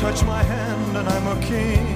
[0.00, 1.86] touch my hand, and I'm a king.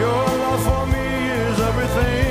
[0.01, 2.22] Your love for me is everything.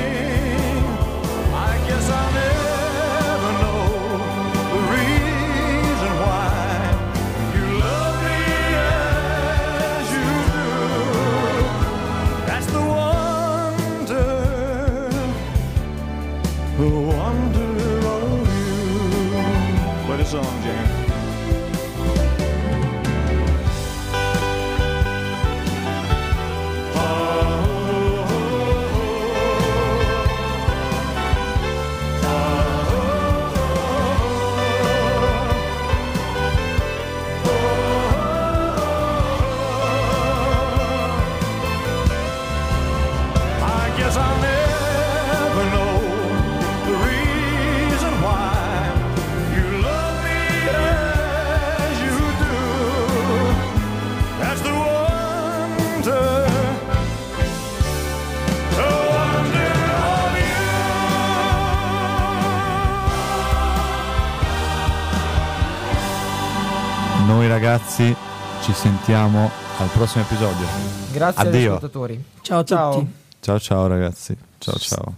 [67.93, 68.15] Ragazzi
[68.63, 70.65] ci sentiamo al prossimo episodio.
[71.11, 71.67] Grazie agli Addio.
[71.75, 72.23] ascoltatori.
[72.41, 72.93] Ciao a Ciao.
[72.93, 73.13] tutti.
[73.39, 74.37] Ciao ciao ragazzi.
[74.57, 75.13] Ciao ciao.